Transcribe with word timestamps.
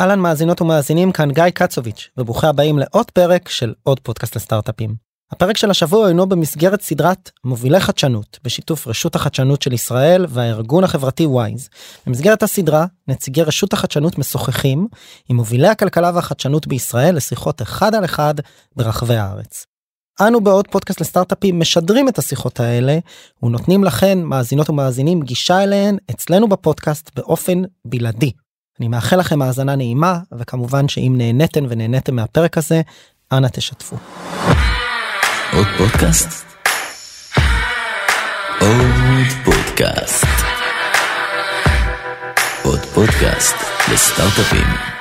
אהלן 0.00 0.20
מאזינות 0.20 0.60
ומאזינים 0.60 1.12
כאן 1.12 1.30
גיא 1.30 1.48
קצוביץ' 1.54 2.08
וברוכים 2.18 2.48
הבאים 2.48 2.78
לעוד 2.78 3.10
פרק 3.10 3.48
של 3.48 3.74
עוד 3.82 4.00
פודקאסט 4.00 4.36
לסטארט-אפים. 4.36 4.94
הפרק 5.32 5.56
של 5.56 5.70
השבוע 5.70 6.08
אינו 6.08 6.26
במסגרת 6.26 6.80
סדרת 6.80 7.30
מובילי 7.44 7.80
חדשנות 7.80 8.38
בשיתוף 8.44 8.86
רשות 8.86 9.14
החדשנות 9.14 9.62
של 9.62 9.72
ישראל 9.72 10.26
והארגון 10.28 10.84
החברתי 10.84 11.26
וויז. 11.26 11.68
במסגרת 12.06 12.42
הסדרה 12.42 12.86
נציגי 13.08 13.42
רשות 13.42 13.72
החדשנות 13.72 14.18
משוחחים 14.18 14.88
עם 15.28 15.36
מובילי 15.36 15.68
הכלכלה 15.68 16.10
והחדשנות 16.14 16.66
בישראל 16.66 17.16
לשיחות 17.16 17.62
אחד 17.62 17.94
על 17.94 18.04
אחד 18.04 18.34
ברחבי 18.76 19.16
הארץ. 19.16 19.66
אנו 20.20 20.40
בעוד 20.40 20.68
פודקאסט 20.68 21.00
לסטארט-אפים 21.00 21.60
משדרים 21.60 22.08
את 22.08 22.18
השיחות 22.18 22.60
האלה 22.60 22.98
ונותנים 23.42 23.84
לכן 23.84 24.22
מאזינות 24.22 24.70
ומאזינים 24.70 25.22
גישה 25.22 25.62
אליהן 25.62 25.96
אצלנו 26.10 26.48
בפודקאסט 26.48 27.10
באופן 27.16 27.62
בלעדי. 27.84 28.32
אני 28.80 28.88
מאחל 28.88 29.16
לכם 29.16 29.42
האזנה 29.42 29.76
נעימה 29.76 30.18
וכמובן 30.38 30.88
שאם 30.88 31.14
נהניתן 31.16 31.64
ונהניתם 31.68 32.16
מהפרק 32.16 32.58
הזה 32.58 32.80
אנא 33.32 33.48
תשתפו. 33.48 33.96
עוד 35.52 35.66
פודקאסט? 35.78 36.44
עוד 38.60 39.26
פודקאסט. 39.44 40.26
עוד 42.62 42.80
פודקאסט 42.80 43.56
לסטארט-אפים. 43.92 44.95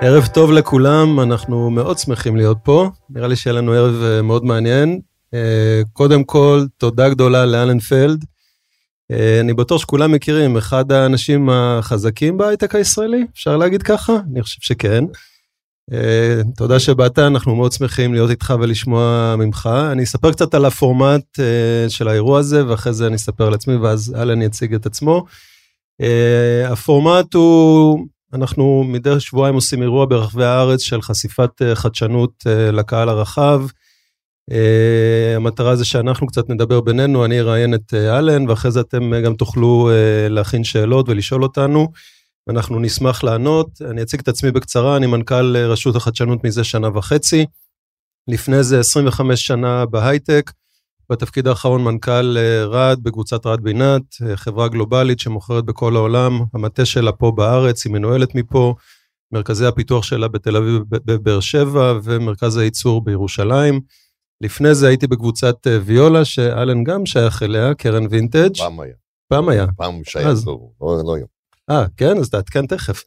ערב 0.00 0.26
טוב 0.26 0.52
לכולם, 0.52 1.20
אנחנו 1.20 1.70
מאוד 1.70 1.98
שמחים 1.98 2.36
להיות 2.36 2.58
פה, 2.62 2.90
נראה 3.10 3.28
לי 3.28 3.36
שיהיה 3.36 3.54
לנו 3.54 3.72
ערב 3.72 4.02
אה, 4.02 4.22
מאוד 4.22 4.44
מעניין. 4.44 5.00
אה, 5.34 5.82
קודם 5.92 6.24
כל, 6.24 6.64
תודה 6.76 7.08
גדולה 7.08 7.46
לאלן 7.46 7.78
פלד. 7.78 8.24
אה, 9.10 9.40
אני 9.40 9.54
בטוח 9.54 9.80
שכולם 9.80 10.12
מכירים, 10.12 10.56
אחד 10.56 10.92
האנשים 10.92 11.50
החזקים 11.50 12.36
בהייטק 12.36 12.74
הישראלי, 12.74 13.26
אפשר 13.34 13.56
להגיד 13.56 13.82
ככה? 13.82 14.16
אני 14.32 14.42
חושב 14.42 14.58
שכן. 14.60 15.04
תודה 16.56 16.78
שבאת, 16.78 17.18
אנחנו 17.18 17.56
מאוד 17.56 17.72
שמחים 17.72 18.14
להיות 18.14 18.30
איתך 18.30 18.54
ולשמוע 18.60 19.34
ממך. 19.38 19.68
אני 19.92 20.02
אספר 20.02 20.32
קצת 20.32 20.54
על 20.54 20.64
הפורמט 20.64 21.24
של 21.88 22.08
האירוע 22.08 22.38
הזה, 22.38 22.66
ואחרי 22.66 22.92
זה 22.92 23.06
אני 23.06 23.16
אספר 23.16 23.46
על 23.46 23.54
עצמי, 23.54 23.76
ואז 23.76 24.14
אלן 24.18 24.42
יציג 24.42 24.74
את 24.74 24.86
עצמו. 24.86 25.24
הפורמט 26.70 27.34
הוא 27.34 28.06
אנחנו 28.32 28.84
מדי 28.84 29.20
שבועיים 29.20 29.54
עושים 29.54 29.82
אירוע 29.82 30.06
ברחבי 30.06 30.44
הארץ 30.44 30.80
של 30.80 31.02
חשיפת 31.02 31.62
אה, 31.62 31.74
חדשנות 31.74 32.32
אה, 32.46 32.70
לקהל 32.70 33.08
הרחב. 33.08 33.62
אה, 34.52 35.36
המטרה 35.36 35.76
זה 35.76 35.84
שאנחנו 35.84 36.26
קצת 36.26 36.50
נדבר 36.50 36.80
בינינו, 36.80 37.24
אני 37.24 37.40
אראיין 37.40 37.74
את 37.74 37.94
אלן, 37.94 38.48
ואחרי 38.48 38.70
זה 38.70 38.80
אתם 38.80 39.22
גם 39.24 39.34
תוכלו 39.34 39.90
להכין 40.28 40.64
שאלות 40.64 41.08
ולשאול 41.08 41.42
אותנו, 41.42 41.88
ואנחנו 42.46 42.78
נשמח 42.80 43.24
לענות. 43.24 43.68
אני 43.90 44.02
אציג 44.02 44.20
את 44.20 44.28
עצמי 44.28 44.50
בקצרה, 44.50 44.96
אני 44.96 45.06
מנכ"ל 45.06 45.56
רשות 45.56 45.96
החדשנות 45.96 46.44
מזה 46.44 46.64
שנה 46.64 46.88
וחצי. 46.98 47.46
לפני 48.28 48.62
זה 48.62 48.80
25 48.80 49.46
שנה 49.46 49.86
בהייטק, 49.86 50.50
בתפקיד 51.12 51.46
האחרון 51.46 51.84
מנכ"ל 51.84 52.36
אה, 52.38 52.64
רד 52.64 52.98
בקבוצת 53.02 53.46
רד 53.46 53.60
בינת, 53.60 54.02
אה, 54.26 54.36
חברה 54.36 54.68
גלובלית 54.68 55.20
שמוכרת 55.20 55.64
בכל 55.64 55.96
העולם, 55.96 56.40
המטה 56.54 56.84
שלה 56.84 57.12
פה 57.12 57.32
בארץ, 57.36 57.84
היא 57.84 57.92
מנוהלת 57.92 58.34
מפה, 58.34 58.74
מרכזי 59.32 59.66
הפיתוח 59.66 60.04
שלה 60.04 60.28
בתל 60.28 60.56
אביב 60.56 60.82
בבאר 60.90 61.40
שבע 61.40 61.98
ומרכז 62.02 62.56
הייצור 62.56 63.04
בירושלים. 63.04 63.80
לפני 64.40 64.74
זה 64.74 64.88
הייתי 64.88 65.06
בקבוצת 65.06 65.66
אה, 65.66 65.78
ויולה, 65.84 66.24
שאלן 66.24 66.84
גם 66.84 67.06
שייך 67.06 67.42
אליה, 67.42 67.74
קרן 67.74 68.06
וינטג'. 68.10 68.56
פעם 68.56 68.80
היה. 68.80 68.94
פעם 69.28 69.48
היה. 69.48 69.66
פעם 69.76 70.04
שייך, 70.04 70.26
אז... 70.26 70.46
לא, 70.46 70.58
לא, 70.80 71.02
לא 71.04 71.14
היום. 71.14 71.28
אה, 71.70 71.84
כן? 71.96 72.18
אז 72.18 72.30
תעדכן 72.30 72.66
תכף. 72.66 73.04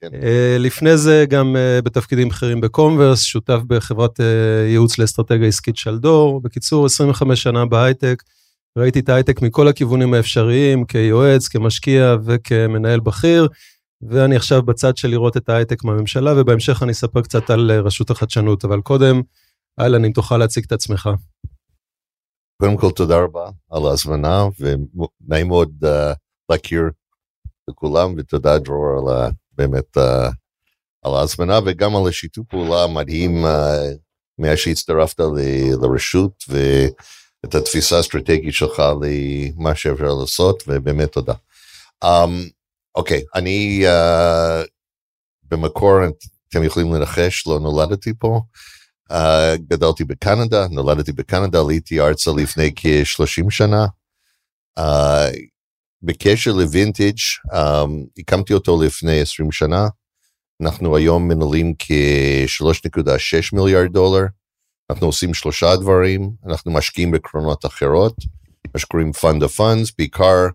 כן. 0.00 0.08
Uh, 0.12 0.58
לפני 0.58 0.96
זה 0.96 1.24
גם 1.28 1.56
uh, 1.56 1.84
בתפקידים 1.84 2.28
בכירים 2.28 2.60
בקומברס, 2.60 3.22
שותף 3.22 3.58
בחברת 3.66 4.20
uh, 4.20 4.22
ייעוץ 4.68 4.98
לאסטרטגיה 4.98 5.48
עסקית 5.48 5.76
שלדור. 5.76 6.40
בקיצור, 6.40 6.86
25 6.86 7.42
שנה 7.42 7.66
בהייטק, 7.66 8.22
ראיתי 8.78 9.00
את 9.00 9.08
ההייטק 9.08 9.42
מכל 9.42 9.68
הכיוונים 9.68 10.14
האפשריים, 10.14 10.84
כיועץ, 10.84 11.48
כמשקיע 11.48 12.16
וכמנהל 12.24 13.00
בכיר, 13.00 13.48
ואני 14.02 14.36
עכשיו 14.36 14.62
בצד 14.62 14.96
של 14.96 15.08
לראות 15.08 15.36
את 15.36 15.48
ההייטק 15.48 15.84
מהממשלה, 15.84 16.32
ובהמשך 16.36 16.82
אני 16.82 16.92
אספר 16.92 17.22
קצת 17.22 17.50
על 17.50 17.70
רשות 17.70 18.10
החדשנות, 18.10 18.64
אבל 18.64 18.80
קודם, 18.80 19.20
אהלן, 19.80 20.04
אם 20.04 20.12
תוכל 20.12 20.36
להציג 20.36 20.64
את 20.66 20.72
עצמך. 20.72 21.10
קודם 22.62 22.76
כל, 22.76 22.90
תודה 22.90 23.18
רבה 23.18 23.50
על 23.70 23.86
ההזמנה, 23.86 24.44
ונעים 24.60 25.48
מאוד 25.48 25.70
uh, 25.84 25.88
להכיר 26.50 26.82
לכולם, 27.70 28.14
ותודה 28.16 28.58
דרור 28.58 28.86
על 28.98 29.16
ה... 29.16 29.30
באמת 29.60 29.96
uh, 29.96 30.32
על 31.02 31.14
ההזמנה 31.14 31.58
וגם 31.66 31.96
על 31.96 32.08
השיתוף 32.08 32.46
פעולה 32.48 32.84
המדהים 32.84 33.44
uh, 33.44 33.48
מאז 34.38 34.58
שהצטרפת 34.58 35.20
לרשות 35.82 36.44
ואת 36.48 37.54
התפיסה 37.54 37.96
האסטרטגית 37.96 38.54
שלך 38.54 38.82
למה 39.02 39.74
שאפשר 39.74 40.14
לעשות 40.20 40.62
ובאמת 40.68 41.12
תודה. 41.12 41.34
Um, 42.04 42.08
אוקיי, 42.94 43.22
אני 43.34 43.84
uh, 43.86 44.66
במקור, 45.44 45.98
אתם 46.48 46.62
יכולים 46.62 46.94
לנחש, 46.94 47.46
לא 47.46 47.58
נולדתי 47.58 48.12
פה. 48.18 48.40
Uh, 49.12 49.56
גדלתי 49.68 50.04
בקנדה, 50.04 50.66
נולדתי 50.68 51.12
בקנדה, 51.12 51.60
עליתי 51.60 52.00
ארצה 52.00 52.30
לפני 52.36 52.72
כ-30 52.76 53.50
שנה. 53.50 53.86
Uh, 54.78 54.82
בקשר 56.02 56.52
לווינטג' 56.52 57.16
um, 57.52 57.90
הקמתי 58.18 58.54
אותו 58.54 58.82
לפני 58.82 59.20
20 59.20 59.52
שנה. 59.52 59.88
אנחנו 60.62 60.96
היום 60.96 61.28
מנהלים 61.28 61.74
כ-3.6 61.78 63.12
מיליארד 63.52 63.92
דולר. 63.92 64.24
אנחנו 64.90 65.06
עושים 65.06 65.34
שלושה 65.34 65.76
דברים, 65.76 66.30
אנחנו 66.46 66.72
משקיעים 66.72 67.10
בקרונות 67.10 67.66
אחרות, 67.66 68.14
משקיעים 68.76 69.12
fund 69.12 69.42
of 69.42 69.55
funds, 69.55 69.92
בעיקר 69.98 70.46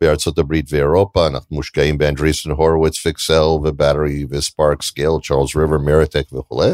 בארצות 0.00 0.38
הברית 0.38 0.66
ואירופה, 0.72 1.26
אנחנו 1.26 1.56
מושקעים 1.56 1.98
באנדריסן 1.98 2.52
הורוויץ, 2.52 2.98
פיקסל, 2.98 3.42
בטרי, 3.42 4.26
ספארק, 4.30 4.82
סקייל, 4.82 5.10
צ'ארלס 5.22 5.56
ריבר, 5.56 5.78
מריטק 5.78 6.32
וכולי. 6.32 6.72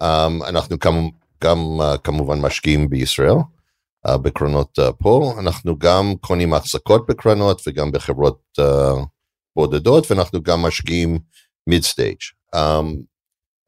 Um, 0.00 0.04
אנחנו 0.48 0.76
גם, 0.84 1.08
גם 1.44 1.58
uh, 1.80 1.98
כמובן 1.98 2.40
משקיעים 2.40 2.88
בישראל. 2.88 3.34
Uh, 4.06 4.16
בקרנות 4.16 4.78
uh, 4.78 4.92
פה, 4.92 5.34
אנחנו 5.38 5.78
גם 5.78 6.14
קונים 6.20 6.54
החזקות 6.54 7.06
בקרנות 7.08 7.62
וגם 7.66 7.92
בחברות 7.92 8.40
uh, 8.60 8.64
בודדות, 9.56 10.10
ואנחנו 10.10 10.42
גם 10.42 10.62
משקיעים 10.62 11.18
mid 11.66 11.82
stage. 11.82 12.18
Um, 12.54 12.58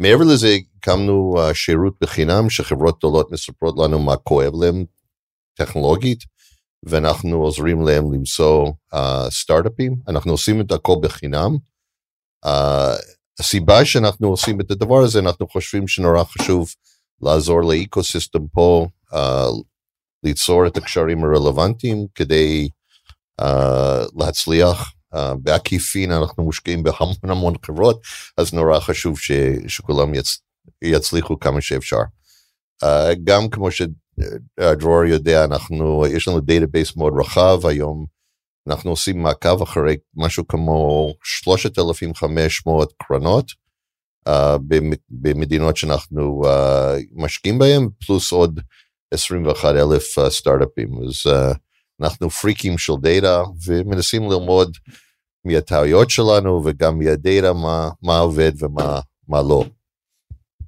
מעבר 0.01 0.25
לזה, 0.33 0.57
הקמנו 0.77 1.35
uh, 1.37 1.55
שירות 1.55 1.95
בחינם 2.01 2.51
שחברות 2.51 2.99
גדולות 2.99 3.33
מספרות 3.33 3.75
לנו 3.79 3.99
מה 3.99 4.17
כואב 4.17 4.53
להם 4.63 4.85
טכנולוגית, 5.55 6.19
ואנחנו 6.83 7.37
עוזרים 7.37 7.83
להם 7.83 8.13
למצוא 8.13 8.67
uh, 8.95 9.31
סטארט-אפים, 9.31 9.97
אנחנו 10.09 10.33
עושים 10.33 10.61
את 10.61 10.73
הכל 10.73 10.95
בחינם. 11.03 11.57
Uh, 12.47 12.49
הסיבה 13.41 13.85
שאנחנו 13.85 14.29
עושים 14.29 14.61
את 14.61 14.71
הדבר 14.71 14.99
הזה, 14.99 15.19
אנחנו 15.19 15.49
חושבים 15.49 15.89
שנורא 15.89 16.25
חשוב 16.25 16.69
לעזור 17.23 17.61
לאקו-סיסטם 17.61 18.47
פה, 18.53 18.87
uh, 19.13 19.17
ליצור 20.25 20.67
את 20.67 20.77
הקשרים 20.77 21.25
הרלוונטיים 21.25 22.07
כדי 22.15 22.69
uh, 23.41 23.45
להצליח. 24.19 24.93
Uh, 25.15 25.19
בעקיפין 25.43 26.13
אנחנו 26.13 26.43
מושקעים 26.43 26.83
בהמון 26.83 27.15
המון 27.23 27.55
חברות, 27.67 28.01
אז 28.37 28.55
נורא 28.55 28.81
חשוב 28.81 29.19
ש, 29.19 29.31
שכולם 29.69 30.15
יצ, 30.15 30.39
יצליחו 30.83 31.39
כמה 31.39 31.61
שאפשר. 31.61 31.97
uh, 32.85 32.87
גם 33.25 33.49
כמו 33.49 33.69
שדרור 33.71 35.05
יודע, 35.05 35.45
אנחנו, 35.45 36.07
יש 36.07 36.29
לנו 36.29 36.41
database 36.41 36.97
מאוד 36.97 37.13
רחב 37.21 37.67
היום, 37.67 38.07
אנחנו 38.69 38.91
עושים 38.91 39.23
מעקב 39.23 39.63
אחרי 39.63 39.97
משהו 40.17 40.47
כמו 40.49 41.13
3,500 41.25 42.93
קרנות 43.03 43.47
uh, 44.29 44.33
במדינות 45.11 45.77
שאנחנו 45.77 46.43
uh, 46.45 46.49
משקיעים 47.13 47.59
בהן, 47.59 47.89
פלוס 48.07 48.33
עוד 48.33 48.61
21 49.15 49.75
אלף 49.75 50.19
uh, 50.19 50.31
סטארט-אפים. 50.31 50.89
אז 51.03 51.33
uh, 51.33 51.57
אנחנו 52.01 52.31
פריקים 52.31 52.79
של 52.79 52.93
דאטה 53.03 53.43
ומנסים 53.67 54.31
ללמוד 54.31 54.77
מהטעויות 55.45 56.11
שלנו 56.11 56.63
וגם 56.65 56.99
מהדאטה 56.99 57.53
מה, 57.53 57.89
מה 58.03 58.19
עובד 58.19 58.53
ומה 58.63 59.43
לא. 59.43 59.65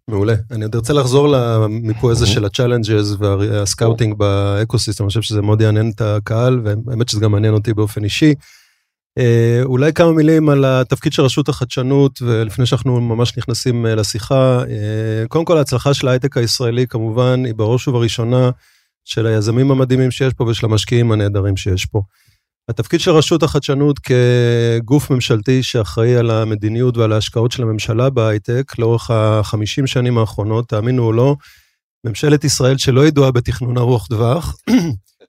מעולה. 0.08 0.34
אני 0.50 0.64
עוד 0.64 0.74
רוצה 0.74 0.92
לחזור 0.92 1.28
למיפוי 1.28 2.12
הזה 2.12 2.26
של 2.26 2.44
ה 2.44 2.51
challenges 2.51 3.16
וה 3.18 3.38
scouting 3.38 4.14
ב 4.18 4.26
ecosystem, 4.26 5.04
אני 5.04 5.08
חושב 5.08 5.22
שזה 5.22 5.42
מאוד 5.42 5.60
יעניין 5.60 5.90
את 5.94 6.00
הקהל, 6.00 6.60
והאמת 6.64 7.08
שזה 7.08 7.20
גם 7.20 7.32
מעניין 7.32 7.54
אותי 7.54 7.74
באופן 7.74 8.04
אישי. 8.04 8.34
אה, 9.18 9.60
אולי 9.64 9.92
כמה 9.92 10.12
מילים 10.12 10.48
על 10.48 10.64
התפקיד 10.64 11.12
של 11.12 11.22
רשות 11.22 11.48
החדשנות, 11.48 12.22
ולפני 12.22 12.66
שאנחנו 12.66 13.00
ממש 13.00 13.38
נכנסים 13.38 13.86
אה, 13.86 13.94
לשיחה. 13.94 14.62
אה, 14.70 15.24
קודם 15.28 15.44
כל, 15.44 15.58
ההצלחה 15.58 15.94
של 15.94 16.08
ההייטק 16.08 16.36
הישראלי 16.36 16.86
כמובן 16.86 17.44
היא 17.44 17.54
בראש 17.54 17.88
ובראשונה 17.88 18.50
של 19.04 19.26
היזמים 19.26 19.70
המדהימים 19.70 20.10
שיש 20.10 20.34
פה 20.34 20.44
ושל 20.44 20.66
המשקיעים 20.66 21.12
הנהדרים 21.12 21.56
שיש 21.56 21.86
פה. 21.86 22.02
התפקיד 22.68 23.00
של 23.00 23.10
רשות 23.10 23.42
החדשנות 23.42 23.98
כגוף 23.98 25.10
ממשלתי 25.10 25.62
שאחראי 25.62 26.16
על 26.16 26.30
המדיניות 26.30 26.96
ועל 26.96 27.12
ההשקעות 27.12 27.52
של 27.52 27.62
הממשלה 27.62 28.10
בהייטק 28.10 28.78
לאורך 28.78 29.10
החמישים 29.10 29.86
שנים 29.86 30.18
האחרונות, 30.18 30.68
תאמינו 30.68 31.04
או 31.04 31.12
לא, 31.12 31.36
ממשלת 32.06 32.44
ישראל 32.44 32.78
שלא 32.78 33.06
ידועה 33.06 33.30
בתכנון 33.30 33.78
ארוך 33.78 34.06
טווח, 34.06 34.56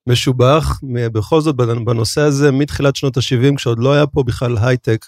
משובח, 0.07 0.79
בכל 0.93 1.41
זאת 1.41 1.55
בנושא 1.55 2.21
הזה 2.21 2.51
מתחילת 2.51 2.95
שנות 2.95 3.17
ה-70, 3.17 3.55
כשעוד 3.55 3.79
לא 3.79 3.93
היה 3.93 4.07
פה 4.07 4.23
בכלל 4.23 4.57
הייטק, 4.57 5.05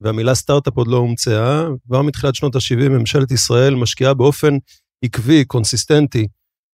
והמילה 0.00 0.34
סטארט-אפ 0.34 0.76
עוד 0.76 0.88
לא 0.88 0.96
הומצאה, 0.96 1.66
כבר 1.86 2.02
מתחילת 2.02 2.34
שנות 2.34 2.56
ה-70 2.56 2.88
ממשלת 2.88 3.30
ישראל 3.30 3.74
משקיעה 3.74 4.14
באופן 4.14 4.56
עקבי, 5.02 5.44
consistent, 5.44 6.26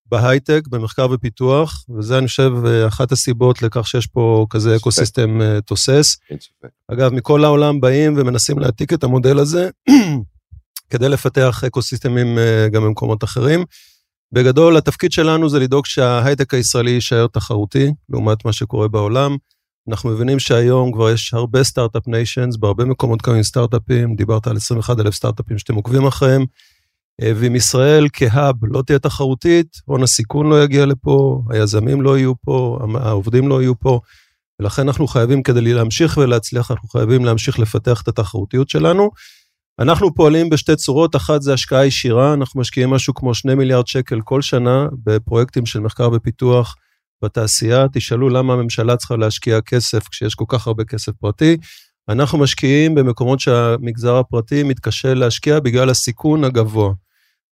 בהייטק, 0.05 0.67
במחקר 0.67 1.07
ופיתוח, 1.11 1.85
וזה 1.97 2.17
אני 2.17 2.27
חושב 2.27 2.51
אחת 2.87 3.11
הסיבות 3.11 3.61
לכך 3.61 3.87
שיש 3.87 4.07
פה 4.07 4.45
כזה 4.49 4.75
ecosystem 4.75 5.41
אה, 5.41 5.61
תוסס. 5.61 6.17
אגב, 6.91 7.13
מכל 7.13 7.43
העולם 7.43 7.81
באים 7.81 8.13
ומנסים 8.17 8.59
להעתיק 8.59 8.93
את 8.93 9.03
המודל 9.03 9.39
הזה 9.39 9.69
כדי 10.89 11.09
לפתח 11.09 11.63
אקוסיסטמים 11.63 12.37
אה, 12.37 12.67
גם 12.71 12.83
במקומות 12.83 13.23
אחרים. 13.23 13.63
בגדול, 14.33 14.77
התפקיד 14.77 15.11
שלנו 15.11 15.49
זה 15.49 15.59
לדאוג 15.59 15.85
שההייטק 15.85 16.53
הישראלי 16.53 16.91
יישאר 16.91 17.27
תחרותי, 17.27 17.91
לעומת 18.09 18.45
מה 18.45 18.53
שקורה 18.53 18.87
בעולם. 18.87 19.37
אנחנו 19.89 20.09
מבינים 20.09 20.39
שהיום 20.39 20.91
כבר 20.91 21.09
יש 21.09 21.33
הרבה 21.33 21.63
סטארט-אפ 21.63 22.07
ניישנס, 22.07 22.57
בהרבה 22.57 22.85
מקומות 22.85 23.21
קמים 23.21 23.43
סטארט-אפים, 23.43 24.15
דיברת 24.15 24.47
על 24.47 24.55
21 24.57 24.99
אלף 24.99 25.13
סטארט-אפים 25.13 25.57
שאתם 25.57 25.75
עוקבים 25.75 26.07
אחריהם, 26.07 26.45
אה, 27.21 27.31
ואם 27.35 27.55
ישראל 27.55 28.07
כהאב 28.13 28.55
לא 28.61 28.81
תהיה 28.81 28.99
תחרותית, 28.99 29.77
הון 29.85 30.03
הסיכון 30.03 30.49
לא 30.49 30.63
יגיע 30.63 30.85
לפה, 30.85 31.43
היזמים 31.49 32.01
לא 32.01 32.17
יהיו 32.17 32.33
פה, 32.41 32.79
העובדים 32.95 33.47
לא 33.47 33.61
יהיו 33.61 33.79
פה, 33.79 33.99
ולכן 34.59 34.81
אנחנו 34.81 35.07
חייבים, 35.07 35.43
כדי 35.43 35.73
להמשיך 35.73 36.17
ולהצליח, 36.17 36.71
אנחנו 36.71 36.89
חייבים 36.89 37.25
להמשיך 37.25 37.59
לפתח 37.59 38.01
את 38.01 38.07
התחרותיות 38.07 38.69
שלנו. 38.69 39.11
אנחנו 39.79 40.13
פועלים 40.13 40.49
בשתי 40.49 40.75
צורות, 40.75 41.15
אחת 41.15 41.41
זה 41.41 41.53
השקעה 41.53 41.85
ישירה, 41.85 42.33
אנחנו 42.33 42.59
משקיעים 42.59 42.89
משהו 42.89 43.13
כמו 43.13 43.33
2 43.33 43.57
מיליארד 43.57 43.87
שקל 43.87 44.21
כל 44.21 44.41
שנה 44.41 44.87
בפרויקטים 45.03 45.65
של 45.65 45.79
מחקר 45.79 46.09
ופיתוח 46.13 46.75
בתעשייה. 47.23 47.85
תשאלו 47.93 48.29
למה 48.29 48.53
הממשלה 48.53 48.97
צריכה 48.97 49.15
להשקיע 49.15 49.61
כסף 49.61 50.07
כשיש 50.07 50.35
כל 50.35 50.45
כך 50.47 50.67
הרבה 50.67 50.83
כסף 50.83 51.11
פרטי. 51.11 51.57
אנחנו 52.09 52.37
משקיעים 52.37 52.95
במקומות 52.95 53.39
שהמגזר 53.39 54.15
הפרטי 54.15 54.63
מתקשה 54.63 55.13
להשקיע 55.13 55.59
בגלל 55.59 55.89
הסיכון 55.89 56.43
הגבוה. 56.43 56.93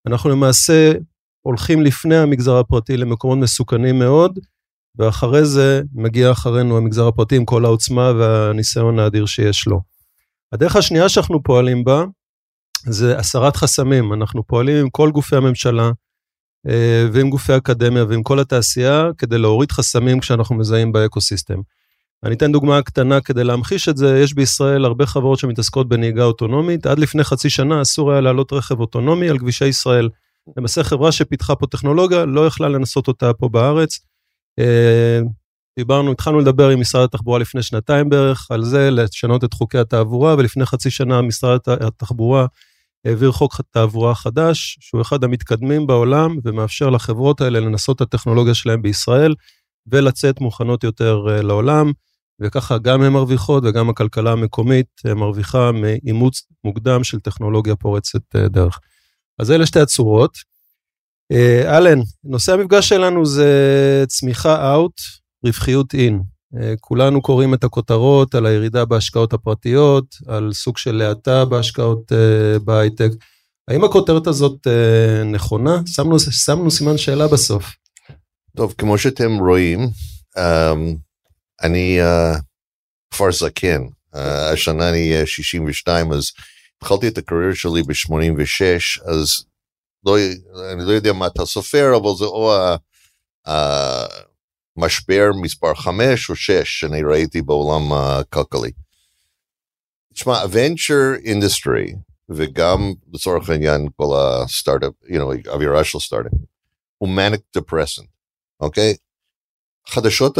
אנחנו 0.07 0.29
למעשה 0.29 0.93
הולכים 1.41 1.81
לפני 1.81 2.17
המגזר 2.17 2.57
הפרטי 2.57 2.97
למקומות 2.97 3.37
מסוכנים 3.37 3.99
מאוד, 3.99 4.39
ואחרי 4.97 5.45
זה 5.45 5.81
מגיע 5.93 6.31
אחרינו 6.31 6.77
המגזר 6.77 7.07
הפרטי 7.07 7.35
עם 7.35 7.45
כל 7.45 7.65
העוצמה 7.65 8.11
והניסיון 8.19 8.99
האדיר 8.99 9.25
שיש 9.25 9.67
לו. 9.67 9.90
הדרך 10.53 10.75
השנייה 10.75 11.09
שאנחנו 11.09 11.43
פועלים 11.43 11.83
בה 11.83 12.03
זה 12.85 13.17
הסרת 13.17 13.55
חסמים. 13.55 14.13
אנחנו 14.13 14.47
פועלים 14.47 14.75
עם 14.75 14.89
כל 14.89 15.11
גופי 15.11 15.35
הממשלה 15.35 15.91
אה, 16.69 17.05
ועם 17.13 17.29
גופי 17.29 17.53
האקדמיה 17.53 18.05
ועם 18.09 18.23
כל 18.23 18.39
התעשייה 18.39 19.05
כדי 19.17 19.37
להוריד 19.37 19.71
חסמים 19.71 20.19
כשאנחנו 20.19 20.55
מזהים 20.55 20.91
באקוסיסטם. 20.91 21.59
אני 22.23 22.35
אתן 22.35 22.51
דוגמה 22.51 22.81
קטנה 22.81 23.21
כדי 23.21 23.43
להמחיש 23.43 23.89
את 23.89 23.97
זה, 23.97 24.19
יש 24.19 24.33
בישראל 24.33 24.85
הרבה 24.85 25.05
חברות 25.05 25.39
שמתעסקות 25.39 25.89
בנהיגה 25.89 26.23
אוטונומית, 26.23 26.85
עד 26.85 26.99
לפני 26.99 27.23
חצי 27.23 27.49
שנה 27.49 27.81
אסור 27.81 28.11
היה 28.11 28.21
לעלות 28.21 28.53
רכב 28.53 28.79
אוטונומי 28.79 29.29
על 29.29 29.39
כבישי 29.39 29.65
ישראל. 29.65 30.09
למעשה 30.57 30.83
חברה 30.83 31.11
שפיתחה 31.11 31.55
פה 31.55 31.67
טכנולוגיה 31.67 32.25
לא 32.25 32.47
יכלה 32.47 32.69
לנסות 32.69 33.07
אותה 33.07 33.33
פה 33.33 33.49
בארץ. 33.49 33.99
דיברנו, 35.79 36.11
התחלנו 36.11 36.39
לדבר 36.39 36.69
עם 36.69 36.79
משרד 36.79 37.03
התחבורה 37.03 37.39
לפני 37.39 37.63
שנתיים 37.63 38.09
בערך 38.09 38.51
על 38.51 38.63
זה, 38.63 38.91
לשנות 38.91 39.43
את 39.43 39.53
חוקי 39.53 39.77
התעבורה, 39.77 40.35
ולפני 40.37 40.65
חצי 40.65 40.89
שנה 40.89 41.21
משרד 41.21 41.59
התחבורה 41.67 42.45
העביר 43.05 43.31
חוק 43.31 43.61
תעבורה 43.71 44.15
חדש, 44.15 44.77
שהוא 44.81 45.01
אחד 45.01 45.23
המתקדמים 45.23 45.87
בעולם, 45.87 46.37
ומאפשר 46.43 46.89
לחברות 46.89 47.41
האלה 47.41 47.59
לנסות 47.59 47.95
את 47.95 48.01
הטכנולוגיה 48.01 48.53
שלהם 48.53 48.81
בישראל, 48.81 49.35
ולצאת 49.87 50.41
מוכנות 50.41 50.83
יותר 50.83 51.25
אה, 51.29 51.41
לעולם, 51.41 51.91
וככה 52.41 52.77
גם 52.77 53.01
הן 53.01 53.13
מרוויחות 53.13 53.63
וגם 53.65 53.89
הכלכלה 53.89 54.31
המקומית 54.31 54.87
אה, 55.05 55.13
מרוויחה 55.13 55.71
מאימוץ 55.71 56.41
מוקדם 56.63 57.03
של 57.03 57.19
טכנולוגיה 57.19 57.75
פורצת 57.75 58.35
אה, 58.35 58.47
דרך. 58.47 58.79
אז 59.39 59.51
אלה 59.51 59.65
שתי 59.65 59.79
הצורות. 59.79 60.51
אלן, 61.65 61.99
נושא 62.23 62.53
המפגש 62.53 62.89
שלנו 62.89 63.25
זה 63.25 64.03
צמיחה 64.07 64.73
אאוט, 64.73 65.01
רווחיות 65.43 65.93
אין. 65.93 66.21
אה, 66.57 66.73
כולנו 66.79 67.21
קוראים 67.21 67.53
את 67.53 67.63
הכותרות 67.63 68.35
על 68.35 68.45
הירידה 68.45 68.85
בהשקעות 68.85 69.33
הפרטיות, 69.33 70.15
על 70.27 70.53
סוג 70.53 70.77
של 70.77 71.01
האטה 71.01 71.45
בהשקעות 71.45 72.11
uh, 72.11 72.59
בהייטק. 72.59 73.09
האם 73.67 73.83
הכותרת 73.83 74.27
הזאת 74.27 74.67
uh, 74.67 75.23
נכונה? 75.23 75.81
שמנו, 75.85 76.19
שמנו 76.19 76.71
סימן 76.71 76.97
שאלה 76.97 77.27
בסוף. 77.27 77.75
טוב, 78.57 78.73
כמו 78.77 78.97
שאתם 78.97 79.37
רואים, 79.37 79.89
um, 80.37 80.97
אני 81.63 81.99
כבר 83.13 83.31
זקן. 83.31 83.81
השנה 84.53 84.89
אני 84.89 85.13
62, 85.25 86.11
אז 86.11 86.23
התחלתי 86.77 87.07
את 87.07 87.17
הקריירה 87.17 87.55
שלי 87.55 87.83
ב-86, 87.83 89.11
אז 89.11 89.27
לא, 90.05 90.17
אני 90.73 90.85
לא 90.85 90.91
יודע 90.91 91.13
מה 91.13 91.27
אתה 91.27 91.45
סופר, 91.45 91.97
אבל 91.97 92.17
זה 92.17 92.25
או 92.25 92.53
ה... 93.47 94.05
משבר 94.77 95.29
מספר 95.41 95.75
5 95.75 96.29
או 96.29 96.35
6 96.35 96.51
שאני 96.79 97.03
ראיתי 97.03 97.41
בעולם 97.41 97.93
הכלכלי. 97.93 98.71
תשמע, 100.13 100.43
venture 100.43 101.25
industry 101.25 101.95
וגם 102.29 102.93
לצורך 103.13 103.49
העניין 103.49 103.87
כל 103.95 104.17
הסטארט-אפ, 104.17 104.91
you 105.03 105.15
know, 105.15 105.49
אווירה 105.49 105.83
של 105.83 105.99
סטארט-אפ, 105.99 106.31
הוא 106.97 107.09
manic 107.09 107.59
depressant, 107.59 108.07
אוקיי? 108.59 108.95
חדשות 109.87 110.37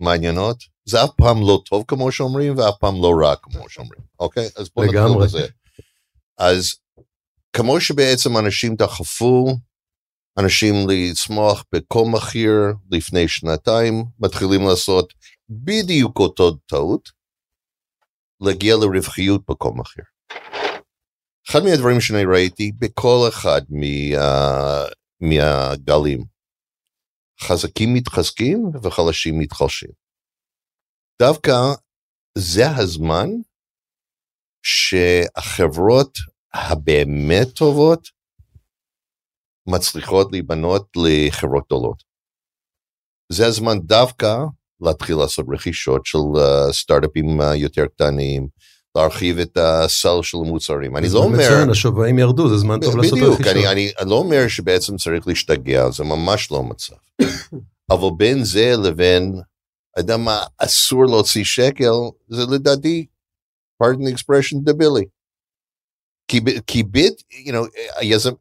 המעניינות, 0.00 0.56
זה 0.84 1.04
אף 1.04 1.10
פעם 1.16 1.40
לא 1.40 1.62
טוב 1.66 1.84
כמו 1.88 2.12
שאומרים 2.12 2.58
ואף 2.58 2.74
פעם 2.80 3.02
לא 3.02 3.12
רע 3.22 3.36
כמו 3.36 3.68
שאומרים, 3.68 4.02
אוקיי? 4.18 4.48
אז 4.56 4.68
בוא 4.76 4.84
נתחיל 4.84 5.24
בזה. 5.24 5.46
אז 6.38 6.74
כמו 7.52 7.80
שבעצם 7.80 8.36
אנשים 8.36 8.74
דחפו 8.76 9.56
אנשים 10.44 10.74
לצמוח 10.88 11.64
בכל 11.74 12.04
מחיר 12.12 12.54
לפני 12.90 13.28
שנתיים, 13.28 14.04
מתחילים 14.18 14.60
לעשות 14.70 15.12
בדיוק 15.48 16.18
אותו 16.18 16.50
טעות, 16.66 17.08
להגיע 18.40 18.74
לרווחיות 18.76 19.42
בכל 19.50 19.70
מחיר. 19.76 20.04
אחד 21.50 21.60
מהדברים 21.64 22.00
שאני 22.00 22.24
ראיתי 22.32 22.72
בכל 22.78 23.18
אחד 23.28 23.60
מה, 23.70 24.84
מהגלים, 25.20 26.24
חזקים 27.40 27.94
מתחזקים 27.94 28.70
וחלשים 28.82 29.38
מתחלשים. 29.38 29.90
דווקא 31.22 31.52
זה 32.38 32.70
הזמן 32.76 33.28
שהחברות 34.62 36.18
הבאמת 36.54 37.48
טובות 37.54 38.19
מצליחות 39.66 40.32
להיבנות 40.32 40.86
לחברות 40.96 41.64
גדולות. 41.66 42.02
זה 43.32 43.46
הזמן 43.46 43.80
דווקא 43.80 44.36
להתחיל 44.80 45.16
לעשות 45.16 45.46
רכישות 45.54 46.06
של 46.06 46.18
uh, 46.18 46.72
סטארט-אפים 46.72 47.40
uh, 47.40 47.44
יותר 47.44 47.86
קטנים, 47.86 48.48
להרחיב 48.96 49.38
את 49.38 49.56
הסל 49.56 50.22
של 50.22 50.38
המוצרים. 50.44 50.96
אני 50.96 51.06
לא 51.12 51.18
אומר... 51.18 51.38
מצוין, 51.38 51.70
השווים 51.70 52.18
ירדו, 52.18 52.48
זה 52.48 52.58
זמן 52.58 52.80
טוב 52.80 52.96
לעשות 52.96 53.18
רכישות. 53.18 53.40
בדיוק, 53.40 53.56
אני, 53.56 53.90
אני 53.98 54.10
לא 54.10 54.14
אומר 54.14 54.48
שבעצם 54.48 54.96
צריך 54.96 55.28
להשתגע, 55.28 55.90
זה 55.90 56.04
ממש 56.04 56.50
לא 56.50 56.62
מצב. 56.62 56.94
אבל 57.90 58.08
בין 58.16 58.44
זה 58.44 58.72
לבין, 58.84 59.40
יודע 59.98 60.16
מה, 60.16 60.42
אסור 60.58 61.06
להוציא 61.06 61.44
שקל, 61.44 61.92
זה 62.28 62.42
לדעתי, 62.54 63.06
pardon 63.82 63.98
the 63.98 64.14
expression, 64.14 64.58
דבילי. 64.64 65.04
כי, 66.28 66.40
כי 66.66 66.82
ביט, 66.82 67.22
you 67.46 67.50
know, 67.50 67.96
היזם, 67.96 68.32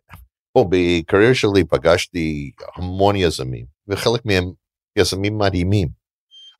פה 0.60 0.70
בקריירה 0.70 1.36
שלי 1.36 1.64
פגשתי 1.64 2.52
המון 2.76 3.16
יזמים, 3.16 3.66
וחלק 3.88 4.26
מהם 4.26 4.52
יזמים 4.96 5.38
מדהימים. 5.38 5.88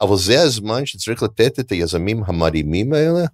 אבל 0.02 0.16
זה 0.16 0.42
הזמן 0.42 0.86
שצריך 0.86 1.24
לתת 1.24 1.60
את 1.60 1.72
היזמים 1.72 2.24
המדהימים 2.28 2.94
האלה 2.94 3.26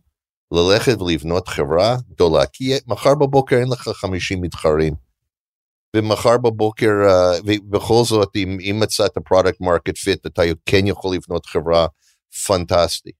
ללכת 0.51 1.01
ולבנות 1.01 1.47
חברה 1.47 1.97
גדולה, 2.09 2.45
כי 2.45 2.73
מחר 2.87 3.15
בבוקר 3.15 3.55
אין 3.55 3.67
לך 3.71 3.89
50 3.89 4.41
מתחרים. 4.41 4.93
ומחר 5.95 6.37
בבוקר, 6.37 6.91
uh, 7.07 7.43
ובכל 7.45 8.03
זאת, 8.03 8.29
אם, 8.35 8.57
אם 8.61 8.79
מצאת 8.79 9.11
product 9.25 9.61
market 9.61 9.97
fit, 9.97 10.25
אתה 10.25 10.41
כן 10.65 10.87
יכול 10.87 11.15
לבנות 11.15 11.45
חברה 11.45 11.87
פנטסטית. 12.47 13.15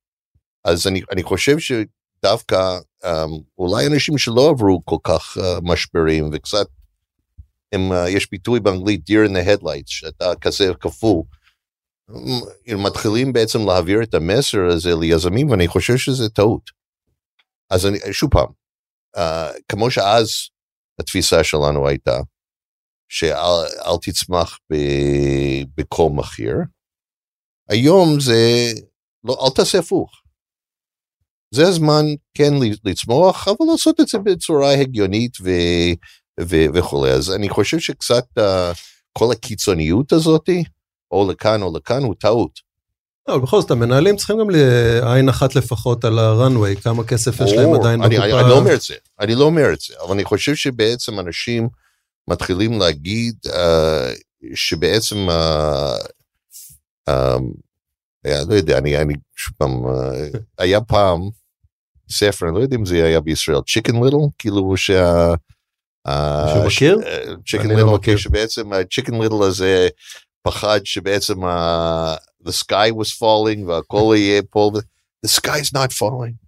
אז 0.64 0.88
אני, 0.88 1.02
אני 1.12 1.24
חושב 1.24 1.58
שדווקא 1.60 2.78
um, 3.04 3.08
אולי 3.58 3.88
אנשים 3.88 4.18
שלא 4.18 4.50
עברו 4.50 4.82
כל 4.86 4.98
כך 5.04 5.38
uh, 5.38 5.42
משברים 5.64 6.30
וקצת, 6.34 6.68
הם, 7.76 7.92
uh, 7.92 8.10
יש 8.10 8.30
ביטוי 8.32 8.60
באנגלית 8.60 9.02
deer 9.10 9.30
in 9.30 9.32
the 9.32 9.48
headlights, 9.48 9.88
שאתה 9.88 10.26
כזה 10.42 10.66
קפוא, 10.80 11.24
הם 12.68 12.84
מתחילים 12.84 13.34
בעצם 13.34 13.60
להעביר 13.68 14.04
את 14.04 14.14
המסר 14.14 14.58
הזה 14.74 14.90
ליזמים 15.02 15.50
ואני 15.50 15.68
חושב 15.68 15.98
שזה 15.98 16.30
טעות. 16.30 16.70
אז 17.70 17.86
אני, 17.86 17.98
שוב 18.14 18.32
פעם, 18.32 18.48
uh, 19.18 19.62
כמו 19.70 19.92
שאז 19.92 20.30
התפיסה 21.00 21.44
שלנו 21.44 21.88
הייתה, 21.88 22.20
שאל 23.12 23.62
אל 23.86 23.98
תצמח 24.02 24.60
ב, 24.72 24.76
בכל 25.78 26.10
מחיר, 26.16 26.56
היום 27.70 28.20
זה, 28.20 28.72
לא, 29.24 29.38
אל 29.46 29.54
תעשה 29.56 29.80
הפוך. 29.80 30.12
זה 31.54 31.62
הזמן 31.68 32.06
כן 32.34 32.54
לצמוח, 32.86 33.48
אבל 33.48 33.72
לעשות 33.72 34.00
את 34.00 34.08
זה 34.08 34.18
בצורה 34.18 34.74
הגיונית 34.74 35.38
ו, 35.42 35.50
וכולי. 36.40 37.12
אז 37.12 37.32
אני 37.32 37.50
חושב 37.50 37.80
שקצת 37.80 38.26
uh, 38.40 38.42
כל 39.14 39.32
הקיצוניות 39.32 40.12
הזאתי, 40.12 40.64
או 41.12 41.32
לכאן 41.32 41.62
או 41.62 41.78
לכאן, 41.78 42.04
הוא 42.04 42.16
טעות. 42.20 42.60
לא, 43.28 43.38
בכל 43.38 43.62
זאת, 43.62 43.72
המנהלים 43.72 44.16
צריכים 44.18 44.40
גם 44.40 44.50
לעין 44.50 45.30
אחת 45.30 45.56
לפחות 45.56 46.06
על 46.06 46.20
הראנוויי, 46.20 46.76
כמה 46.76 47.04
כסף 47.04 47.42
יש 47.42 47.52
להם 47.52 47.74
עדיין 47.74 48.04
אני, 48.04 48.16
בקופה. 48.16 48.40
אני, 48.40 48.50
לא 48.50 48.58
אומר 48.58 48.74
את 48.74 48.82
זה, 48.82 48.96
אני 49.20 49.36
לא 49.36 49.44
אומר 49.44 49.74
את 49.74 49.80
זה, 49.80 49.94
אבל 50.04 50.14
אני 50.14 50.26
חושב 50.26 50.56
שבעצם 50.56 51.20
אנשים 51.20 51.70
מתחילים 52.30 52.80
להגיד 52.80 53.36
uh, 53.48 53.52
שבעצם, 54.56 55.28
היה, 58.24 58.44
לא 58.50 58.54
יודע, 58.54 58.78
אני, 58.78 58.98
אני 58.98 59.14
שוב 59.36 59.54
פעם, 59.58 59.84
היה 60.58 60.82
פעם 60.82 61.22
ספר, 62.10 62.46
אני 62.46 62.56
לא 62.56 62.60
יודע 62.60 62.78
אם 62.78 62.86
זה 62.86 63.06
היה 63.06 63.22
בישראל, 63.22 63.58
Chicken 63.58 63.94
Little, 63.94 64.30
כאילו 64.38 64.78
שה... 64.78 65.34
מישהו 66.46 66.66
מכיר? 66.66 66.98
צ'יקן 67.48 67.68
ליטל, 67.68 67.82
לא 67.82 67.96
מכיר, 67.96 68.18
שבעצם 68.18 68.70
צ'יקן 68.94 69.22
ליטל 69.22 69.44
הזה 69.44 69.88
פחד 70.42 70.80
שבעצם 70.84 71.44
the 72.44 72.52
sky 72.52 72.92
was 72.92 73.12
falling 73.20 73.68
והכל 73.68 74.14
יהיה 74.18 74.42
פה, 74.50 74.72
the 75.26 75.30
sky 75.30 75.60
is 75.62 75.78
not 75.78 75.92
falling. 75.92 76.46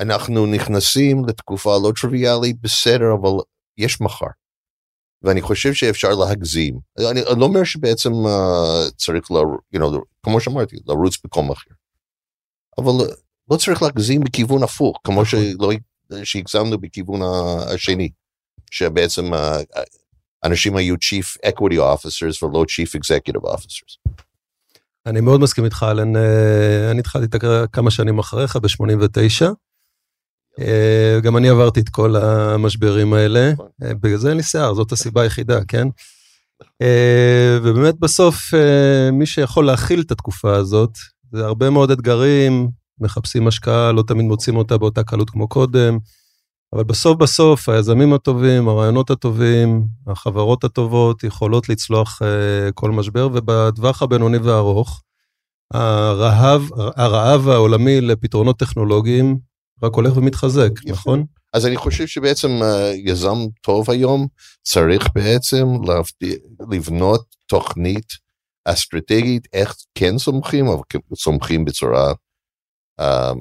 אנחנו 0.00 0.46
נכנסים 0.46 1.24
לתקופה 1.28 1.76
לא 1.82 1.92
טריוויאלית, 2.00 2.60
בסדר, 2.60 3.14
אבל 3.20 3.30
יש 3.78 4.00
מחר. 4.00 4.26
ואני 5.22 5.42
חושב 5.42 5.72
שאפשר 5.72 6.08
להגזים. 6.08 6.78
אני, 6.98 7.22
אני 7.22 7.40
לא 7.40 7.44
אומר 7.44 7.64
שבעצם 7.64 8.12
uh, 8.12 8.94
צריך, 8.96 9.30
ל, 9.30 9.34
you 9.76 9.80
know, 9.80 9.98
כמו 10.22 10.40
שאמרתי, 10.40 10.76
לרוץ 10.86 11.16
בכל 11.24 11.42
מחיר. 11.42 11.72
אבל 12.78 13.06
לא 13.50 13.56
צריך 13.56 13.82
להגזים 13.82 14.20
בכיוון 14.20 14.62
הפוך, 14.62 14.98
כמו 15.04 15.22
נכון. 15.22 15.40
שלא, 15.40 15.72
שהגזמנו 16.24 16.78
בכיוון 16.78 17.20
השני, 17.74 18.10
שבעצם 18.70 19.34
uh, 19.34 19.36
אנשים 20.44 20.76
היו 20.76 20.94
Chief 20.94 21.48
Equity 21.48 21.78
Officers 21.78 22.42
ולא 22.42 22.64
Chief 22.64 23.00
Executive 23.00 23.54
Officers. 23.54 24.12
אני 25.08 25.20
מאוד 25.20 25.40
מסכים 25.40 25.64
איתך, 25.64 25.86
אלן. 25.90 26.16
אה, 26.16 26.90
אני 26.90 27.00
התחלתי 27.00 27.36
את 27.36 27.44
כמה 27.72 27.90
שנים 27.90 28.18
אחריך, 28.18 28.56
ב-89. 28.56 29.46
אה, 30.60 31.20
גם 31.22 31.36
אני 31.36 31.48
עברתי 31.48 31.80
את 31.80 31.88
כל 31.88 32.16
המשברים 32.16 33.12
האלה. 33.12 33.52
נכון. 33.52 33.68
אה, 33.82 33.94
בגלל 33.94 34.16
זה 34.18 34.28
אין 34.28 34.36
לי 34.36 34.42
שיער, 34.42 34.74
זאת 34.74 34.92
הסיבה 34.92 35.22
היחידה, 35.22 35.64
כן? 35.68 35.88
ובאמת 37.62 37.94
בסוף, 37.98 38.36
מי 39.12 39.26
שיכול 39.26 39.66
להכיל 39.66 40.00
את 40.00 40.10
התקופה 40.10 40.56
הזאת, 40.56 40.90
זה 41.32 41.44
הרבה 41.44 41.70
מאוד 41.70 41.90
אתגרים, 41.90 42.68
מחפשים 43.00 43.48
השקעה, 43.48 43.92
לא 43.92 44.02
תמיד 44.06 44.26
מוצאים 44.26 44.56
אותה 44.56 44.78
באותה 44.78 45.04
קלות 45.04 45.30
כמו 45.30 45.48
קודם. 45.48 45.98
אבל 46.72 46.84
בסוף 46.84 47.16
בסוף 47.16 47.68
היזמים 47.68 48.12
הטובים, 48.12 48.68
הרעיונות 48.68 49.10
הטובים, 49.10 49.84
החברות 50.06 50.64
הטובות 50.64 51.24
יכולות 51.24 51.68
לצלוח 51.68 52.22
uh, 52.22 52.72
כל 52.72 52.90
משבר, 52.90 53.28
ובטווח 53.32 54.02
הבינוני 54.02 54.38
והארוך, 54.38 55.02
הרעב, 55.74 56.68
הרעב 56.96 57.48
העולמי 57.48 58.00
לפתרונות 58.00 58.58
טכנולוגיים 58.58 59.38
רק 59.82 59.92
הולך 59.94 60.16
ומתחזק, 60.16 60.70
יפה. 60.82 60.92
נכון? 60.92 61.24
אז 61.54 61.66
אני 61.66 61.76
חושב 61.76 62.06
שבעצם 62.06 62.48
uh, 62.62 63.10
יזם 63.10 63.36
טוב 63.62 63.90
היום 63.90 64.26
צריך 64.62 65.08
בעצם 65.14 65.66
לבנות 66.70 67.24
תוכנית 67.46 68.12
אסטרטגית 68.64 69.48
איך 69.52 69.74
כן 69.94 70.18
סומכים, 70.18 70.66
אבל 70.66 70.82
כן 70.88 70.98
סומכים 71.14 71.64
בצורה 71.64 72.08
אמ, 72.08 72.27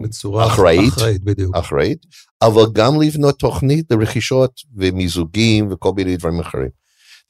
בצורה 0.03 0.47
אחראית, 0.47 0.93
אחראית, 0.93 1.23
בדיוק. 1.23 1.55
אחראית, 1.55 2.05
אבל 2.41 2.63
גם 2.73 3.01
לבנות 3.01 3.39
תוכנית 3.39 3.91
לרכישות 3.91 4.51
ומיזוגים 4.75 5.67
וכל 5.71 5.91
מיני 5.95 6.17
דברים 6.17 6.39
אחרים. 6.39 6.69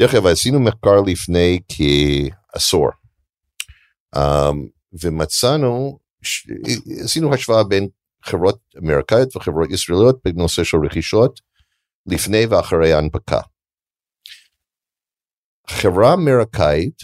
דרך 0.02 0.14
אגב, 0.14 0.28
עשינו 0.28 0.60
מחקר 0.60 1.02
לפני 1.02 1.60
כעשור, 1.70 2.90
um, 4.16 4.20
ומצאנו, 5.04 6.00
ש... 6.22 6.48
עשינו 7.04 7.34
השוואה 7.34 7.64
בין 7.64 7.88
חברות 8.24 8.60
אמריקאיות 8.78 9.36
וחברות 9.36 9.72
ישראליות 9.72 10.20
בנושא 10.26 10.64
של 10.64 10.78
רכישות 10.86 11.40
לפני 12.06 12.46
ואחרי 12.46 12.94
ההנפקה. 12.94 13.40
חברה 15.70 16.14
אמריקאית 16.14 16.98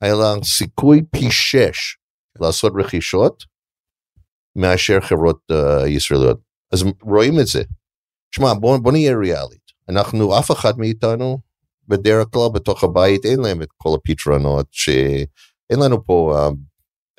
היה 0.00 0.14
לה 0.14 0.34
סיכוי 0.44 1.02
פי 1.10 1.30
שש 1.30 1.96
לעשות 2.40 2.72
רכישות 2.84 3.51
מאשר 4.56 5.00
חברות 5.00 5.38
uh, 5.52 5.86
ישראליות. 5.86 6.38
אז 6.72 6.84
רואים 7.02 7.40
את 7.40 7.46
זה. 7.46 7.62
שמע, 8.34 8.54
בוא, 8.54 8.78
בוא 8.78 8.92
נהיה 8.92 9.16
ריאלית. 9.16 9.62
אנחנו, 9.88 10.38
אף 10.38 10.50
אחד 10.50 10.78
מאיתנו, 10.78 11.38
בדרך 11.88 12.26
כלל 12.32 12.48
בתוך 12.54 12.84
הבית 12.84 13.24
אין 13.24 13.40
להם 13.40 13.62
את 13.62 13.68
כל 13.76 13.88
הפתרונות, 13.94 14.66
שאין 14.70 15.80
לנו 15.84 16.06
פה 16.06 16.34
uh, 16.34 16.52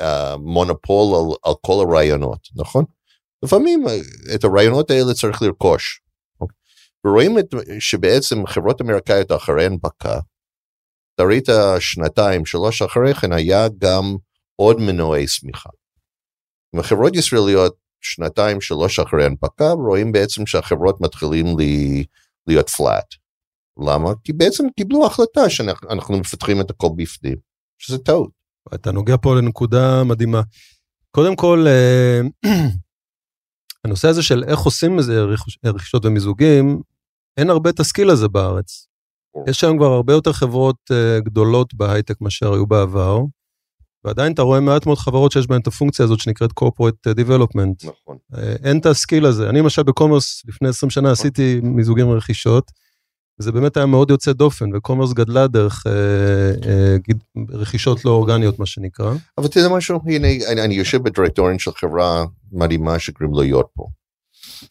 uh, 0.01 0.37
מונופול 0.37 1.15
על, 1.15 1.35
על 1.43 1.53
כל 1.61 1.85
הרעיונות, 1.87 2.47
נכון? 2.55 2.85
לפעמים 3.43 3.85
את 4.35 4.43
הרעיונות 4.43 4.91
האלה 4.91 5.13
צריך 5.13 5.41
לרכוש. 5.41 6.01
ורואים 7.07 7.39
את, 7.39 7.45
שבעצם 7.79 8.47
חברות 8.47 8.81
אמריקאיות 8.81 9.31
אחרי 9.31 9.65
הנפקה, 9.65 10.19
אתה 11.15 11.23
ראית 11.23 11.47
שנתיים, 11.79 12.45
שלוש 12.45 12.81
אחרי 12.81 13.13
כן 13.13 13.33
היה 13.33 13.67
גם 13.77 14.15
עוד 14.55 14.79
מנועי 14.79 15.25
צמיחה. 15.27 15.69
וחברות 16.75 17.15
ישראליות 17.15 17.75
שנתיים 18.01 18.61
שלוש 18.61 18.99
אחרי 18.99 19.25
הנפקה 19.25 19.71
רואים 19.71 20.11
בעצם 20.11 20.45
שהחברות 20.45 21.01
מתחילים 21.01 21.57
לי, 21.59 22.03
להיות 22.47 22.69
flat. 22.69 23.07
למה? 23.87 24.09
כי 24.23 24.33
בעצם 24.33 24.63
קיבלו 24.77 25.05
החלטה 25.05 25.49
שאנחנו 25.49 26.19
מפתחים 26.19 26.61
את 26.61 26.69
הכל 26.69 26.89
בפנים, 26.95 27.35
שזה 27.77 27.97
טעות. 27.97 28.31
אתה 28.73 28.91
נוגע 28.91 29.15
פה 29.21 29.35
לנקודה 29.35 30.03
מדהימה. 30.03 30.41
קודם 31.11 31.35
כל, 31.35 31.65
אה, 31.67 32.21
הנושא 33.85 34.07
הזה 34.07 34.23
של 34.23 34.43
איך 34.43 34.59
עושים 34.59 34.97
איזה 34.97 35.21
רכישות 35.65 36.05
ומיזוגים, 36.05 36.81
אין 37.37 37.49
הרבה 37.49 37.69
את 37.69 37.79
הסקיל 37.79 38.09
הזה 38.09 38.27
בארץ. 38.27 38.87
יש 39.47 39.63
היום 39.63 39.77
כבר 39.77 39.85
הרבה 39.85 40.13
יותר 40.13 40.33
חברות 40.33 40.77
אה, 40.91 41.19
גדולות 41.19 41.73
בהייטק 41.73 42.21
מאשר 42.21 42.53
היו 42.53 42.65
בעבר. 42.65 43.19
ועדיין 44.05 44.33
אתה 44.33 44.41
רואה 44.41 44.59
מעט 44.59 44.85
מאוד 44.85 44.97
חברות 44.97 45.31
שיש 45.31 45.47
בהן 45.47 45.61
את 45.61 45.67
הפונקציה 45.67 46.05
הזאת 46.05 46.19
שנקראת 46.19 46.51
corporate 46.51 47.09
development. 47.19 47.87
נכון. 47.87 48.17
אה, 48.37 48.55
אין 48.63 48.77
את 48.79 48.85
הסקיל 48.85 49.25
הזה. 49.25 49.49
אני 49.49 49.59
למשל 49.59 49.83
ב 49.83 49.90
Commerce 49.90 50.41
לפני 50.47 50.69
20 50.69 50.89
שנה 50.89 51.01
נכון. 51.01 51.11
עשיתי 51.11 51.59
מיזוגים 51.63 52.07
ורכישות, 52.07 52.71
וזה 53.39 53.51
באמת 53.51 53.77
היה 53.77 53.85
מאוד 53.85 54.09
יוצא 54.09 54.33
דופן, 54.33 54.75
וקומרס 54.75 55.13
גדלה 55.13 55.47
דרך 55.47 55.83
אה, 55.87 55.91
אה, 56.69 56.95
רכישות 57.49 58.05
לא 58.05 58.11
אורגניות, 58.11 58.59
מה 58.59 58.65
שנקרא. 58.65 59.13
אבל 59.37 59.47
תראה 59.47 59.69
משהו, 59.69 59.99
הנה, 60.05 60.27
אני, 60.51 60.61
אני 60.61 60.75
יושב 60.75 61.03
בדירקטוריון 61.03 61.59
של 61.59 61.71
חברה 61.71 62.25
מדהימה 62.51 62.99
שקוראים 62.99 63.51
לו 63.51 63.63
פה. 63.75 63.87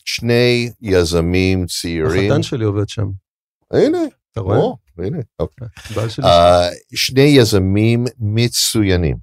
שני 0.05 0.71
יזמים 0.83 1.67
צעירים. 1.67 2.31
החתן 2.31 2.43
שלי 2.43 2.65
עובד 2.65 2.89
שם. 2.89 3.07
הנה. 3.71 3.99
אתה 4.33 4.41
רואה? 4.41 4.59
או, 4.59 4.77
הנה, 4.99 5.19
אוקיי. 5.39 5.69
שני 6.95 7.23
יזמים 7.23 8.05
מצוינים, 8.19 9.17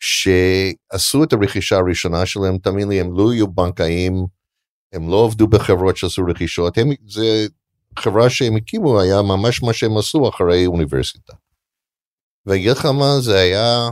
שעשו 0.00 1.24
את 1.24 1.32
הרכישה 1.32 1.76
הראשונה 1.76 2.26
שלהם, 2.26 2.58
תאמין 2.58 2.88
לי, 2.88 3.00
הם 3.00 3.18
לא 3.18 3.32
היו 3.32 3.48
בנקאים, 3.48 4.26
הם 4.92 5.08
לא 5.10 5.24
עבדו 5.24 5.48
בחברות 5.48 5.96
שעשו 5.96 6.22
רכישות, 6.28 6.78
הם, 6.78 6.88
זה 7.08 7.46
חברה 7.98 8.30
שהם 8.30 8.56
הקימו, 8.56 9.00
היה 9.00 9.22
ממש 9.22 9.62
מה 9.62 9.72
שהם 9.72 9.98
עשו 9.98 10.28
אחרי 10.28 10.66
אוניברסיטה. 10.66 11.32
ואני 12.46 12.58
אגיד 12.58 12.70
לך 12.70 12.84
מה, 12.84 13.20
זה 13.20 13.38
היה, 13.38 13.90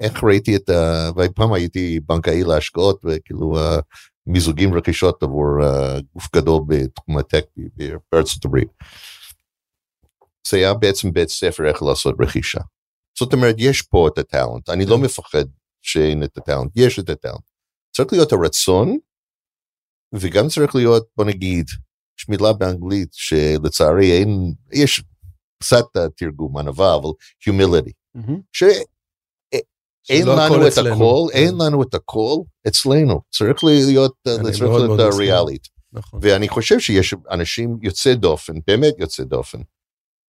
איך 0.00 0.24
ראיתי 0.24 0.56
את 0.56 0.68
ה... 0.68 1.10
פעם 1.34 1.52
הייתי 1.52 2.00
בנקאי 2.00 2.44
להשקעות, 2.44 3.00
וכאילו 3.04 3.56
מיזוגים 4.26 4.74
רכישות 4.74 5.22
עבור 5.22 5.46
uh, 5.62 6.02
גוף 6.12 6.28
גדול 6.36 6.62
בתחום 6.66 7.18
הטק 7.18 7.44
בארצות 8.12 8.44
הברית. 8.44 8.68
זה 10.48 10.56
היה 10.56 10.74
בעצם 10.74 11.12
בית 11.12 11.28
ספר 11.28 11.68
איך 11.68 11.82
לעשות 11.82 12.14
רכישה. 12.20 12.60
זאת 13.18 13.32
אומרת, 13.32 13.54
יש 13.58 13.82
פה 13.82 14.08
את 14.08 14.18
הטאלנט, 14.18 14.68
אני 14.68 14.86
לא 14.86 14.98
מפחד 14.98 15.44
שאין 15.82 16.24
את 16.24 16.38
הטאלנט, 16.38 16.72
יש 16.76 16.98
את 16.98 17.08
הטאלנט. 17.08 17.44
צריך 17.96 18.12
להיות 18.12 18.32
הרצון, 18.32 18.98
וגם 20.14 20.48
צריך 20.48 20.74
להיות, 20.74 21.06
בוא 21.16 21.24
נגיד, 21.24 21.66
יש 22.18 22.28
מילה 22.28 22.52
באנגלית 22.52 23.08
שלצערי 23.12 24.12
אין, 24.12 24.54
יש 24.72 25.02
קצת 25.62 25.84
תרגום 26.16 26.58
ענווה, 26.58 26.94
אבל 26.94 27.08
humility. 27.48 27.92
שאין 28.52 28.82
הכל 30.10 30.56
לנו 30.56 30.66
את. 30.66 30.78
הכל, 30.78 31.26
כן. 31.32 31.38
אין 31.38 31.54
לנו 31.60 31.82
את 31.82 31.94
הכל 31.94 32.36
אצלנו. 32.68 33.20
צריך 33.30 33.64
להיות, 33.64 34.14
אני 34.26 34.52
צריך 34.52 34.62
להיות. 34.62 35.14
ריאלית. 35.14 35.68
נכון. 35.92 36.20
ואני 36.22 36.48
חושב 36.48 36.80
שיש 36.80 37.14
אנשים 37.30 37.78
יוצאי 37.82 38.14
דופן, 38.14 38.52
באמת 38.66 38.94
יוצאי 38.98 39.24
דופן, 39.24 39.58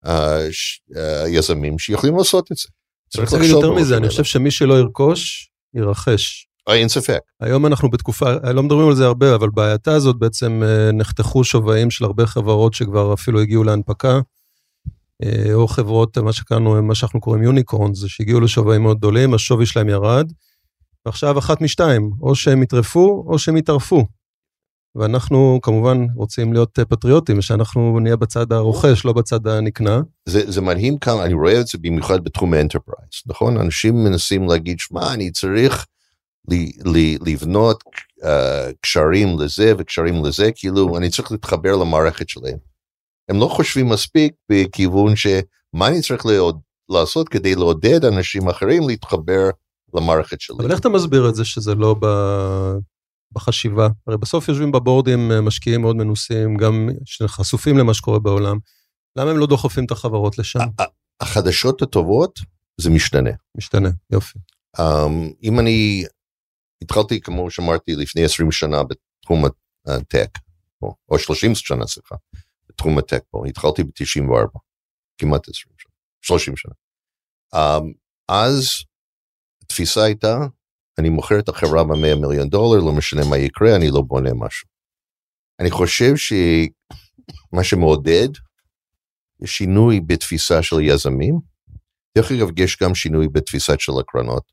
אה, 0.06 0.48
אה, 0.98 1.30
יזמים 1.30 1.80
שיכולים 1.80 2.18
לעשות 2.18 2.52
את 2.52 2.58
זה. 2.58 2.68
צריך 3.10 3.34
להגיד 3.34 3.50
יותר 3.50 3.72
מזה, 3.72 3.98
אני 3.98 4.10
חושב 4.10 4.24
שמי 4.24 4.52
שלא 4.52 4.74
ירכוש, 4.74 5.50
ירכש. 5.74 6.48
אה, 6.70 6.74
אין 6.74 6.90
ספק. 6.90 7.20
היום 7.42 7.66
אנחנו 7.66 7.90
בתקופה, 7.90 8.34
לא 8.54 8.64
מדברים 8.64 8.88
על 8.88 8.96
זה 8.96 9.06
הרבה, 9.06 9.36
אבל 9.36 9.50
בהאטה 9.50 9.94
הזאת 9.94 10.16
בעצם 10.20 10.64
אה, 10.66 10.92
נחתכו 10.92 11.44
שווים 11.44 11.92
של 11.92 12.06
הרבה 12.06 12.26
חברות 12.26 12.74
שכבר 12.74 13.14
אפילו 13.14 13.42
הגיעו 13.42 13.64
להנפקה, 13.64 14.14
אה, 14.14 14.20
או 15.54 15.68
חברות, 15.68 16.18
מה 16.18 16.34
שקראנו, 16.34 16.84
מה 16.84 16.96
שאנחנו 16.96 17.22
קוראים 17.22 17.44
יוניקורנס, 17.44 18.06
שהגיעו 18.08 18.40
לשווים 18.40 18.84
מאוד 18.84 18.98
גדולים, 18.98 19.34
השווי 19.34 19.66
שלהם 19.66 19.90
ירד, 19.90 20.32
ועכשיו 21.06 21.40
אחת 21.40 21.62
משתיים, 21.62 22.12
או 22.22 22.36
שהם 22.36 22.64
יטרפו 22.64 23.26
או 23.28 23.40
שהם 23.40 23.58
יטרפו. 23.58 24.06
ואנחנו 24.96 25.60
כמובן 25.62 26.06
רוצים 26.16 26.54
להיות 26.54 26.80
אה, 26.80 26.86
פטריוטים, 26.86 27.42
שאנחנו 27.42 28.00
נהיה 28.00 28.16
בצד 28.16 28.52
הרוכש, 28.52 29.06
לא 29.06 29.14
בצד 29.14 29.48
הנקנה. 29.48 30.02
זה, 30.26 30.52
זה 30.52 30.62
מדהים 30.62 30.98
כמה, 30.98 31.26
אני 31.26 31.34
רואה 31.34 31.60
את 31.60 31.68
זה 31.68 31.78
במיוחד 31.82 32.24
בתחום 32.24 32.54
ה 32.54 32.58
enterprise, 32.58 33.10
נכון? 33.28 33.58
אנשים 33.58 34.04
מנסים 34.04 34.48
להגיד, 34.48 34.80
שמע, 34.80 35.14
אני 35.14 35.32
צריך 35.32 35.86
ל- 36.52 36.90
ל- 36.98 37.30
לבנות 37.30 37.84
uh, 38.24 38.28
קשרים 38.82 39.40
לזה 39.40 39.74
וקשרים 39.78 40.26
לזה, 40.26 40.50
כאילו, 40.56 40.98
אני 40.98 41.10
צריך 41.10 41.32
להתחבר 41.32 41.76
למערכת 41.76 42.30
שלהם. 42.30 42.58
הם 43.30 43.40
לא 43.40 43.48
חושבים 43.48 43.90
מספיק 43.90 44.34
בכיוון 44.52 45.16
שמה 45.16 45.88
אני 45.88 46.02
צריך 46.02 46.26
לעוד, 46.26 46.60
לעשות 46.90 47.30
כדי 47.30 47.56
לעודד 47.56 48.06
אנשים 48.06 48.50
אחרים 48.50 48.88
להתחבר 48.88 49.50
למערכת 49.94 50.42
שלי. 50.42 50.56
אבל 50.60 50.72
איך 50.72 50.80
אתה 50.80 50.90
מסביר 50.90 51.30
את 51.30 51.36
זה 51.36 51.46
שזה 51.46 51.76
לא 51.76 51.96
ב... 52.02 52.06
בחשיבה? 53.32 53.88
הרי 54.08 54.18
בסוף 54.18 54.48
יושבים 54.48 54.72
בבורדים 54.72 55.32
אה, 55.32 55.42
משקיעים 55.42 55.82
מאוד 55.82 55.96
מנוסים, 55.96 56.58
גם 56.58 56.90
שחשופים 57.06 57.78
למה 57.78 57.94
שקורה 57.94 58.20
בעולם. 58.20 58.58
למה 59.16 59.32
הם 59.32 59.38
לא 59.38 59.48
דוחפים 59.48 59.86
את 59.86 59.92
החברות 59.92 60.38
לשם? 60.38 60.60
החדשות 61.22 61.82
הטובות 61.82 62.40
זה 62.82 62.90
משתנה. 62.90 63.30
משתנה, 63.58 63.90
יופי. 64.12 64.40
Um, 64.78 64.82
אם 65.44 65.60
אני 65.60 66.04
התחלתי, 66.82 67.22
כמו 67.22 67.52
שאמרתי, 67.52 67.96
לפני 67.96 68.24
20 68.24 68.52
שנה 68.52 68.82
בתחום 68.84 69.46
הטק, 69.88 70.30
או, 70.82 70.96
או 71.10 71.20
30 71.20 71.56
שנה, 71.56 71.88
סליחה, 71.88 72.16
בתחום 72.70 72.98
הטק 72.98 73.24
פה, 73.30 73.44
התחלתי 73.48 73.84
ב-94, 73.84 74.60
כמעט 75.18 75.50
20 75.50 75.74
שנה, 75.78 75.92
30 76.22 76.56
שנה. 76.56 76.74
Um, 77.56 77.94
אז 78.30 78.68
התפיסה 79.64 80.04
הייתה, 80.04 80.38
אני 81.00 81.10
מוכר 81.10 81.40
את 81.40 81.50
החברה 81.50 81.84
ב-100 81.84 82.16
מיליון 82.28 82.50
דולר, 82.50 82.80
לא 82.86 82.92
משנה 82.98 83.22
מה 83.30 83.38
יקרה, 83.38 83.76
אני 83.76 83.90
לא 83.90 84.02
בונה 84.02 84.30
משהו. 84.34 84.68
אני 85.60 85.72
חושב 85.72 86.16
שמה 86.16 87.64
שמעודד, 87.64 88.30
יש 89.42 89.58
שינוי 89.58 90.02
בתפיסה 90.08 90.64
של 90.64 90.76
יזמים. 90.82 91.40
דרך 92.18 92.32
אגב, 92.32 92.48
יש 92.60 92.78
גם 92.84 92.96
שינוי 92.96 93.28
בתפיסה 93.28 93.74
של 93.80 93.92
הקרנות. 94.00 94.44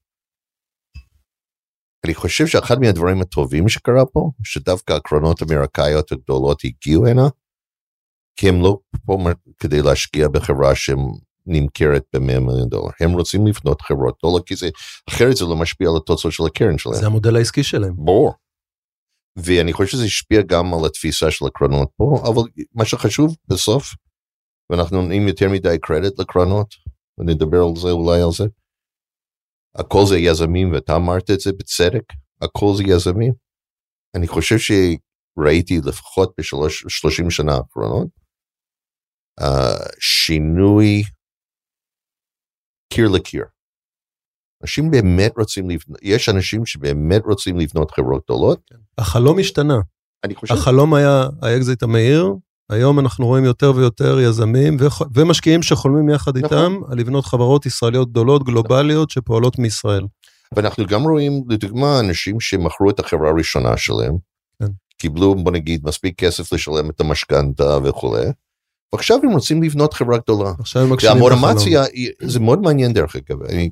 אני 2.05 2.15
חושב 2.15 2.47
שאחד 2.47 2.81
מהדברים 2.81 3.21
הטובים 3.21 3.69
שקרה 3.69 4.07
פה, 4.13 4.31
שדווקא 4.45 4.93
הקרנות 4.93 5.43
האמריקאיות 5.43 6.13
הגדולות 6.13 6.61
הגיעו 6.65 7.07
הנה, 7.07 7.29
כי 8.37 8.49
הם 8.49 8.63
לא 8.63 8.79
פה 9.07 9.19
כדי 9.59 9.83
להשקיע 9.83 10.29
בחברה 10.29 10.73
שנמכרת 10.75 12.03
ב-100 12.13 12.21
מיליון 12.21 12.69
דולר. 12.69 12.91
הם 13.01 13.11
רוצים 13.11 13.47
לבנות 13.47 13.83
חברות 13.83 14.15
גדולות, 14.19 14.47
כי 14.47 14.57
זה, 14.57 14.69
אחרת 15.09 15.37
זה 15.37 15.45
לא 15.45 15.57
משפיע 15.57 15.89
על 15.91 15.97
התוצאות 15.97 16.33
של 16.33 16.45
הקרן 16.47 16.79
שלהם. 16.79 16.97
זה 16.97 17.07
המודל 17.07 17.37
העסקי 17.37 17.63
שלהם. 17.63 17.95
ברור. 17.97 18.33
ואני 19.37 19.73
חושב 19.73 19.93
שזה 19.93 20.05
השפיע 20.05 20.43
גם 20.43 20.75
על 20.75 20.87
התפיסה 20.87 21.31
של 21.31 21.47
הקרנות 21.47 21.89
פה, 21.97 22.23
אבל 22.29 22.43
מה 22.75 22.85
שחשוב 22.85 23.37
בסוף, 23.49 23.95
ואנחנו 24.71 25.01
נותנים 25.03 25.29
יותר 25.29 25.49
מדי 25.49 25.77
קרדיט 25.83 26.19
לקרנות, 26.19 26.75
ונדבר 27.19 27.59
על 27.59 27.77
זה 27.77 27.91
אולי 27.91 28.23
על 28.23 28.33
זה, 28.33 28.45
הכל 29.75 30.07
זה 30.07 30.19
יזמים, 30.19 30.73
ואתה 30.73 30.97
אמרת 30.97 31.31
את 31.31 31.41
זה 31.41 31.53
בצדק, 31.53 32.03
הכל 32.41 32.75
זה 32.77 32.83
יזמים. 32.87 33.33
אני 34.17 34.29
חושב 34.29 34.57
שראיתי 34.59 35.81
לפחות 35.85 36.33
בשלושים 36.41 37.31
שנה 37.31 37.53
האחרונות, 37.53 38.09
uh, 39.41 39.45
שינוי 40.01 41.03
קיר 42.93 43.09
לקיר. 43.09 43.45
אנשים 44.63 44.91
באמת 44.91 45.33
רוצים 45.39 45.71
לבנות, 45.71 45.99
יש 46.03 46.29
אנשים 46.29 46.67
שבאמת 46.67 47.23
רוצים 47.25 47.59
לבנות 47.59 47.91
חברות 47.91 48.23
גדולות, 48.25 48.71
החלום 48.99 49.39
השתנה. 49.39 49.79
אני 50.25 50.35
חושב, 50.35 50.55
החלום 50.55 50.95
היה 50.95 51.29
האקזיט 51.43 51.83
המהיר, 51.83 52.35
היום 52.71 53.01
אנחנו 53.01 53.27
רואים 53.27 53.45
יותר 53.45 53.73
ויותר 53.77 54.21
יזמים 54.21 54.77
וח- 54.81 55.03
ומשקיעים 55.15 55.63
שחולמים 55.63 56.09
יחד 56.09 56.39
נכון. 56.39 56.59
איתם 56.59 56.93
על 56.93 56.99
לבנות 56.99 57.25
חברות 57.25 57.67
ישראליות 57.67 58.11
גדולות, 58.11 58.45
גלובליות, 58.45 59.11
שפועלות 59.11 59.59
מישראל. 59.59 60.07
ואנחנו 60.57 60.87
גם 60.87 61.03
רואים 61.03 61.45
לדוגמה 61.49 62.01
אנשים 62.01 62.41
שמכרו 62.41 62.91
את 62.91 63.01
החברה 63.01 63.31
הראשונה 63.31 63.77
שלהם, 63.77 64.17
כן. 64.59 64.69
קיבלו 64.99 65.35
בוא 65.35 65.53
נגיד 65.53 65.81
מספיק 65.85 66.19
כסף 66.19 66.53
לשלם 66.53 66.91
את 66.91 67.01
המשכנתה 67.01 67.79
וכולי, 67.85 68.27
ועכשיו 68.93 69.19
הם 69.23 69.31
רוצים 69.31 69.63
לבנות 69.63 69.95
חברה 69.95 70.19
גדולה. 70.19 70.53
עכשיו 70.59 70.83
הם. 70.83 70.91
והמוטיבציה, 71.03 71.83
היא- 71.85 72.11
זה 72.23 72.41
מאוד 72.41 72.59
מעניין 72.61 72.93
דרך 72.93 73.17
אגב, 73.17 73.43
אני, 73.43 73.71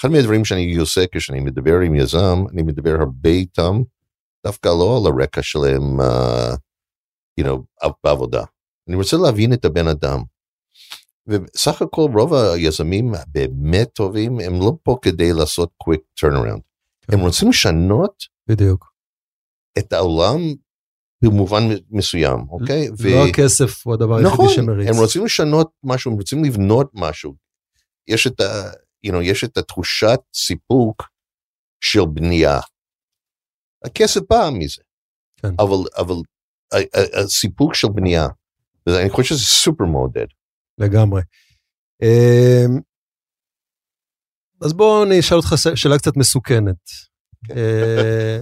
אחד 0.00 0.08
מהדברים 0.08 0.44
שאני 0.44 0.76
עושה 0.76 1.04
כשאני 1.14 1.40
מדבר 1.40 1.80
עם 1.80 1.94
יזם, 1.94 2.44
אני 2.52 2.62
מדבר 2.62 2.96
הרבה 3.00 3.30
איתם, 3.30 3.82
דווקא 4.46 4.68
לא 4.68 5.00
על 5.00 5.12
הרקע 5.12 5.42
שלהם, 5.42 6.00
uh, 6.00 6.56
you 7.40 7.44
know, 7.44 7.88
בעבודה. 8.04 8.44
אני 8.88 8.96
רוצה 8.96 9.16
להבין 9.16 9.52
את 9.52 9.64
הבן 9.64 9.88
אדם. 9.88 10.22
ובסך 11.26 11.82
הכל 11.82 12.10
רוב 12.14 12.34
היזמים 12.34 13.12
באמת 13.28 13.88
טובים, 13.92 14.40
הם 14.40 14.54
לא 14.60 14.72
פה 14.82 14.96
כדי 15.02 15.32
לעשות 15.32 15.70
quick 15.82 16.24
turnaround. 16.24 16.60
כן. 17.00 17.12
הם 17.12 17.20
רוצים 17.20 17.48
לשנות 17.48 18.22
בדיוק. 18.46 18.92
את 19.78 19.92
העולם 19.92 20.38
במובן 21.24 21.62
מסוים, 21.90 22.40
אוקיי? 22.50 22.88
לא 22.88 23.28
הכסף 23.28 23.86
הוא 23.86 23.94
הדבר 23.94 24.14
היחידי 24.16 24.34
נכון, 24.34 24.48
שמריץ. 24.48 24.88
הם 24.88 24.94
רוצים 24.96 25.24
לשנות 25.24 25.70
משהו, 25.84 26.10
הם 26.10 26.16
רוצים 26.16 26.44
לבנות 26.44 26.90
משהו. 26.94 27.34
יש 28.08 28.26
את, 28.26 28.40
ה, 28.40 28.70
you 29.06 29.10
know, 29.10 29.22
יש 29.22 29.44
את 29.44 29.56
התחושת 29.56 30.20
סיפוק 30.34 31.02
של 31.80 32.06
בנייה. 32.14 32.58
הכסף 33.84 34.20
בא 34.30 34.50
מזה, 34.52 34.82
כן. 35.36 35.48
אבל, 35.58 35.88
אבל 35.96 36.14
הסיפוק 37.24 37.74
של 37.74 37.88
בנייה, 37.94 38.26
ואני 38.86 39.10
חושב 39.10 39.34
שזה 39.34 39.44
סופר 39.44 39.84
מעודד. 39.84 40.26
לגמרי. 40.78 41.22
אמ, 42.02 42.80
אז 44.62 44.72
בוא 44.72 45.04
אני 45.04 45.20
אשאל 45.20 45.36
אותך 45.36 45.48
שאלה 45.74 45.98
קצת 45.98 46.16
מסוכנת. 46.16 46.76
אה, 47.50 48.38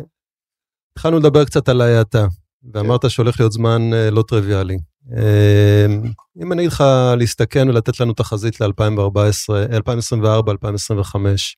התחלנו 0.92 1.18
לדבר 1.18 1.44
קצת 1.44 1.68
על 1.68 1.80
ההאטה, 1.80 2.26
ואמרת 2.74 3.10
שהולך 3.10 3.40
להיות 3.40 3.52
זמן 3.52 3.82
אה, 3.94 4.10
לא 4.10 4.24
טריוויאלי. 4.28 4.78
אמ, 5.12 6.02
אם 6.42 6.52
אני 6.52 6.62
אגיד 6.62 6.72
לך 6.72 6.84
להסתכן 7.18 7.68
ולתת 7.68 8.00
לנו 8.00 8.12
תחזית 8.12 8.60
ל-2014, 8.60 9.54
2024, 9.72 10.52
2025, 10.52 11.56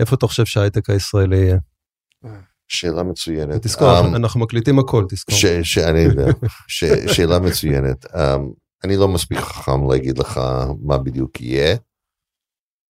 איפה 0.00 0.16
אתה 0.16 0.26
חושב 0.26 0.44
שההייטק 0.44 0.90
הישראלי 0.90 1.36
יהיה? 1.36 1.58
שאלה 2.68 3.02
מצוינת. 3.02 3.62
תזכור, 3.62 4.00
אמ, 4.00 4.14
אנחנו 4.14 4.40
מקליטים 4.40 4.78
הכל, 4.78 5.04
תזכור. 5.08 5.38
ש, 5.38 5.46
שאני 5.62 6.00
יודע, 6.00 6.26
ש, 6.68 6.84
שאלה 7.14 7.38
מצוינת. 7.38 8.04
Um, 8.04 8.18
אני 8.84 8.96
לא 8.96 9.08
מספיק 9.08 9.38
חכם 9.38 9.90
להגיד 9.90 10.18
לך 10.18 10.40
מה 10.82 10.98
בדיוק 10.98 11.40
יהיה. 11.40 11.76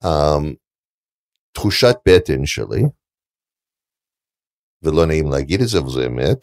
Um, 0.04 0.54
תחושת 1.52 1.96
בטן 2.08 2.46
שלי, 2.46 2.82
ולא 4.82 5.06
נעים 5.06 5.30
להגיד 5.30 5.60
את 5.60 5.68
זה, 5.68 5.78
אבל 5.78 5.90
זה 5.90 6.06
אמת, 6.06 6.38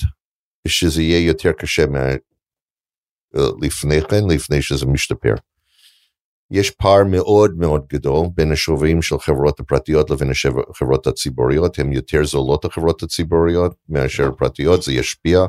שזה 0.67 1.02
יהיה 1.02 1.28
יותר 1.28 1.52
קשה 1.52 1.86
מה, 1.86 2.06
לפני 3.62 4.02
כן, 4.02 4.24
לפני 4.30 4.62
שזה 4.62 4.86
משתפר. 4.86 5.34
יש 6.52 6.72
פער 6.72 7.04
מאוד 7.04 7.58
מאוד 7.58 7.86
גדול 7.88 8.28
בין 8.36 8.52
השוווים 8.52 9.02
של 9.02 9.19
חברות 9.19 9.60
הפרטיות 9.60 10.10
לבין 10.10 10.32
החברות 10.69 11.08
הציבוריות, 11.08 11.80
הן 11.80 11.93
יותר 11.93 12.26
זולות 12.26 12.65
החברות 12.65 13.04
הציבוריות 13.04 13.76
מאשר 13.89 14.28
הפרטיות, 14.28 14.84
זה 14.84 14.93
ישפיע. 14.93 15.45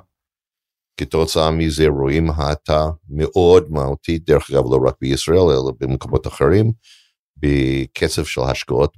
כתוצאה 0.96 1.50
מזה 1.50 1.86
רואים 1.88 2.30
האטה 2.30 2.86
מאוד 3.08 3.70
מהותית, 3.70 4.24
דרך 4.24 4.50
אגב 4.50 4.64
לא 4.64 4.78
רק 4.86 4.94
בישראל 5.00 5.38
אלא 5.38 5.72
במקומות 5.80 6.26
אחרים, 6.26 6.72
בקצב 7.42 8.24
של 8.24 8.40
השקעות 8.40 8.96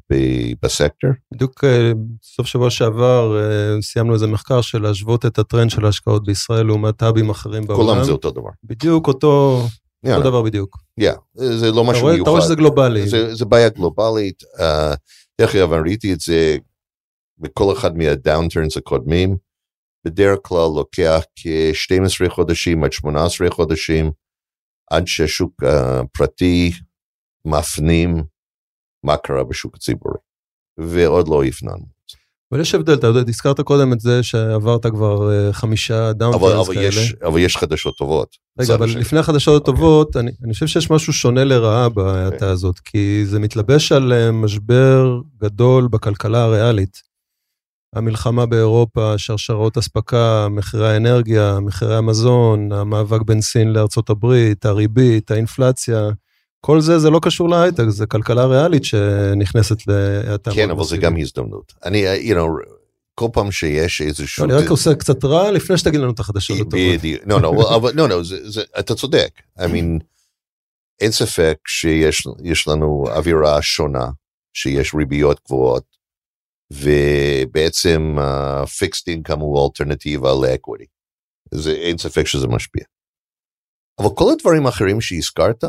בסקטור. 0.63 1.11
בדיוק 1.35 1.65
אה, 1.65 1.93
סוף 2.23 2.47
שבוע 2.47 2.71
שעבר 2.71 3.41
אה, 3.41 3.83
סיימנו 3.83 4.15
איזה 4.15 4.27
מחקר 4.27 4.61
של 4.61 4.83
להשוות 4.83 5.27
את 5.27 5.39
הטרנד 5.39 5.71
של 5.71 5.85
ההשקעות 5.85 6.25
בישראל 6.25 6.67
לעומת 6.67 7.03
האבים 7.03 7.31
אחרים 7.31 7.67
בעולם. 7.67 7.87
כולם 7.87 8.05
זה 8.05 8.13
אותו 8.13 8.31
דבר. 8.31 8.51
בדיוק 8.65 9.09
אותו, 9.09 9.63
Yeah, 10.07 10.11
אותו 10.11 10.31
דבר 10.31 10.43
בדיוק. 10.43 10.77
yeah, 11.01 11.17
זה 11.35 11.71
לא 11.71 11.85
משהו 11.85 12.07
מיוחד. 12.07 12.23
אתה 12.23 12.31
רואה 12.31 12.43
שזה 12.43 12.55
גלובלי. 12.55 13.09
זה, 13.09 13.35
זה 13.35 13.45
בעיה 13.45 13.69
גלובלית. 13.69 14.43
אה, 14.61 14.95
דרך 15.41 15.55
אגב, 15.55 15.73
אני 15.73 15.83
ראיתי 15.83 16.13
את 16.13 16.21
זה 16.21 16.57
בכל 17.39 17.73
אחד 17.73 17.97
מהדאונטרנס 17.97 18.77
הקודמים. 18.77 19.37
בדרך 20.07 20.39
כלל 20.43 20.69
לוקח 20.77 21.23
כ-12 21.37 22.29
חודשים 22.29 22.85
עד 22.85 22.93
18 22.93 23.51
חודשים 23.51 24.11
עד 24.91 25.07
שהשוק 25.07 25.63
הפרטי 25.63 26.73
מפנים 27.45 28.25
מה 29.05 29.17
קרה 29.17 29.45
בשוק 29.45 29.77
הציבורי. 29.77 30.19
ועוד 30.79 31.29
לא 31.29 31.45
הפנמנו. 31.45 31.93
אבל 32.53 32.61
יש 32.61 32.75
הבדל, 32.75 32.95
אתה 32.95 33.07
יודע, 33.07 33.21
הזכרת 33.29 33.61
קודם 33.61 33.93
את 33.93 34.01
זה 34.01 34.23
שעברת 34.23 34.87
כבר 34.87 35.33
אה, 35.33 35.53
חמישה 35.53 36.11
אבל, 36.11 36.19
downturns 36.19 36.67
אבל, 36.67 36.75
כאלה. 36.75 36.87
יש, 36.87 37.15
אבל 37.23 37.41
יש 37.41 37.57
חדשות 37.57 37.97
טובות. 37.97 38.37
רגע, 38.59 38.75
אבל 38.75 38.89
השני. 38.89 39.01
לפני 39.01 39.19
החדשות 39.19 39.69
אוקיי. 39.69 39.75
הטובות, 39.75 40.17
אני, 40.17 40.31
אני 40.45 40.53
חושב 40.53 40.67
שיש 40.67 40.91
משהו 40.91 41.13
שונה 41.13 41.45
לרעה 41.45 41.89
בהאטה 41.89 42.51
הזאת, 42.51 42.79
כי 42.79 43.27
זה 43.27 43.39
מתלבש 43.39 43.93
על 43.93 44.13
אה, 44.13 44.33
משבר 44.33 45.21
גדול 45.43 45.89
בכלכלה 45.89 46.45
הריאלית. 46.45 47.13
המלחמה 47.95 48.47
באירופה, 48.47 49.15
שרשרות 49.19 49.79
אספקה, 49.79 50.49
מחירי 50.51 50.93
האנרגיה, 50.93 51.61
מחירי 51.61 51.97
המזון, 51.97 52.73
המאבק 52.73 53.23
בין 53.23 53.41
סין 53.41 53.73
לארצות 53.73 54.11
הברית, 54.11 54.67
הריבית, 54.67 55.31
האינפלציה, 55.31 56.11
כל 56.67 56.81
זה, 56.81 56.99
זה 56.99 57.11
לא 57.11 57.21
קשור 57.23 57.49
להייטק, 57.49 57.85
זה 57.89 58.07
כלכלה 58.07 58.47
ריאלית 58.47 58.85
שנכנסת 58.85 59.77
להאטה. 59.87 60.51
כן, 60.55 60.71
אבל 60.71 60.85
זה. 60.85 60.97
גם 60.97 61.17
הזדמנות. 61.17 61.73
אני, 61.85 62.15
uh, 62.15 62.33
you 62.33 62.35
know, 62.35 62.73
כל 63.15 63.29
פעם 63.33 63.53
שיש 63.53 64.03
איזשהו... 64.03 64.47
לא, 64.47 64.55
אני 64.55 64.65
רק 64.65 64.71
עושה 64.71 64.95
קצת 64.95 65.25
רע 65.25 65.51
לפני 65.51 65.79
שתגיד 65.79 66.01
לנו 66.01 66.11
את 66.11 66.21
החדשות 66.21 66.57
הטובות. 66.57 66.79
בדיוק. 66.93 67.23
לא, 67.27 67.41
לא, 67.41 67.77
אבל 67.77 67.93
לא, 67.95 68.09
לא, 68.09 68.21
אתה 68.79 68.95
צודק. 68.95 69.43
I 69.59 69.63
mean, 69.63 70.05
אין 71.01 71.11
ספק 71.11 71.59
שיש 71.67 72.27
יש 72.45 72.69
לנו 72.69 73.05
אווירה 73.09 73.63
שונה, 73.63 74.07
שיש 74.55 74.95
ריביות 74.95 75.41
גבוהות, 75.47 75.97
ובעצם 76.73 78.17
פיקסט 78.79 79.09
אינקאם 79.09 79.39
הוא 79.39 79.65
אלטרנטיבה 79.67 80.31
לאקוויטי. 80.43 80.87
אין 81.67 81.99
ספק 81.99 82.27
שזה 82.27 82.47
משפיע. 82.47 82.85
אבל 83.99 84.09
כל 84.15 84.33
הדברים 84.33 84.67
האחרים 84.67 85.01
שהזכרת, 85.01 85.65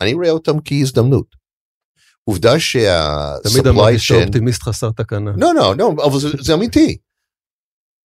אני 0.00 0.14
רואה 0.14 0.30
אותם 0.30 0.52
כהזדמנות. 0.64 1.36
עובדה 2.24 2.50
תמיד 2.50 2.60
שה-supply 2.60 3.68
אמרתי 3.68 3.94
chain... 3.94 3.98
שאופטימיסט 3.98 4.62
חסר 4.62 4.90
תקנה. 4.90 5.30
לא, 5.36 5.54
לא, 5.54 5.76
לא, 5.76 5.92
אבל 6.06 6.20
זה, 6.20 6.28
זה 6.40 6.54
אמיתי. 6.54 6.98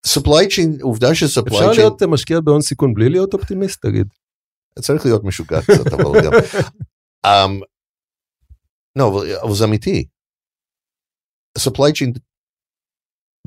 supply 0.07 0.45
chain, 0.49 0.81
עובדה 0.81 1.15
ש-supply 1.15 1.47
אפשר 1.47 1.71
chain, 1.71 1.75
להיות 1.75 2.03
משקיע 2.03 2.39
בהון 2.39 2.61
סיכון 2.61 2.93
בלי 2.93 3.09
להיות 3.09 3.33
אופטימיסט, 3.33 3.85
תגיד. 3.85 4.07
צריך 4.79 5.05
להיות 5.05 5.23
משוגע 5.23 5.61
קצת, 5.61 5.93
אבל 5.93 6.21
גם... 6.25 6.31
um, 7.27 7.65
לא, 8.95 9.09
אבל, 9.09 9.35
אבל 9.43 9.55
זה 9.55 9.65
אמיתי. 9.65 10.05
supply 11.59 11.91
chain 11.95 12.19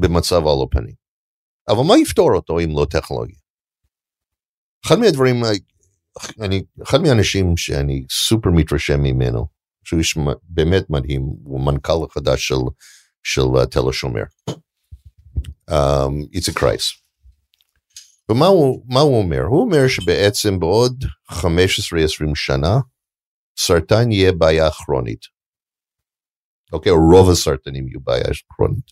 במצב 0.00 0.37
על 0.37 0.62
הפנים. 0.64 0.94
אבל 1.68 1.82
מה 1.88 1.98
יפתור 2.02 2.30
אותו 2.37 2.61
אם 2.61 2.68
לא 2.70 2.87
טכנולוגיה? 2.90 3.38
אחד 4.87 4.96
מהדברים, 4.98 5.37
אני, 6.40 6.62
אחד 6.83 6.98
מהאנשים 7.02 7.57
שאני 7.57 8.07
סופר 8.11 8.50
מתרשם 8.50 9.02
ממנו, 9.02 9.46
שהוא 9.85 9.98
איש 9.98 10.14
באמת 10.42 10.90
מדהים, 10.90 11.22
הוא 11.44 11.61
מנכ"ל 11.66 12.05
החדש 12.11 12.48
של, 12.48 12.55
של 13.22 13.40
uh, 13.40 13.66
תל 13.66 13.88
השומר, 13.90 14.22
um, 15.70 15.74
איציק 16.33 16.59
קרייס. 16.59 16.92
ומה 18.31 18.46
הוא, 18.46 18.85
הוא 19.00 19.22
אומר? 19.22 19.42
הוא 19.42 19.61
אומר 19.61 19.88
שבעצם 19.88 20.61
בעוד 20.61 21.05
15-20 21.33 21.37
שנה, 22.35 22.76
סרטן 23.59 24.12
יהיה 24.12 24.33
בעיה 24.33 24.70
כרונית. 24.70 25.20
אוקיי, 26.72 26.92
או 26.92 26.96
רוב 27.12 27.31
הסרטנים 27.31 27.88
יהיו 27.88 28.00
בעיה 28.00 28.24
כרונית. 28.57 28.87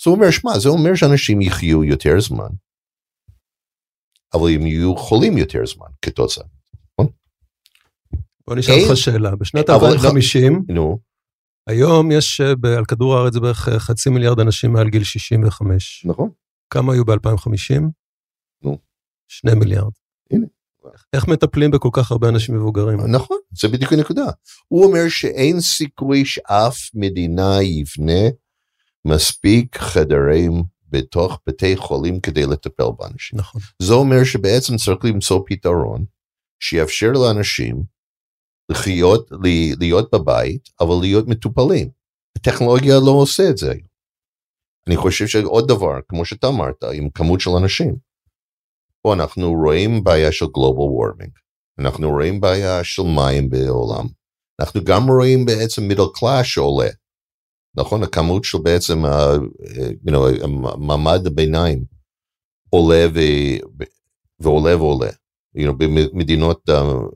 אז 0.00 0.06
הוא 0.06 0.16
אומר, 0.16 0.30
שמע, 0.30 0.58
זה 0.58 0.68
אומר 0.68 0.94
שאנשים 0.94 1.40
יחיו 1.40 1.84
יותר 1.84 2.20
זמן, 2.20 2.48
אבל 4.34 4.50
הם 4.50 4.66
יהיו 4.66 4.96
חולים 4.96 5.38
יותר 5.38 5.66
זמן 5.66 5.86
כתוצאה. 6.02 6.44
בוא 8.46 8.56
נשאל 8.56 8.74
אותך 8.82 8.96
שאלה. 8.96 9.36
בשנת 9.36 9.70
אבל 9.70 9.88
לא- 9.88 9.92
2050, 9.92 10.64
נו, 10.68 10.98
היום 11.66 12.12
יש 12.12 12.40
אה, 12.40 12.76
על 12.76 12.84
כדור 12.84 13.16
הארץ 13.16 13.36
בערך 13.36 13.68
אה, 13.68 13.78
חצי 13.78 14.10
מיליארד 14.10 14.40
אנשים 14.40 14.72
מעל 14.72 14.88
גיל 14.88 15.04
65. 15.04 16.06
נכון. 16.06 16.30
כמה 16.70 16.92
היו 16.92 17.04
ב-2050? 17.04 17.82
נו. 18.62 18.78
שני 19.28 19.54
מיליארד. 19.54 19.92
הנה. 20.30 20.46
איך 21.12 21.28
מטפלים 21.28 21.70
בכל 21.70 21.88
כך 21.92 22.10
הרבה 22.10 22.28
אנשים 22.28 22.54
מבוגרים? 22.54 23.00
נכון, 23.00 23.38
זה 23.60 23.68
בדיוק 23.68 23.92
הנקודה. 23.92 24.24
הוא 24.68 24.84
אומר 24.84 25.08
שאין 25.08 25.60
סיכוי 25.60 26.24
שאף 26.24 26.76
מדינה 26.94 27.62
יבנה 27.62 28.28
מספיק 29.04 29.78
חדרים 29.78 30.62
בתוך 30.94 31.40
בתי 31.48 31.76
חולים 31.76 32.20
כדי 32.20 32.46
לטפל 32.46 32.90
באנשים. 32.98 33.38
נכון. 33.38 33.60
זה 33.82 33.94
אומר 33.94 34.24
שבעצם 34.24 34.76
צריך 34.76 35.04
למצוא 35.04 35.40
פתרון 35.46 36.04
שיאפשר 36.62 37.12
לאנשים 37.12 37.82
לחיות, 38.70 39.30
להיות 39.80 40.14
בבית, 40.14 40.68
אבל 40.80 40.94
להיות 41.00 41.28
מטופלים. 41.28 41.90
הטכנולוגיה 42.36 42.94
לא 43.06 43.10
עושה 43.10 43.50
את 43.50 43.56
זה 43.56 43.70
היום. 43.70 43.94
אני 44.88 44.96
חושב 44.96 45.26
שעוד 45.26 45.68
דבר, 45.68 45.98
כמו 46.08 46.24
שאתה 46.24 46.46
אמרת, 46.46 46.84
עם 46.92 47.10
כמות 47.10 47.40
של 47.40 47.50
אנשים. 47.50 47.96
פה 49.02 49.14
אנחנו 49.14 49.52
רואים 49.52 50.04
בעיה 50.04 50.32
של 50.32 50.44
global 50.44 50.90
warming, 51.00 51.30
אנחנו 51.78 52.10
רואים 52.10 52.40
בעיה 52.40 52.84
של 52.84 53.02
מים 53.02 53.50
בעולם, 53.50 54.06
אנחנו 54.60 54.84
גם 54.84 55.08
רואים 55.08 55.44
בעצם 55.44 55.90
middle 55.90 56.18
class 56.18 56.44
שעולה. 56.44 56.88
נכון, 57.76 58.02
הכמות 58.02 58.44
של 58.44 58.58
בעצם, 58.58 59.04
ה- 59.04 59.34
you 60.06 60.10
know, 60.10 60.46
מעמד 60.78 61.26
הביניים 61.26 61.84
עולה 62.70 63.06
ו... 63.14 63.18
ועולה 64.40 64.76
ועולה, 64.76 65.10
you 65.58 65.68
know, 65.68 65.72
במדינות 65.72 66.70
uh, 66.70 66.74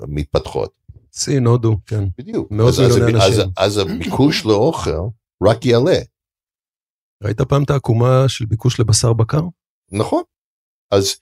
מתפתחות. 0.09 0.73
סין, 1.13 1.47
הודו, 1.47 1.77
כן. 1.87 2.05
בדיוק. 2.19 2.51
מאות 2.51 2.69
אז, 2.69 2.81
אז, 2.81 2.97
מיליוני 2.97 3.25
אז, 3.25 3.39
אנשים. 3.39 3.51
אז 3.57 3.79
הביקוש 3.79 4.45
לאוכל 4.49 4.91
רק 5.49 5.67
יעלה. 5.67 5.99
ראית 7.25 7.41
פעם 7.41 7.63
את 7.63 7.71
העקומה 7.71 8.25
של 8.29 8.47
ביקוש 8.47 8.81
לבשר 8.81 9.13
בקר? 9.13 9.41
נכון. 9.93 10.23
אז, 10.91 11.15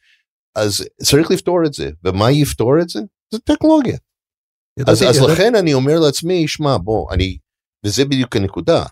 אז 0.54 0.72
צריך 1.02 1.30
לפתור 1.30 1.58
את 1.66 1.72
זה, 1.74 1.90
ומה 2.04 2.30
יפתור 2.30 2.72
את 2.82 2.88
זה? 2.88 3.00
זה 3.32 3.38
טכנולוגיה. 3.38 3.96
אז, 3.96 4.82
ידעתי- 5.02 5.08
אז 5.08 5.16
ידעתי- 5.16 5.32
לכן 5.32 5.54
אני 5.54 5.74
אומר 5.74 5.98
לעצמי, 6.06 6.48
שמע, 6.48 6.76
בוא, 6.78 7.12
אני, 7.12 7.38
וזה 7.84 8.04
בדיוק 8.04 8.36
הנקודה. 8.36 8.84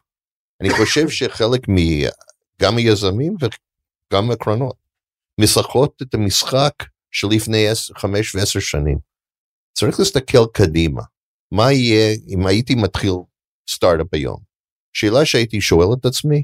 אני 0.65 0.73
חושב 0.75 1.09
שחלק 1.09 1.69
מ... 1.69 1.75
גם 2.63 2.77
היזמים 2.77 3.35
וגם 3.41 4.31
הקרנות 4.31 4.77
משחקות 5.41 6.03
את 6.03 6.15
המשחק 6.15 6.73
של 7.11 7.27
לפני 7.31 7.69
עשר- 7.69 7.95
חמש 7.95 8.35
ועשר 8.35 8.61
שנים. 8.61 8.99
צריך 9.79 9.99
להסתכל 9.99 10.47
קדימה. 10.55 11.03
מה 11.53 11.73
יהיה 11.73 12.17
אם 12.29 12.47
הייתי 12.47 12.75
מתחיל 12.75 13.13
סטארט-אפ 13.71 14.07
היום? 14.13 14.41
שאלה 14.93 15.25
שהייתי 15.25 15.61
שואל 15.61 15.87
את 16.01 16.05
עצמי, 16.07 16.43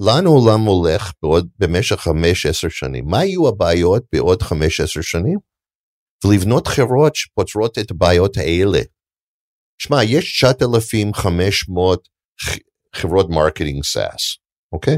לאן 0.00 0.26
העולם 0.26 0.60
הולך 0.60 1.12
בעוד, 1.22 1.48
במשך 1.58 1.96
חמש 1.96 2.46
עשר 2.46 2.68
שנים? 2.68 3.04
מה 3.06 3.24
יהיו 3.24 3.48
הבעיות 3.48 4.02
בעוד 4.12 4.42
חמש 4.42 4.80
עשר 4.80 5.00
שנים? 5.00 5.38
ולבנות 6.24 6.66
חברות 6.66 7.14
שפותרות 7.14 7.78
את 7.78 7.90
הבעיות 7.90 8.36
האלה. 8.36 8.78
שמע, 9.78 10.04
יש 10.04 10.42
9,500 10.44 12.08
ח- 12.44 12.58
חברות 12.96 13.26
marketing 13.30 13.84
SaaS, 13.84 14.36
אוקיי? 14.72 14.96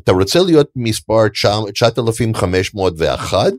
אתה 0.00 0.12
רוצה 0.12 0.38
להיות 0.46 0.70
מספר 0.76 1.28
9,501? 1.74 3.52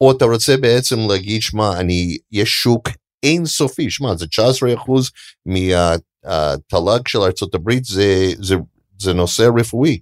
או 0.00 0.12
אתה 0.12 0.24
רוצה 0.24 0.56
בעצם 0.60 0.96
להגיד, 1.10 1.42
שמע, 1.42 1.80
אני, 1.80 2.18
יש 2.30 2.48
שוק 2.48 2.88
אינסופי, 3.22 3.90
שמע, 3.90 4.16
זה 4.16 4.26
19 4.26 4.74
אחוז 4.74 5.10
מהתל"ג 5.46 7.08
של 7.08 7.18
ארה"ב, 7.18 7.70
זה, 7.82 8.32
זה, 8.42 8.54
זה 9.00 9.12
נושא 9.12 9.42
רפואי. 9.60 10.00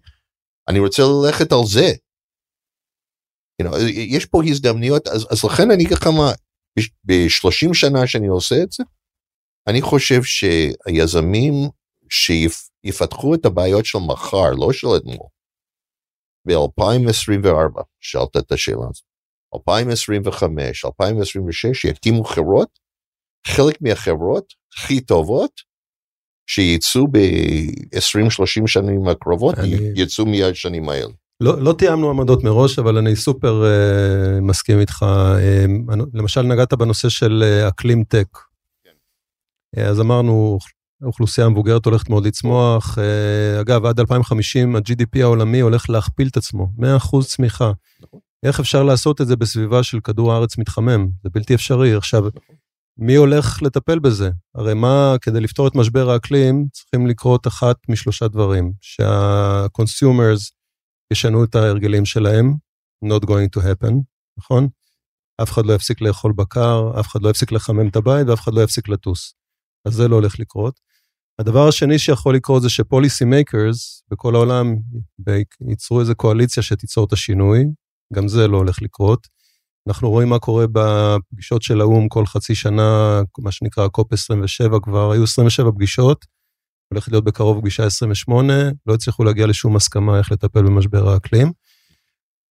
אני 0.69 0.79
רוצה 0.79 1.03
ללכת 1.03 1.53
על 1.53 1.67
זה. 1.73 1.93
You 3.63 3.67
know, 3.67 3.77
יש 3.93 4.27
פה 4.27 4.43
הזדמנויות, 4.45 5.09
אז, 5.09 5.27
אז 5.31 5.45
לכן 5.45 5.71
אני 5.71 5.85
אגיד 5.85 5.97
לך 5.97 6.07
מה, 6.07 6.33
ב-30 7.05 7.75
שנה 7.75 8.07
שאני 8.07 8.27
עושה 8.27 8.63
את 8.63 8.73
זה, 8.73 8.85
אני 9.69 9.83
חושב 9.83 10.23
שהיזמים 10.23 11.53
שיפתחו 12.11 13.35
את 13.35 13.45
הבעיות 13.47 13.85
של 13.85 13.99
מחר, 13.99 14.51
לא 14.51 14.73
של 14.73 14.87
אתמול, 14.97 15.27
ב-2024, 16.49 17.83
שאלת 18.01 18.37
את 18.37 18.53
השאלה 18.53 18.77
הזאת, 18.91 19.05
2025, 19.55 20.85
2026, 20.85 21.81
שיקימו 21.81 22.25
חברות, 22.25 22.79
חלק 23.47 23.83
מהחברות 23.83 24.55
הכי 24.75 25.01
טובות 25.01 25.51
שיצאו 26.47 27.07
ב-20-30 27.11 28.67
שנים 28.67 29.09
הקרובות, 29.09 29.59
אני- 29.59 29.77
יצאו 29.95 30.27
מהשנים 30.27 30.89
האלה. 30.89 31.13
לא, 31.41 31.63
לא 31.63 31.73
תיאמנו 31.73 32.11
עמדות 32.11 32.45
מראש, 32.45 32.79
אבל 32.79 32.97
אני 32.99 33.17
סופר 33.17 33.63
uh, 33.65 34.41
מסכים 34.41 34.81
איתך. 34.81 35.03
Uh, 35.03 35.93
למשל, 36.15 36.43
נגעת 36.43 36.73
בנושא 36.75 37.09
של 37.09 37.43
uh, 37.43 37.69
אקלים 37.69 38.05
טק. 38.05 38.39
Uh, 39.77 39.81
אז 39.81 40.01
אמרנו, 40.01 40.59
האוכלוסייה 41.03 41.47
המבוגרת 41.47 41.85
הולכת 41.85 42.09
מאוד 42.09 42.27
לצמוח. 42.27 42.99
Uh, 42.99 43.61
אגב, 43.61 43.85
עד 43.85 44.01
2050 44.01 44.77
ה-GDP 44.77 45.21
העולמי 45.23 45.61
הולך 45.61 45.91
להכפיל 45.91 46.29
את 46.29 46.37
עצמו, 46.37 46.69
100% 46.79 47.25
צמיחה. 47.27 47.73
נכון. 48.03 48.21
איך 48.43 48.61
אפשר 48.61 48.83
לעשות 48.83 49.21
את 49.21 49.27
זה 49.27 49.37
בסביבה 49.37 49.83
של 49.83 50.01
כדור 50.01 50.33
הארץ 50.33 50.59
מתחמם? 50.59 51.09
זה 51.23 51.31
בלתי 51.31 51.55
אפשרי. 51.55 51.95
עכשיו, 51.95 52.25
מי 52.99 53.15
הולך 53.15 53.63
לטפל 53.63 53.99
בזה? 53.99 54.31
הרי 54.55 54.75
מה, 54.75 55.15
כדי 55.21 55.41
לפתור 55.41 55.69
את 55.69 55.75
משבר 55.75 56.11
האקלים, 56.11 56.67
צריכים 56.73 57.07
לקרות 57.07 57.47
אחת 57.47 57.77
משלושה 57.89 58.29
דברים. 58.29 58.73
שה 58.81 59.23
consumers 59.23 60.51
ישנו 61.13 61.45
את 61.45 61.55
ההרגלים 61.55 62.05
שלהם, 62.05 62.55
not 63.05 63.25
going 63.27 63.59
to 63.59 63.63
happen, 63.63 63.95
נכון? 64.39 64.69
אף 65.43 65.51
אחד 65.51 65.67
לא 65.67 65.73
יפסיק 65.73 66.01
לאכול 66.01 66.33
בקר, 66.33 67.01
אף 67.01 67.07
אחד 67.07 67.23
לא 67.23 67.29
יפסיק 67.29 67.53
לחמם 67.53 67.89
את 67.89 67.97
הבית 67.97 68.27
ואף 68.29 68.41
אחד 68.41 68.55
לא 68.55 68.61
יפסיק 68.61 68.89
לטוס. 68.89 69.35
אז 69.87 69.95
זה 69.95 70.09
לא 70.09 70.17
הולך 70.17 70.39
לקרות. 70.39 70.81
הדבר 71.39 71.69
השני 71.69 71.99
שיכול 71.99 72.35
לקרות 72.35 72.63
זה 72.63 72.69
ש 72.69 72.83
policy 72.83 73.25
makers 73.25 74.03
בכל 74.11 74.35
העולם 74.35 74.77
ייצרו 75.69 76.01
איזו 76.01 76.15
קואליציה 76.15 76.63
שתיצור 76.63 77.07
את 77.07 77.13
השינוי, 77.13 77.65
גם 78.15 78.29
זה 78.29 78.49
לא 78.49 78.57
הולך 78.57 78.83
לקרות. 78.83 79.27
אנחנו 79.89 80.11
רואים 80.11 80.29
מה 80.29 80.39
קורה 80.39 80.65
בפגישות 80.73 81.63
של 81.63 81.81
האו"ם 81.81 82.09
כל 82.09 82.27
חצי 82.27 82.55
שנה, 82.55 83.21
מה 83.39 83.53
שנקרא 83.53 83.89
קופ 83.89 84.13
27 84.13 84.79
כבר, 84.83 85.13
היו 85.13 85.23
27 85.23 85.71
פגישות, 85.71 86.25
הולכת 86.93 87.13
להיות 87.13 87.25
בקרוב 87.25 87.61
פגישה 87.61 87.85
28, 87.85 88.55
לא 88.87 88.95
הצליחו 88.95 89.25
להגיע 89.25 89.47
לשום 89.47 89.77
הסכמה 89.77 90.19
איך 90.19 90.33
לטפל 90.33 90.63
במשבר 90.63 91.09
האקלים. 91.09 91.53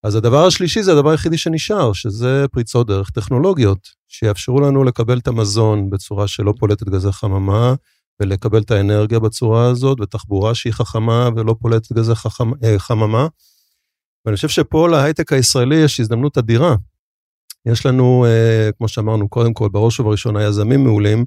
אז 0.04 0.16
הדבר 0.16 0.46
השלישי 0.46 0.84
זה 0.84 0.92
הדבר 0.92 1.10
היחידי 1.10 1.38
שנשאר, 1.38 1.94
שזה 1.94 2.46
פריצות 2.52 2.88
דרך 2.88 3.10
טכנולוגיות, 3.10 3.80
שיאפשרו 4.08 4.60
לנו 4.60 4.84
לקבל 4.84 5.18
את 5.18 5.28
המזון 5.28 5.90
בצורה 5.90 6.28
שלא 6.28 6.54
פולטת 6.60 6.90
גזי 6.90 7.12
חממה, 7.12 7.74
ולקבל 8.20 8.62
את 8.62 8.72
האנרגיה 8.72 9.20
בצורה 9.20 9.70
הזאת, 9.70 10.00
ותחבורה 10.02 10.56
שהיא 10.56 10.74
חכמה 10.74 11.30
ולא 11.36 11.56
פולטת 11.60 11.94
גזי 11.94 12.16
חכמה, 12.16 12.56
אה, 12.64 12.80
חממה. 12.80 13.28
ואני 14.26 14.36
חושב 14.36 14.50
שפה 14.50 14.90
להייטק 14.90 15.34
הישראלי 15.34 15.76
יש 15.76 16.00
הזדמנות 16.00 16.38
אדירה. 16.38 16.76
יש 17.66 17.86
לנו, 17.86 18.26
אה, 18.26 18.70
כמו 18.78 18.88
שאמרנו 18.88 19.30
קודם 19.30 19.54
כל, 19.54 19.70
בראש 19.70 20.00
ובראשונה 20.00 20.44
יזמים 20.44 20.84
מעולים, 20.84 21.26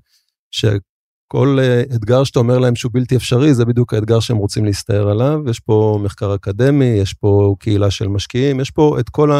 שכל 0.50 1.58
אה, 1.60 1.82
אתגר 1.94 2.24
שאתה 2.24 2.38
אומר 2.38 2.58
להם 2.58 2.76
שהוא 2.76 2.92
בלתי 2.94 3.16
אפשרי, 3.16 3.54
זה 3.54 3.64
בדיוק 3.64 3.94
האתגר 3.94 4.20
שהם 4.20 4.36
רוצים 4.36 4.64
להסתער 4.64 5.08
עליו. 5.08 5.40
יש 5.50 5.60
פה 5.60 5.98
מחקר 6.02 6.34
אקדמי, 6.34 6.84
יש 6.84 7.14
פה 7.14 7.54
קהילה 7.58 7.90
של 7.90 8.08
משקיעים, 8.08 8.60
יש 8.60 8.70
פה 8.70 8.96
את 9.00 9.08
כל 9.08 9.30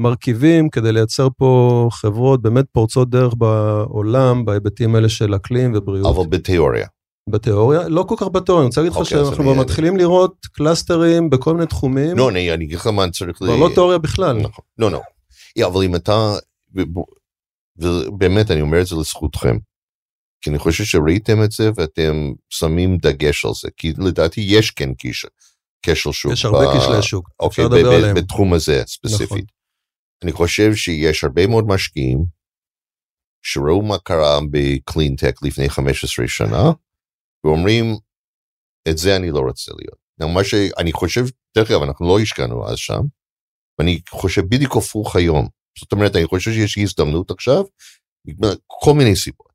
המרכיבים 0.00 0.70
כדי 0.70 0.92
לייצר 0.92 1.28
פה 1.36 1.88
חברות 1.92 2.42
באמת 2.42 2.64
פורצות 2.72 3.10
דרך 3.10 3.34
בעולם, 3.38 4.44
בהיבטים 4.44 4.94
האלה 4.94 5.08
של 5.08 5.34
אקלים 5.34 5.72
ובריאות. 5.74 6.16
אבל 6.16 6.26
בתיאוריה. 6.26 6.86
בתיאוריה, 7.30 7.88
לא 7.88 8.02
כל 8.02 8.14
כך 8.18 8.28
בתיאוריה, 8.28 8.62
אני 8.62 8.68
רוצה 8.68 8.80
להגיד 8.80 8.92
לך 8.92 8.98
אוקיי, 8.98 9.10
שאנחנו 9.24 9.44
כבר 9.44 9.54
מתחילים 9.54 9.96
לראות 9.96 10.46
קלאסטרים 10.52 11.30
בכל 11.30 11.54
מיני 11.54 11.66
תחומים, 11.66 12.16
לא, 12.18 12.28
אני 12.28 12.54
אגיד 12.54 12.74
לך 12.78 12.86
מה 12.86 13.04
אני 13.04 13.12
צריך... 13.12 13.36
כבר 13.36 13.56
ל- 13.56 13.60
לא 13.60 13.70
תיאוריה 13.74 13.98
בכלל. 13.98 14.36
נכון. 14.36 14.64
לא, 14.78 14.90
לא. 14.90 15.00
אבל 15.66 15.84
אם 15.84 15.94
אתה... 15.96 16.34
ובאמת, 17.76 18.50
אני 18.50 18.60
אומר 18.60 18.80
את 18.80 18.86
זה 18.86 18.96
לזכותכם. 18.96 19.56
כי 20.42 20.50
אני 20.50 20.58
חושב 20.58 20.84
שראיתם 20.84 21.42
את 21.42 21.52
זה 21.52 21.70
ואתם 21.76 22.32
שמים 22.50 22.96
דגש 22.96 23.44
על 23.44 23.50
זה. 23.62 23.68
כי 23.76 23.92
לדעתי 23.98 24.40
יש 24.40 24.70
כן 24.70 24.90
קשר, 24.98 25.28
כשל 25.82 26.12
שוק. 26.12 26.32
יש 26.32 26.44
הרבה 26.44 26.78
כשלי 26.78 27.02
שוק, 27.02 27.30
אוקיי, 27.40 27.64
אפשר 27.64 27.76
לדבר 27.76 27.92
עליהם. 27.92 28.16
בתחום 28.16 28.52
הזה 28.52 28.72
נכון. 28.72 28.86
ספציפית. 28.86 29.59
אני 30.24 30.32
חושב 30.32 30.74
שיש 30.74 31.24
הרבה 31.24 31.46
מאוד 31.46 31.64
משקיעים 31.68 32.18
שראו 33.42 33.82
מה 33.82 33.98
קרה 33.98 34.38
בקלינטק 34.50 35.42
לפני 35.42 35.68
15 35.68 36.28
שנה, 36.28 36.62
ואומרים, 37.44 37.84
את 38.88 38.98
זה 38.98 39.16
אני 39.16 39.30
לא 39.30 39.38
רוצה 39.38 39.72
להיות. 39.78 40.00
מה 40.34 40.44
שאני 40.44 40.92
חושב, 40.92 41.20
דרך 41.56 41.70
אגב, 41.70 41.82
אנחנו 41.82 42.08
לא 42.08 42.20
השקענו 42.20 42.68
אז 42.68 42.78
שם, 42.78 43.00
ואני 43.78 44.00
חושב 44.10 44.42
בדיוק 44.48 44.76
הפוך 44.76 45.16
היום. 45.16 45.48
זאת 45.78 45.92
אומרת, 45.92 46.16
אני 46.16 46.26
חושב 46.26 46.50
שיש 46.50 46.78
הזדמנות 46.78 47.30
עכשיו, 47.30 47.64
כל 48.66 48.92
מיני 48.98 49.16
סיבות. 49.16 49.52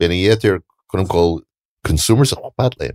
בין 0.00 0.10
היתר, 0.10 0.52
קודם 0.86 1.06
כל, 1.06 1.40
consumers 1.86 2.32
אכפת 2.32 2.80
להם. 2.80 2.94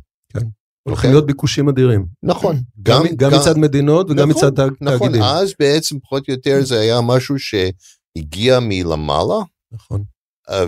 הולכים 0.84 1.10
להיות 1.10 1.26
ביקושים 1.26 1.70
אדירים. 1.70 2.06
נכון. 2.24 2.62
גם 2.84 3.04
גם 3.16 3.32
מצד 3.34 3.58
מדינות 3.58 4.10
וגם 4.10 4.30
נכון, 4.30 4.48
מצד 4.48 4.60
נכון, 4.82 4.98
תאגידים. 5.00 5.22
אז 5.22 5.54
בעצם 5.60 6.00
פחות 6.00 6.30
או 6.30 6.34
יותר 6.34 6.60
זה 6.66 6.80
היה 6.80 7.02
משהו 7.02 7.36
שהגיע 7.40 8.60
מלמעלה, 8.62 9.40
נכון. 9.72 10.04
אה, 10.50 10.66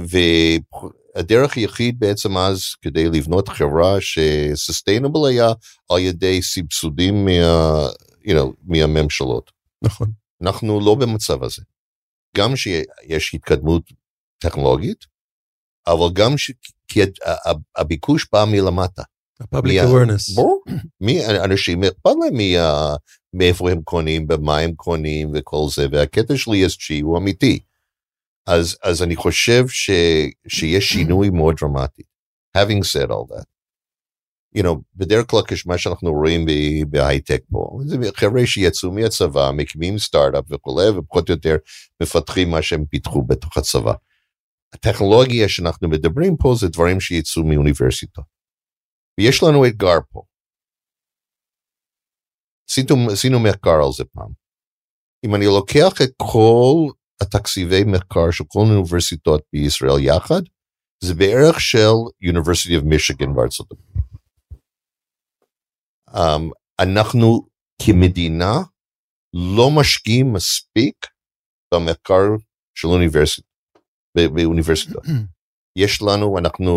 והדרך 1.15 1.57
היחיד 1.57 1.99
בעצם 1.99 2.37
אז 2.37 2.61
כדי 2.81 3.09
לבנות 3.09 3.49
חברה 3.49 3.97
שסוסטיינבל 3.99 5.19
היה 5.29 5.49
על 5.89 5.99
ידי 5.99 6.41
סבסודים 6.41 7.25
מה, 7.25 7.87
you 8.27 8.31
know, 8.31 8.53
מהממשלות. 8.63 9.51
נכון. 9.81 10.11
אנחנו 10.41 10.79
לא 10.79 10.95
במצב 10.95 11.43
הזה. 11.43 11.61
גם 12.37 12.55
שיש 12.55 13.33
התקדמות 13.33 13.83
טכנולוגית, 14.37 15.05
אבל 15.87 16.13
גם 16.13 16.37
ש... 16.37 16.51
כי 16.87 16.99
הביקוש 17.75 18.27
בא 18.31 18.45
מלמטה. 18.47 19.03
ה-public 19.41 19.83
awareness. 19.85 20.35
ברור, 20.35 20.63
מי, 21.01 21.25
אנשים 21.25 21.83
אכפת 21.83 22.11
להם 22.23 22.33
מה- 22.37 22.95
מאיפה 23.33 23.71
הם 23.71 23.81
קונים, 23.83 24.27
במה 24.27 24.57
הם 24.59 24.71
קונים 24.75 25.31
וכל 25.33 25.65
זה, 25.75 25.87
והקטע 25.91 26.37
של 26.37 26.51
ESG 26.51 27.01
הוא 27.03 27.17
אמיתי. 27.17 27.59
אז, 28.47 28.77
אז 28.83 29.03
אני 29.03 29.15
חושב 29.15 29.67
ש, 29.67 29.89
שיש 30.47 30.89
שינוי 30.89 31.29
מאוד 31.29 31.55
דרמטי. 31.61 32.01
Having 32.57 32.81
said 32.83 33.09
all 33.09 33.35
that, 33.35 33.45
you 34.57 34.63
know, 34.63 34.75
בדרך 34.95 35.29
כלל 35.29 35.41
כשמה 35.47 35.77
שאנחנו 35.77 36.11
רואים 36.13 36.45
בהייטק 36.89 37.41
פה, 37.51 37.79
זה 37.85 37.97
חבר'ה 38.15 38.45
שיצאו 38.45 38.91
מהצבא, 38.91 39.51
מקימים 39.53 39.97
סטארט-אפ 39.97 40.43
וכולי, 40.49 40.89
ופחות 40.89 41.29
או 41.29 41.33
יותר 41.33 41.55
מפתחים 42.03 42.49
מה 42.51 42.61
שהם 42.61 42.85
פיתחו 42.85 43.21
בתוך 43.21 43.57
הצבא. 43.57 43.93
הטכנולוגיה 44.73 45.49
שאנחנו 45.49 45.89
מדברים 45.89 46.35
פה 46.37 46.55
זה 46.59 46.67
דברים 46.67 46.99
שיצאו 46.99 47.43
מאוניברסיטה. 47.43 48.21
ויש 49.19 49.43
לנו 49.43 49.65
אתגר 49.65 49.99
פה. 50.11 50.21
עשינו, 52.69 53.11
עשינו 53.11 53.39
מחקר 53.39 53.77
על 53.85 53.91
זה 53.97 54.03
פעם. 54.05 54.31
אם 55.25 55.35
אני 55.35 55.45
לוקח 55.45 56.01
את 56.03 56.09
כל 56.17 56.91
התקציבי 57.21 57.83
מחקר 57.83 58.31
של 58.31 58.43
כל 58.47 58.59
האוניברסיטאות 58.59 59.41
בישראל 59.53 59.99
יחד, 59.99 60.41
זה 61.03 61.13
בערך 61.13 61.55
של 61.59 61.95
University 62.23 62.81
of 62.81 62.83
Michigan 62.83 63.35
בארצות 63.35 63.71
הברית. 63.71 64.05
Um, 66.09 66.51
אנחנו 66.81 67.47
כמדינה 67.81 68.53
לא 69.55 69.69
משקיעים 69.79 70.33
מספיק 70.33 70.95
במחקר 71.73 72.23
של 72.77 72.87
אוניברסיטה, 72.87 73.47
באוניברסיטה. 74.17 74.99
יש 75.83 76.01
לנו, 76.01 76.37
אנחנו, 76.39 76.71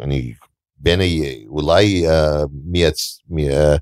אני 0.00 0.34
בין 0.78 1.00
אולי 1.48 2.08
uh, 2.08 2.46
מייצ... 2.64 3.18
מה- 3.28 3.76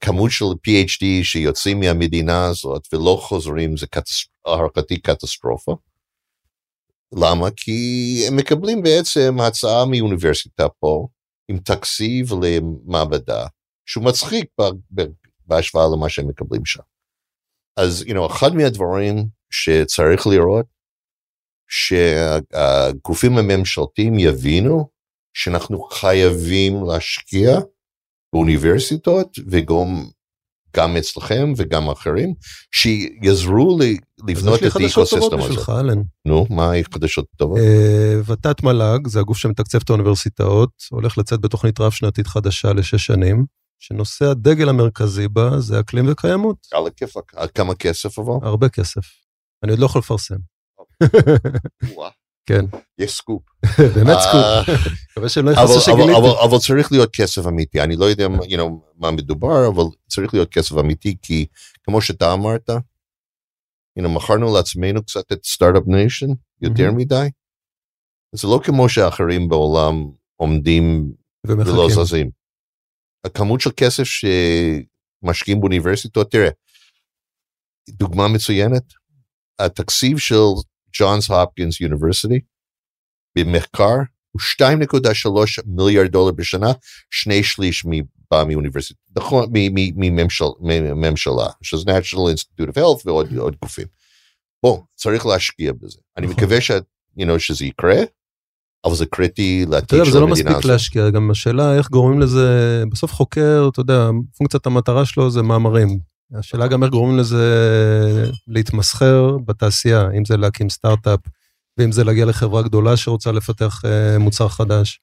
כמות 0.00 0.30
של 0.30 0.44
PhD 0.44 1.04
שיוצאים 1.22 1.80
מהמדינה 1.80 2.46
הזאת 2.46 2.82
ולא 2.92 3.18
חוזרים 3.20 3.76
זה 3.76 3.86
קטס... 3.86 4.24
הערכתי 4.46 5.00
קטסטרופה. 5.00 5.76
למה? 7.12 7.46
כי 7.56 7.80
הם 8.28 8.36
מקבלים 8.36 8.82
בעצם 8.82 9.40
הצעה 9.40 9.84
מאוניברסיטה 9.90 10.68
פה 10.68 11.06
עם 11.48 11.58
תקציב 11.58 12.28
למעבדה 12.42 13.46
שהוא 13.86 14.04
מצחיק 14.04 14.46
ב- 14.94 15.02
בהשוואה 15.46 15.84
למה 15.96 16.08
שהם 16.08 16.28
מקבלים 16.28 16.64
שם. 16.64 16.82
אז 17.76 18.04
you 18.06 18.12
know, 18.12 18.26
אחד 18.26 18.54
מהדברים 18.54 19.16
שצריך 19.50 20.26
לראות 20.26 20.66
שהגופים 21.68 23.38
הממשלתיים 23.38 24.18
יבינו 24.18 24.88
שאנחנו 25.34 25.82
חייבים 25.82 26.84
להשקיע 26.84 27.60
באוניברסיטות 28.34 29.38
וגם 29.50 30.04
גם 30.76 30.96
אצלכם 30.96 31.52
וגם 31.56 31.90
אחרים, 31.90 32.34
שיעזרו 32.74 33.78
לי 33.78 33.96
לבנות 34.28 34.58
את 34.58 34.76
האקוסיסטם 34.76 35.16
הזה. 35.16 35.36
בשבילך, 35.36 35.72
אלן. 35.80 36.02
נו, 36.26 36.46
מה 36.50 36.74
החדשות 36.74 37.26
טובות? 37.36 37.58
אה, 37.58 38.20
ות"ת 38.26 38.62
מל"ג, 38.62 39.06
זה 39.06 39.20
הגוף 39.20 39.38
שמתקצב 39.38 39.78
את 39.84 39.90
האוניברסיטאות, 39.90 40.70
הולך 40.90 41.18
לצאת 41.18 41.40
בתוכנית 41.40 41.80
רב-שנתית 41.80 42.26
חדשה 42.26 42.72
לשש 42.72 43.06
שנים, 43.06 43.44
שנושא 43.78 44.24
הדגל 44.24 44.68
המרכזי 44.68 45.28
בה 45.28 45.60
זה 45.60 45.80
אקלים 45.80 46.04
וקיימות. 46.08 46.56
על 46.72 46.86
הכיפאק, 46.86 47.32
כמה 47.54 47.74
כסף 47.74 48.18
אבל? 48.18 48.34
הרבה 48.42 48.68
כסף. 48.68 49.02
אני 49.62 49.72
עוד 49.72 49.80
לא 49.80 49.86
יכול 49.86 49.98
לפרסם. 49.98 50.36
כן, 52.46 52.64
יש 52.98 53.16
סקופ. 53.16 53.42
באמת 53.96 54.16
אה, 54.16 54.20
סקופ. 54.20 54.76
מקווה 55.10 55.28
שהם 55.28 55.46
לא 55.48 55.52
אבל, 55.52 55.80
שגיליתי. 55.80 56.66
צריך 56.66 56.92
להיות 56.92 57.16
כסף 57.16 57.46
אמיתי. 57.46 57.80
אני 57.80 57.96
לא 57.96 58.04
יודע 58.04 58.26
מה 58.96 59.10
מדובר, 59.10 59.68
אבל 59.68 59.82
צריך 60.08 60.34
להיות 60.34 60.50
כסף 60.50 60.78
אמיתי, 60.78 61.16
כי 61.22 61.46
כמו 61.84 62.00
שאתה 62.00 62.32
אמרת, 62.32 62.70
מכרנו 63.98 64.54
לעצמנו 64.54 65.02
קצת 65.02 65.32
את 65.32 65.44
Startup 65.44 65.82
Nation, 65.86 66.26
יותר. 66.60 66.92
מדי. 66.92 67.28
זה 68.32 68.48
לא 68.48 68.60
כמו 68.64 68.88
שאחרים 68.88 69.48
בעולם 69.48 69.94
עומדים 70.36 71.12
ולא. 71.46 71.88
זזים. 71.90 72.30
הכמות 73.24 73.60
של 73.60 73.70
כסף 73.76 74.04
שמשקיעים 74.04 75.60
באוניברסיטות, 75.60 76.30
תראה, 76.30 76.50
דוגמה 77.90 78.28
מצוינת, 78.28 78.82
התקציב 79.58 80.18
של 80.18 80.34
ג'ונס 80.98 81.30
הופקינס 81.30 81.80
יוניברסיטי 81.80 82.40
במחקר 83.38 83.96
הוא 84.30 84.40
2.3 84.62 85.62
מיליארד 85.66 86.06
דולר 86.10 86.32
בשנה, 86.32 86.72
שני 87.10 87.42
שליש 87.42 87.84
מ- 87.86 88.04
בא 88.30 88.44
מאוניברסיטה, 88.48 89.00
נכון, 89.16 89.46
מממשלה, 89.52 91.46
שזה 91.62 91.84
National 91.90 92.34
Institute 92.34 92.68
of 92.70 92.76
Health 92.76 93.02
ועוד 93.04 93.36
עוד 93.36 93.56
גופים. 93.62 93.86
בוא, 94.62 94.80
צריך 94.94 95.26
להשקיע 95.26 95.72
בזה. 95.72 95.98
אני 96.16 96.26
נכון. 96.26 96.36
מקווה 96.38 96.60
ש- 96.60 96.70
you 97.18 97.22
know, 97.22 97.38
שזה 97.38 97.64
יקרה, 97.64 97.96
אבל 98.84 98.94
זה 98.94 99.06
קריטי 99.06 99.64
לעתיד 99.68 100.04
של 100.04 100.10
זה 100.12 100.18
לא 100.20 100.24
המדינה 100.24 100.32
מספיק 100.50 100.56
הזאת. 100.56 100.64
להשקיע, 100.64 101.10
גם 101.10 101.30
השאלה 101.30 101.76
איך 101.78 101.90
גורמים 101.90 102.20
לזה, 102.20 102.48
בסוף 102.92 103.12
חוקר, 103.12 103.68
אתה 103.72 103.80
יודע, 103.80 104.08
פונקציית 104.38 104.66
המטרה 104.66 105.06
שלו 105.06 105.30
זה 105.30 105.42
מאמרים. 105.42 105.98
השאלה 106.38 106.66
גם 106.66 106.82
איך 106.82 106.90
גורמים 106.90 107.18
לזה 107.18 107.44
להתמסחר 108.48 109.36
בתעשייה, 109.46 110.08
אם 110.18 110.24
זה 110.24 110.36
להקים 110.36 110.70
סטארט-אפ, 110.70 111.20
ואם 111.78 111.92
זה 111.92 112.04
להגיע 112.04 112.24
לחברה 112.24 112.62
גדולה 112.62 112.96
שרוצה 112.96 113.32
לפתח 113.32 113.82
אה, 113.84 114.18
מוצר 114.18 114.48
חדש. 114.48 115.00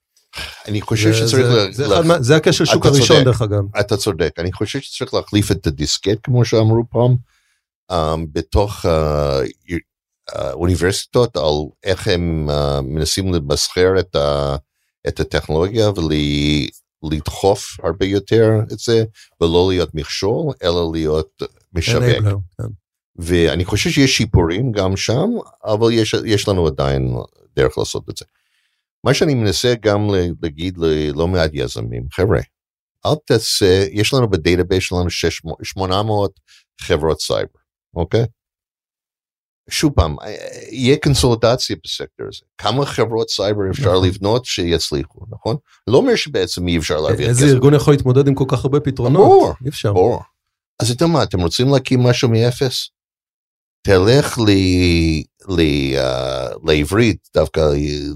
אני 0.67 0.81
חושב 0.81 1.13
שצריך... 1.13 1.45
זה- 1.71 1.88
לה- 1.88 2.21
זה 2.21 2.34
לה- 2.34 2.38
הכשל 2.38 2.65
שוק 2.65 2.86
הראשון, 2.86 3.07
צודק. 3.07 3.25
דרך 3.25 3.41
אגב. 3.41 3.63
אתה 3.79 3.97
צודק, 3.97 4.31
אני 4.38 4.51
חושב 4.53 4.79
שצריך 4.79 5.13
להחליף 5.13 5.51
את 5.51 5.67
הדיסקט, 5.67 6.17
כמו 6.23 6.45
שאמרו 6.45 6.84
פעם, 6.89 7.15
um, 7.91 7.95
בתוך 8.34 8.86
uh, 8.86 9.73
האוניברסיטות, 10.31 11.38
על 11.38 11.43
איך 11.84 12.07
הם 12.07 12.49
uh, 12.49 12.81
מנסים 12.81 13.34
למסחר 13.34 13.99
את, 13.99 14.15
ה, 14.15 14.55
את 15.07 15.19
הטכנולוגיה 15.19 15.89
ולדחוף 17.04 17.80
הרבה 17.84 18.06
יותר 18.06 18.50
את 18.74 18.80
זה, 18.80 19.04
ולא 19.42 19.68
להיות 19.70 19.96
מכשול, 19.96 20.54
אלא 20.64 20.92
להיות 20.94 21.42
משווק. 21.74 22.04
כן. 22.58 22.68
ואני 23.16 23.66
חושב 23.66 23.90
שיש 23.90 24.18
שיפורים 24.18 24.72
גם 24.72 24.98
שם, 24.98 25.30
אבל 25.64 25.92
יש, 25.92 26.16
יש 26.26 26.48
לנו 26.48 26.68
עדיין 26.68 27.16
דרך 27.56 27.78
לעשות 27.78 28.10
את 28.10 28.18
זה. 28.18 28.26
מה 29.04 29.14
שאני 29.14 29.34
מנסה 29.34 29.74
גם 29.82 30.08
להגיד 30.42 30.78
ללא 30.78 31.28
מעט 31.28 31.52
יזמים, 31.54 32.04
חבר'ה, 32.14 32.40
אל 33.06 33.16
תעשה, 33.26 33.86
יש 33.92 34.14
לנו 34.14 34.30
ב 34.30 34.36
database 34.36 34.84
שלנו 34.84 35.10
600 35.10 35.58
800 35.64 36.32
חברות 36.82 37.22
סייבר, 37.22 37.60
אוקיי? 37.96 38.26
שוב 39.71 39.91
פעם, 39.95 40.15
אה, 40.23 40.36
יהיה 40.71 40.97
קונסולידציה 41.03 41.75
בסקטור 41.84 42.27
הזה. 42.29 42.41
כמה 42.57 42.86
חברות 42.86 43.29
סייבר 43.29 43.62
אפשר 43.71 43.91
נכון. 43.91 44.07
לבנות 44.07 44.45
שיצליחו, 44.45 45.19
נכון? 45.31 45.55
לא 45.88 45.97
אומר 45.97 46.15
שבעצם 46.15 46.67
אי 46.67 46.77
אפשר 46.77 47.01
להביא 47.01 47.27
איזה 47.27 47.45
ארגון 47.45 47.73
יכול 47.73 47.93
להתמודד 47.93 48.27
עם 48.27 48.36
כל 48.36 48.45
כך 48.47 48.65
הרבה 48.65 48.79
פתרונות? 48.79 49.27
ברור. 49.27 49.53
אי 49.63 49.69
אפשר. 49.69 49.93
ברור. 49.93 50.21
אז 50.79 50.91
אתה 50.91 51.03
יודע 51.03 51.13
מה, 51.13 51.23
אתם 51.23 51.41
רוצים 51.41 51.69
להקים 51.69 52.03
משהו 52.03 52.29
מאפס? 52.29 52.89
תלך 53.84 54.39
ל, 54.39 54.51
ל, 55.53 55.62
uh, 55.95 56.60
לעברית, 56.67 57.29
דווקא 57.34 57.69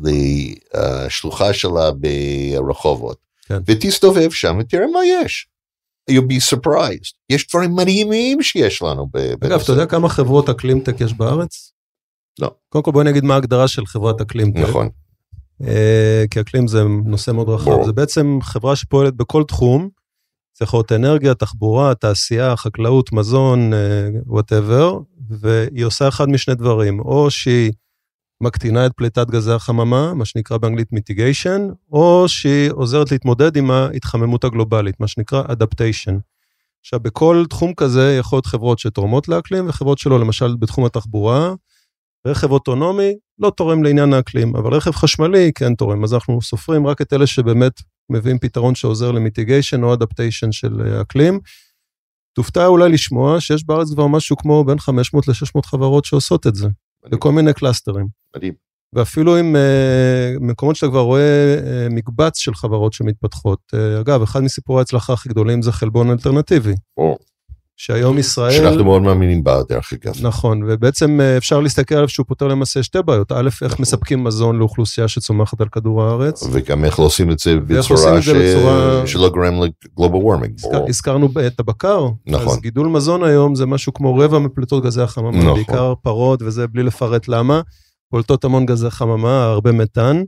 לשלוחה 0.03 1.53
שלה 1.53 1.91
ברחובות, 1.91 3.17
כן. 3.47 3.57
ותסתובב 3.67 4.31
שם 4.31 4.57
ותראה 4.59 4.87
מה 4.87 4.99
יש. 5.05 5.47
You'll 6.11 6.31
be 6.31 6.55
surprised. 6.55 7.13
יש 7.29 7.47
דברים 7.47 7.75
מדהימים 7.75 8.41
שיש 8.41 8.81
לנו. 8.81 9.07
אגב. 9.43 9.59
אתה 9.59 9.71
יודע 9.71 9.85
כמה 9.85 10.09
חברות 10.09 10.49
אקלימטק 10.49 11.01
יש 11.01 11.13
בארץ? 11.13 11.71
לא. 12.39 12.51
קודם 12.69 12.83
כל 12.83 12.91
בוא 12.91 13.03
נגיד 13.03 13.23
מה 13.23 13.33
ההגדרה 13.33 13.67
של 13.67 13.85
חברת 13.85 14.21
אקלימטק. 14.21 14.59
נכון, 14.59 14.89
אה, 15.67 16.23
כי 16.31 16.39
אקלים 16.39 16.67
זה 16.67 16.83
נושא 17.05 17.31
מאוד 17.31 17.49
רחב. 17.49 17.83
זה 17.85 17.93
בעצם 17.93 18.39
חברה 18.41 18.75
שפועלת 18.75 19.13
בכל 19.15 19.43
תחום, 19.43 19.89
יכול 20.61 20.77
להיות 20.77 20.91
אנרגיה, 20.91 21.33
תחבורה, 21.33 21.95
תעשייה, 21.95 22.55
חקלאות, 22.55 23.11
מזון, 23.11 23.71
whatever, 24.25 24.99
והיא 25.29 25.85
עושה 25.85 26.07
אחד 26.07 26.29
משני 26.29 26.55
דברים, 26.55 26.99
או 26.99 27.31
שהיא 27.31 27.71
מקטינה 28.41 28.85
את 28.85 28.91
פליטת 28.95 29.29
גזי 29.29 29.51
החממה, 29.51 30.13
מה 30.13 30.25
שנקרא 30.25 30.57
באנגלית 30.57 30.93
mitigation, 30.93 31.67
או 31.91 32.25
שהיא 32.27 32.71
עוזרת 32.71 33.11
להתמודד 33.11 33.57
עם 33.57 33.71
ההתחממות 33.71 34.43
הגלובלית, 34.43 34.99
מה 34.99 35.07
שנקרא 35.07 35.43
adaptation. 35.47 36.17
עכשיו, 36.81 36.99
בכל 36.99 37.45
תחום 37.49 37.73
כזה 37.73 38.15
יכול 38.19 38.37
להיות 38.37 38.45
חברות 38.45 38.79
שתורמות 38.79 39.27
לאקלים 39.27 39.69
וחברות 39.69 39.97
שלא, 39.97 40.19
למשל 40.19 40.55
בתחום 40.59 40.85
התחבורה, 40.85 41.53
רכב 42.27 42.51
אוטונומי 42.51 43.13
לא 43.39 43.49
תורם 43.49 43.83
לעניין 43.83 44.13
האקלים, 44.13 44.55
אבל 44.55 44.73
רכב 44.73 44.91
חשמלי 44.91 45.51
כן 45.55 45.75
תורם, 45.75 46.03
אז 46.03 46.13
אנחנו 46.13 46.41
סופרים 46.41 46.87
רק 46.87 47.01
את 47.01 47.13
אלה 47.13 47.27
שבאמת 47.27 47.81
מביאים 48.09 48.39
פתרון 48.39 48.75
שעוזר 48.75 49.11
ל 49.11 49.18
mitigation 49.18 49.83
או 49.83 49.93
adaptation 49.93 50.51
של 50.51 50.81
אה, 50.81 51.01
אקלים. 51.01 51.39
תופתע 52.33 52.65
אולי 52.65 52.89
לשמוע 52.89 53.41
שיש 53.41 53.65
בארץ 53.65 53.93
כבר 53.93 54.07
משהו 54.07 54.37
כמו 54.37 54.63
בין 54.63 54.79
500 54.79 55.27
ל-600 55.27 55.61
חברות 55.65 56.05
שעושות 56.05 56.47
את 56.47 56.55
זה, 56.55 56.67
בכל 57.09 57.31
מיני 57.31 57.53
קלאסטרים. 57.53 58.07
מדהים. 58.35 58.53
ואפילו 58.93 59.37
עם 59.37 59.55
uh, 59.55 59.59
מקומות 60.43 60.75
שאתה 60.75 60.87
כבר 60.91 60.99
רואה 60.99 61.55
uh, 61.59 61.93
מקבץ 61.93 62.37
של 62.37 62.55
חברות 62.55 62.93
שמתפתחות. 62.93 63.59
Uh, 63.75 64.01
אגב, 64.01 64.21
אחד 64.21 64.41
מסיפורי 64.43 64.79
ההצלחה 64.79 65.13
הכי 65.13 65.29
גדולים 65.29 65.61
זה 65.61 65.71
חלבון 65.71 66.09
אלטרנטיבי, 66.11 66.73
ברור. 66.97 67.17
שהיום 67.77 68.17
ישראל... 68.17 68.51
שאנחנו 68.51 68.83
מאוד 68.83 69.01
מאמינים 69.01 69.43
בה, 69.43 69.61
דרך 69.69 69.93
אגב. 69.93 70.13
נכון, 70.21 70.61
ובעצם 70.67 71.21
אה, 71.21 71.37
אפשר 71.37 71.59
להסתכל 71.59 71.95
עליו 71.95 72.09
שהוא 72.09 72.25
פותר 72.27 72.47
למעשה 72.47 72.83
שתי 72.83 72.97
בעיות. 73.05 73.31
א', 73.31 73.45
איך 73.45 73.63
נכון. 73.63 73.77
מספקים 73.79 74.23
מזון 74.23 74.57
לאוכלוסייה 74.59 75.07
שצומחת 75.07 75.61
על 75.61 75.67
כדור 75.71 76.03
הארץ. 76.03 76.43
וגם 76.51 76.85
איך 76.85 76.99
לא 76.99 77.05
עושים 77.05 77.31
את 77.31 77.39
זה 77.39 77.55
בצורה 77.59 78.21
ש- 78.21 78.29
בצורה- 78.29 79.07
שלא 79.07 79.29
גורם 79.29 79.53
לגלובל 79.53 80.15
וורמינג. 80.15 80.53
הזכר- 80.59 80.85
הזכרנו 80.89 81.29
את 81.47 81.59
הבקר, 81.59 82.07
נכון. 82.27 82.47
אז 82.47 82.59
גידול 82.61 82.87
מזון 82.87 83.23
היום 83.23 83.55
זה 83.55 83.65
משהו 83.65 83.93
כמו 83.93 84.15
רבע 84.17 84.39
מפליטות 84.39 84.83
גזי 84.83 85.01
החממה, 85.01 85.37
נכון. 85.37 85.53
בעיקר 85.53 85.93
פרות, 86.01 86.41
וזה 86.41 86.67
בלי 86.67 86.83
לפרט 86.83 87.27
למה, 87.27 87.61
פולטות 88.15 88.43
המון 88.43 88.65
גזי 88.65 88.89
חממה, 88.89 89.43
הרבה 89.43 89.71
מתאן, 89.71 90.23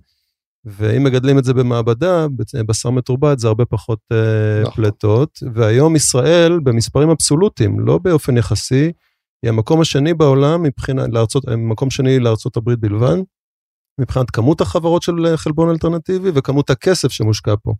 ואם 0.65 1.03
מגדלים 1.03 1.37
את 1.37 1.43
זה 1.43 1.53
במעבדה, 1.53 2.27
בשר 2.67 2.89
מתורבת 2.89 3.39
זה 3.39 3.47
הרבה 3.47 3.65
פחות 3.65 3.99
אה, 4.11 4.61
נכון. 4.61 4.73
פליטות, 4.73 5.39
והיום 5.53 5.95
ישראל 5.95 6.59
במספרים 6.59 7.09
אבסולוטיים, 7.09 7.79
לא 7.79 7.97
באופן 7.97 8.37
יחסי, 8.37 8.91
היא 9.43 9.49
המקום 9.49 9.81
השני 9.81 10.13
בעולם 10.13 10.63
מבחינת, 10.63 11.09
לארצות, 11.11 11.43
מקום 11.57 11.89
שני 11.89 12.19
לארצות 12.19 12.57
הברית 12.57 12.79
בלבד, 12.79 13.17
מבחינת 14.01 14.31
כמות 14.31 14.61
החברות 14.61 15.01
של 15.01 15.25
אה, 15.25 15.37
חלבון 15.37 15.69
אלטרנטיבי 15.69 16.29
וכמות 16.33 16.69
הכסף 16.69 17.11
שמושקע 17.11 17.53
פה. 17.63 17.73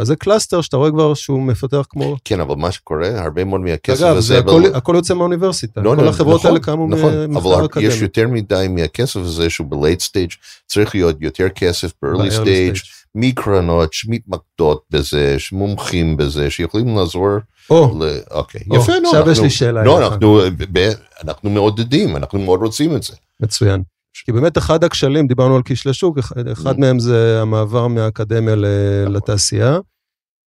אז 0.00 0.06
זה 0.06 0.16
cluster 0.16 0.60
שאתה 0.60 0.76
רואה 0.76 0.90
כבר 0.90 1.14
שהוא 1.14 1.42
מפתח 1.42 1.86
כמו... 1.90 2.16
כן, 2.24 2.40
אבל 2.40 2.54
מה 2.56 2.70
שקורה, 2.72 3.22
הרבה 3.22 3.44
מאוד 3.44 3.60
מהכסף 3.60 4.02
אגב, 4.02 4.16
הזה... 4.16 4.20
זה 4.34 4.38
אבל- 4.38 4.74
הכל, 4.74 4.92
יוצא 4.96 5.14
מהאוניברסיטה. 5.14 5.80
לא, 5.80 5.94
כל 5.96 6.02
לא, 6.02 6.08
החברות 6.08 6.40
נכון, 6.40 6.50
האלה 6.50 6.60
קמו 6.60 6.88
נכון, 6.88 7.12
אבל 7.36 7.64
אקדמי. 7.64 7.86
יש 7.86 8.02
יותר 8.02 8.28
מדי 8.28 8.66
מהכסף 8.70 9.16
הזה 9.20 9.50
שהוא 9.50 9.66
ב-late 9.66 10.00
stage, 10.02 10.36
צריך 10.66 10.94
להיות 10.94 11.16
יותר 11.20 11.48
כסף 11.48 11.90
ב-early 12.02 12.30
stage, 12.30 12.76
stage. 12.76 12.80
מקרנות 13.14 13.92
שמתמקדות 13.92 14.82
בזה, 14.90 15.34
שמומחים 15.38 16.16
בזה, 16.16 16.50
שיכולים 16.50 16.96
לעזור 16.96 17.28
או, 17.70 17.96
ל... 18.00 18.18
אוקיי, 18.30 18.60
או, 18.70 18.76
יפה, 18.76 18.92
נו, 19.02 19.08
עכשיו 19.08 19.20
יש 19.22 19.28
אנחנו- 19.28 19.44
לי 19.44 19.50
שאלה. 19.50 19.82
לא. 19.84 19.98
אנחנו, 20.06 20.40
ב- 20.72 20.92
אנחנו 21.24 21.50
מעודדים, 21.50 22.16
אנחנו 22.16 22.38
מאוד 22.38 22.60
רוצים 22.60 22.96
את 22.96 23.02
זה. 23.02 23.12
מצוין. 23.40 23.82
כי 24.24 24.32
באמת 24.32 24.58
אחד 24.58 24.84
הכשלים, 24.84 25.26
דיברנו 25.26 25.56
על 25.56 25.62
כשלי 25.64 25.94
שוק, 25.94 26.18
אחד- 26.52 26.76
Mm. 26.76 26.80
מהם 26.80 26.98
זה 26.98 27.38
המעבר 27.42 27.86
מהאקדמיה 27.86 28.54
ל- 28.56 28.64
נכון. 29.02 29.16
לתעשייה. 29.16 29.78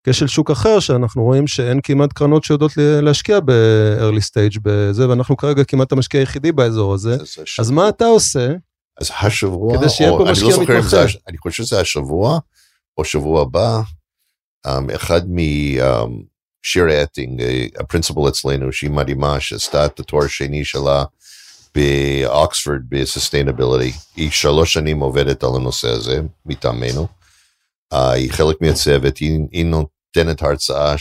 כשל 0.07 0.27
שוק 0.27 0.51
אחר, 0.51 0.79
שאנחנו 0.79 1.23
רואים 1.23 1.47
שאין 1.47 1.79
כמעט 1.83 2.13
קרנות 2.13 2.43
שיודעות 2.43 2.71
להשקיע 2.77 3.39
ב-early 3.39 4.21
stage 4.21 4.59
בזה, 4.63 5.09
ואנחנו 5.09 5.37
כרגע 5.37 5.63
כמעט 5.63 5.91
המשקיע 5.91 6.19
היחידי 6.19 6.51
באזור 6.51 6.93
הזה. 6.93 7.17
זה- 7.17 7.23
זה 7.25 7.41
אז 7.59 7.71
מה 7.71 7.89
אתה 7.89 8.05
עושה? 8.05 8.47
אז 9.01 9.09
השבוע, 9.21 9.77
כדי 9.77 9.89
שיהיה 9.89 10.09
או- 10.09 10.17
פה 10.17 10.23
אני 10.23 10.31
משקיע 10.31 10.47
לא 10.49 10.55
זה 10.55 10.61
מתמחה. 10.61 10.97
אני 11.27 11.37
חושב 11.37 11.63
שזה 11.63 11.79
השבוע, 11.79 12.39
או 12.97 13.05
שבוע 13.05 13.41
הבא, 13.41 13.81
um, 14.67 14.95
אחד 14.95 15.21
משירי 16.63 17.03
אטינג, 17.03 17.41
הפרינציפל 17.79 18.27
אצלנו, 18.27 18.71
שהיא 18.71 18.91
מדהימה, 18.91 19.39
שעשתה 19.39 19.85
את 19.85 19.99
התואר 19.99 20.23
השני 20.25 20.65
שלה 20.65 21.03
באוקספורד 21.75 22.81
בסוסטיינביליטי, 22.89 23.97
היא 24.15 24.31
שלוש 24.31 24.73
שנים 24.73 24.99
עובדת 24.99 25.43
על 25.43 25.49
הנושא 25.55 25.89
הזה 25.89 26.21
מטעמנו. 26.45 27.07
Uh, 27.93 27.97
היא 27.97 28.31
חלק 28.31 28.61
מהצוות, 28.61 29.17
היא, 29.17 29.39
היא 29.51 29.65
נותנת 29.65 30.41
הרצאה 30.41 30.95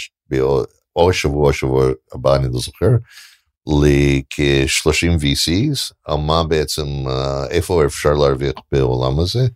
או 0.96 1.12
שבוע 1.12 1.48
או 1.48 1.52
שבוע 1.52 1.86
הבא, 2.12 2.36
אני 2.36 2.46
לא 2.52 2.60
זוכר, 2.60 2.90
לכ-30 3.66 5.22
VCs, 5.22 5.92
על 6.04 6.16
מה 6.16 6.44
בעצם, 6.44 6.86
אה, 7.08 7.46
איפה 7.46 7.84
אפשר 7.84 8.12
להרוויח 8.12 8.54
בעולם 8.72 9.20
הזה, 9.20 9.46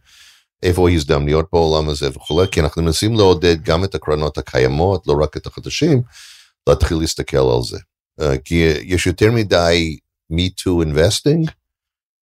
איפה 0.62 0.88
ההזדמנויות 0.88 1.46
בעולם 1.52 1.88
הזה 1.88 2.08
וכולי, 2.08 2.46
כי 2.52 2.60
אנחנו 2.60 2.82
מנסים 2.82 3.14
לעודד 3.14 3.62
גם 3.62 3.84
את 3.84 3.94
הקרנות 3.94 4.38
הקיימות, 4.38 5.06
לא 5.06 5.14
רק 5.22 5.36
את 5.36 5.46
החדשים, 5.46 6.02
להתחיל 6.68 6.96
להסתכל 6.96 7.36
על 7.36 7.62
זה. 7.62 7.78
אה, 8.20 8.38
כי 8.38 8.54
יש 8.82 9.06
יותר 9.06 9.32
מדי 9.32 9.96
me 10.32 10.50
too 10.60 10.86
investing, 10.86 11.50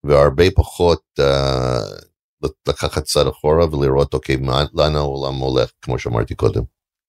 והרבה 0.05 0.45
פחות 0.55 1.03
uh, 1.21 2.05
לקחת 2.69 3.05
צד 3.05 3.27
אחורה 3.27 3.77
ולראות, 3.77 4.15
אוקיי, 4.15 4.37
מה, 4.37 4.65
לאן 4.75 4.97
העולם 4.97 5.35
הולך, 5.35 5.71
כמו 5.83 5.99
שאמרתי 5.99 6.35
קודם. 6.35 6.63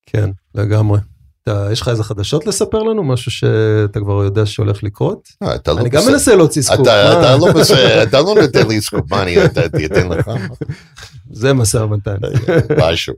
כן, 0.05 0.29
לגמרי. 0.55 0.99
אתה, 1.43 1.67
יש 1.71 1.81
לך 1.81 1.87
איזה 1.87 2.03
חדשות 2.03 2.47
לספר 2.47 2.83
לנו? 2.83 3.03
משהו 3.03 3.31
שאתה 3.31 3.99
כבר 3.99 4.23
יודע 4.23 4.45
שהולך 4.45 4.83
לקרות? 4.83 5.27
אה, 5.43 5.55
אתה 5.55 5.73
לא 5.73 5.79
אני 5.79 5.89
גם. 5.89 6.03
מנסה 6.07 6.35
להוציא 6.35 6.61
סקופ. 6.61 6.79
אתה, 6.81 7.37
לא 7.37 7.53
בסדר, 7.53 8.03
אתה 8.03 8.21
לא 8.21 8.35
נותן 8.41 8.67
לי 8.67 8.81
סקופ, 8.81 9.11
מה 9.11 9.23
אני 9.23 9.45
אתן 9.85 10.09
לך? 10.09 10.31
זה 11.31 11.53
משא 11.53 11.77
ומתן. 11.77 12.15
משהו. 12.77 13.13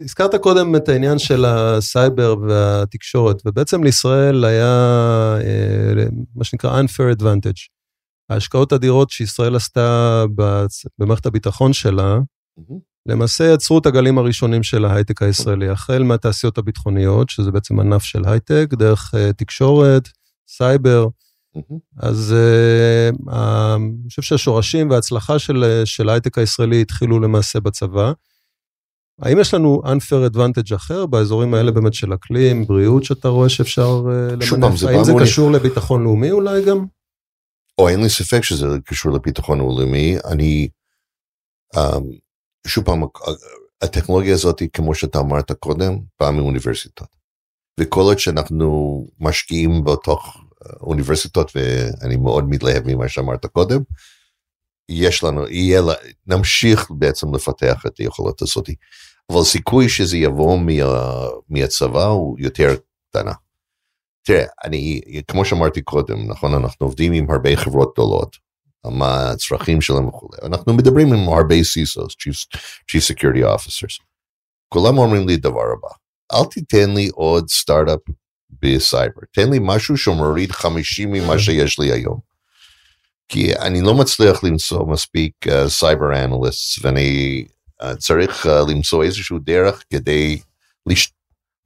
הזכרת 0.00 0.34
קודם 0.34 0.76
את 0.76 0.88
העניין 0.88 1.18
של 1.18 1.44
הסייבר 1.44 2.34
והתקשורת, 2.48 3.42
ובעצם 3.46 3.84
לישראל 3.84 4.44
היה 4.44 4.66
אה, 5.44 6.04
מה 6.34 6.44
שנקרא 6.44 6.82
unfair 6.82 7.18
advantage. 7.18 7.68
ההשקעות 8.30 8.72
אדירות 8.72 9.10
שישראל 9.10 9.56
עשתה 9.56 10.24
במערכת 10.98 11.26
הביטחון 11.26 11.72
שלה, 11.72 12.18
למעשה 13.06 13.44
יצרו 13.54 13.78
את 13.78 13.86
הגלים 13.86 14.18
הראשונים 14.18 14.62
של 14.62 14.84
ההייטק 14.84 15.22
הישראלי, 15.22 15.68
החל 15.68 16.02
מהתעשיות 16.02 16.58
הביטחוניות, 16.58 17.30
שזה 17.30 17.50
בעצם 17.50 17.80
ענף 17.80 18.02
של 18.02 18.22
הייטק, 18.24 18.66
דרך 18.72 19.14
אה, 19.14 19.32
תקשורת, 19.32 20.08
סייבר, 20.48 21.06
אז 21.98 22.34
uh, 22.34 23.32
אני 23.74 24.08
חושב 24.08 24.22
שהשורשים 24.22 24.90
וההצלחה 24.90 25.38
של, 25.38 25.82
של 25.84 26.08
ההייטק 26.08 26.38
הישראלי 26.38 26.80
התחילו 26.80 27.20
למעשה 27.20 27.60
בצבא. 27.60 28.12
האם 29.22 29.40
יש 29.40 29.54
לנו 29.54 29.82
unfair 29.84 30.34
advantage 30.34 30.74
אחר 30.74 31.06
באזורים 31.06 31.54
האלה 31.54 31.72
באמת 31.72 31.94
של 31.94 32.14
אקלים, 32.14 32.66
בריאות, 32.66 33.04
שאתה 33.04 33.28
רואה 33.28 33.48
שאפשר 33.48 34.02
שוב 34.40 34.58
למנף? 34.58 34.76
זה 34.76 34.90
האם 34.90 35.04
זה 35.04 35.12
קשור 35.20 35.50
לביטחון 35.50 36.02
לאומי 36.02 36.30
אולי 36.30 36.64
גם? 36.64 36.86
או 37.80 37.88
אין 37.88 38.02
לי 38.02 38.08
ספק 38.08 38.44
שזה 38.44 38.66
קשור 38.84 39.12
לביטחון 39.12 39.60
הלאומי. 39.60 40.16
אני, 40.24 40.68
um, 41.76 42.04
שוב 42.66 42.84
פעם, 42.84 43.02
הטכנולוגיה 43.82 44.34
הזאת, 44.34 44.62
כמו 44.72 44.94
שאתה 44.94 45.18
אמרת 45.18 45.52
קודם, 45.52 45.98
באה 46.20 46.30
מאוניברסיטות. 46.30 47.08
וכל 47.80 48.00
עוד 48.00 48.18
שאנחנו 48.18 49.06
משקיעים 49.20 49.84
בתוך 49.84 50.36
אה, 50.36 50.70
אוניברסיטות, 50.80 51.52
ואני 51.54 52.16
מאוד 52.16 52.48
מתלהב 52.48 52.82
ממה 52.86 53.08
שאמרת 53.08 53.46
קודם, 53.46 53.80
יש 54.88 55.24
לנו, 55.24 55.48
יהיה, 55.48 55.82
נמשיך 56.26 56.90
בעצם 56.90 57.34
לפתח 57.34 57.86
את 57.86 57.98
היכולת 57.98 58.42
הזאת. 58.42 58.70
אבל 59.30 59.40
הסיכוי 59.40 59.88
שזה 59.88 60.16
יבוא 60.16 60.58
מה, 60.58 60.72
מהצבא 61.48 62.04
הוא 62.04 62.36
יותר 62.38 62.74
קטנה. 63.10 63.32
תראה, 64.22 64.44
אני, 64.64 65.00
כמו 65.28 65.44
שאמרתי 65.44 65.82
קודם, 65.82 66.30
נכון, 66.30 66.54
אנחנו 66.54 66.86
עובדים 66.86 67.12
עם 67.12 67.30
הרבה 67.30 67.56
חברות 67.56 67.92
גדולות, 67.94 68.36
מה 68.86 69.30
הצרכים 69.30 69.80
שלהם 69.80 70.08
וכולי. 70.08 70.38
אנחנו 70.42 70.74
מדברים 70.74 71.12
עם 71.12 71.28
הרבה 71.28 71.54
CISOs, 71.54 72.10
Chief, 72.10 72.58
Chief 72.90 73.12
Security 73.12 73.56
Officers. 73.56 74.04
כולם 74.68 74.98
אומרים 74.98 75.28
לי 75.28 75.36
דבר 75.36 75.64
הבא, 75.72 75.94
אל 76.32 76.44
תיתן 76.50 76.94
לי 76.94 77.08
עוד 77.14 77.48
סטארט-אפ 77.48 78.00
בסייבר, 78.50 79.20
תן 79.32 79.50
לי 79.50 79.58
משהו 79.60 79.96
שמוריד 79.96 80.52
50 80.52 81.12
ממה 81.12 81.38
שיש 81.38 81.78
לי 81.78 81.92
היום. 81.92 82.18
כי 83.28 83.56
אני 83.56 83.80
לא 83.80 83.94
מצליח 83.94 84.44
למצוא 84.44 84.86
מספיק 84.86 85.32
סייבר 85.68 86.12
uh, 86.12 86.16
analyst, 86.16 86.84
ואני 86.84 87.44
צריך 87.98 88.46
uh, 88.46 88.70
למצוא 88.70 89.04
איזשהו 89.04 89.38
דרך 89.38 89.84
כדי 89.90 90.40
לש, 90.86 91.12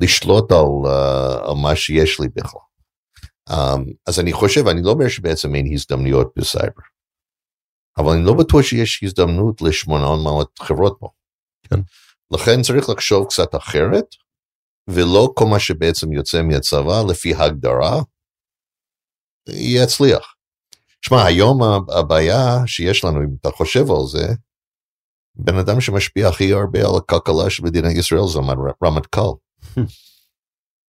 לשלוט 0.02 0.52
על, 0.52 0.92
uh, 0.92 1.48
על 1.48 1.54
מה 1.62 1.76
שיש 1.76 2.20
לי 2.20 2.28
בכלל. 2.28 2.60
Um, 3.50 3.92
אז 4.06 4.20
אני 4.20 4.32
חושב, 4.32 4.68
אני 4.68 4.82
לא 4.82 4.90
אומר 4.90 5.08
שבעצם 5.08 5.54
אין 5.54 5.72
הזדמנויות 5.72 6.32
בסייבר, 6.36 6.82
אבל 7.98 8.12
אני 8.12 8.24
לא 8.24 8.34
בטוח 8.34 8.62
שיש 8.62 9.02
הזדמנות 9.02 9.62
ל-800 9.62 10.64
חברות 10.64 10.96
פה. 11.00 11.08
כן. 11.70 11.80
לכן 12.30 12.62
צריך 12.62 12.88
לחשוב 12.88 13.26
קצת 13.28 13.54
אחרת, 13.54 14.04
ולא 14.90 15.32
כל 15.34 15.44
מה 15.44 15.60
שבעצם 15.60 16.12
יוצא 16.12 16.42
מהצבא 16.42 17.02
לפי 17.08 17.34
הגדרה, 17.34 18.02
יצליח. 19.48 20.34
שמע, 21.02 21.24
היום 21.24 21.62
הבעיה 21.98 22.66
שיש 22.66 23.04
לנו, 23.04 23.20
אם 23.20 23.36
אתה 23.40 23.50
חושב 23.50 23.90
על 23.90 24.06
זה, 24.06 24.26
בן 25.36 25.58
אדם 25.58 25.80
שמשפיע 25.80 26.28
הכי 26.28 26.52
הרבה 26.52 26.78
על 26.78 26.96
הכלכלה 26.96 27.50
של 27.50 27.64
מדינת 27.64 27.96
ישראל 27.96 28.28
זה 28.32 28.38
רמטכ"ל. 28.84 29.20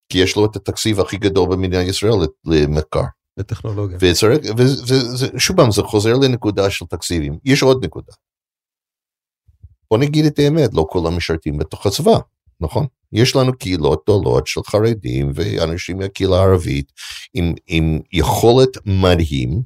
כי 0.10 0.18
יש 0.18 0.36
לו 0.36 0.46
את 0.46 0.56
התקציב 0.56 1.00
הכי 1.00 1.18
גדול 1.18 1.50
במדינת 1.50 1.88
ישראל 1.88 2.14
למחקר. 2.46 3.04
לטכנולוגיה. 3.38 3.98
ושוב 5.36 5.58
פעם, 5.58 5.72
זה 5.72 5.82
חוזר 5.82 6.14
לנקודה 6.14 6.70
של 6.70 6.86
תקציבים. 6.86 7.40
יש 7.46 7.64
עוד 7.64 7.86
נקודה. 7.86 8.14
בוא 9.92 9.98
נגיד 9.98 10.26
את 10.26 10.40
האמת, 10.40 10.74
לא 10.74 10.86
כולם 10.90 11.18
משרתים 11.18 11.58
בתוך 11.58 11.86
הצבא, 11.86 12.18
נכון? 12.60 12.88
יש 13.12 13.36
לנו 13.36 13.58
קהילות 13.58 14.04
גדולות 14.04 14.48
של 14.48 14.62
חרדים 14.68 15.32
ואנשים 15.36 15.98
מהקהילה 15.98 16.36
הערבית 16.38 16.92
עם, 17.34 17.54
עם 17.68 18.00
יכולת 18.12 18.70
מדהים, 18.86 19.62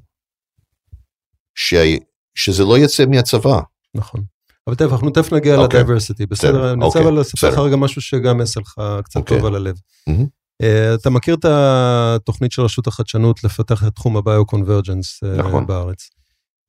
ש, 1.56 1.74
שזה 2.36 2.64
לא 2.64 2.78
יצא 2.78 3.06
מהצבא. 3.06 3.60
נכון. 3.96 4.26
אבל 4.70 4.76
תכף, 4.76 4.92
אנחנו 4.92 5.10
תכף 5.10 5.34
נגיע 5.34 5.56
אוקיי. 5.56 5.80
לדייברסיטי, 5.80 6.26
בסדר? 6.26 6.74
אני 6.74 6.86
רוצה 6.86 7.00
אוקיי, 7.00 7.12
אבל 7.12 7.20
לספר 7.20 7.50
לך. 7.50 7.58
רגע 7.58 7.76
משהו 7.76 8.02
שגם 8.02 8.40
יעשה 8.40 8.60
לך 8.60 8.74
קצת 9.04 9.16
אוקיי. 9.16 9.38
טוב 9.38 9.46
על 9.46 9.56
הלב. 9.56 9.76
מהמם. 10.08 10.26
אה, 10.62 10.94
אתה 10.94 11.10
מכיר 11.10 11.36
את 11.36 11.46
התוכנית 11.46 12.52
של 12.52 12.62
רשות 12.62 12.88
החדשנות 12.88 13.44
לפתח 13.44 13.84
את 13.88 13.96
תחום 13.96 14.18
הביו-קונברג'נס 14.18 15.20
אה, 15.24 15.38
נכון. 15.38 15.68
בארץ? 15.68 16.10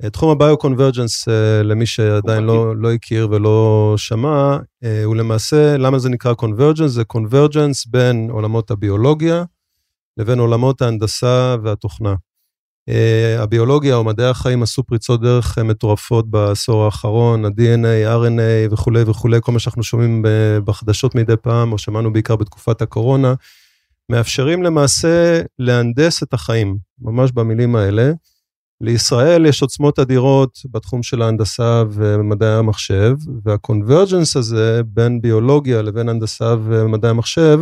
אה, 0.05 0.11
תחום 0.11 0.31
הביו-קונברג'נס, 0.31 1.29
אה, 1.29 1.63
למי 1.63 1.87
שעדיין 1.87 2.45
לא, 2.45 2.77
לא 2.77 2.93
הכיר 2.93 3.29
ולא 3.31 3.95
שמע, 3.97 4.57
אה, 4.85 5.05
הוא 5.05 5.17
למעשה, 5.17 5.77
למה 5.77 5.99
זה 5.99 6.09
נקרא 6.09 6.35
קונברג'נס? 6.35 6.91
זה 6.91 7.05
קונברג'נס 7.05 7.87
בין 7.87 8.31
עולמות 8.31 8.71
הביולוגיה 8.71 9.45
לבין 10.17 10.39
עולמות 10.39 10.83
ההנדסה 10.83 11.57
והתוכנה. 11.63 12.15
Uh, 12.91 13.43
הביולוגיה 13.43 13.97
או 13.97 14.05
מדעי 14.05 14.27
החיים 14.27 14.63
עשו 14.63 14.83
פריצות 14.83 15.21
דרך 15.21 15.59
uh, 15.59 15.63
מטורפות 15.63 16.31
בעשור 16.31 16.85
האחרון, 16.85 17.45
ה-DNA, 17.45 18.09
RNA 18.09 18.73
וכולי 18.73 19.03
וכולי, 19.03 19.39
כל 19.41 19.53
מה 19.53 19.59
שאנחנו 19.59 19.83
שומעים 19.83 20.25
בחדשות 20.65 21.15
מדי 21.15 21.37
פעם, 21.37 21.73
או 21.73 21.79
שמענו 21.79 22.13
בעיקר 22.13 22.37
בתקופת 22.37 22.83
הקורונה, 22.83 23.35
מאפשרים 24.09 24.63
למעשה 24.63 25.41
להנדס 25.59 26.23
את 26.23 26.35
החיים, 26.35 26.79
ממש 27.01 27.33
במילים 27.33 27.77
האלה. 27.77 28.13
לישראל 28.81 29.47
יש 29.47 29.63
עוצמות 29.63 29.99
אדירות 29.99 30.59
בתחום 30.71 31.03
של 31.03 31.23
ההנדסה 31.23 31.83
ומדעי 31.91 32.55
המחשב, 32.55 33.17
והקונברג'נס 33.45 34.37
הזה 34.37 34.81
בין 34.87 35.21
ביולוגיה 35.21 35.83
לבין 35.83 36.09
הנדסה 36.09 36.55
ומדעי 36.65 37.11
המחשב, 37.11 37.61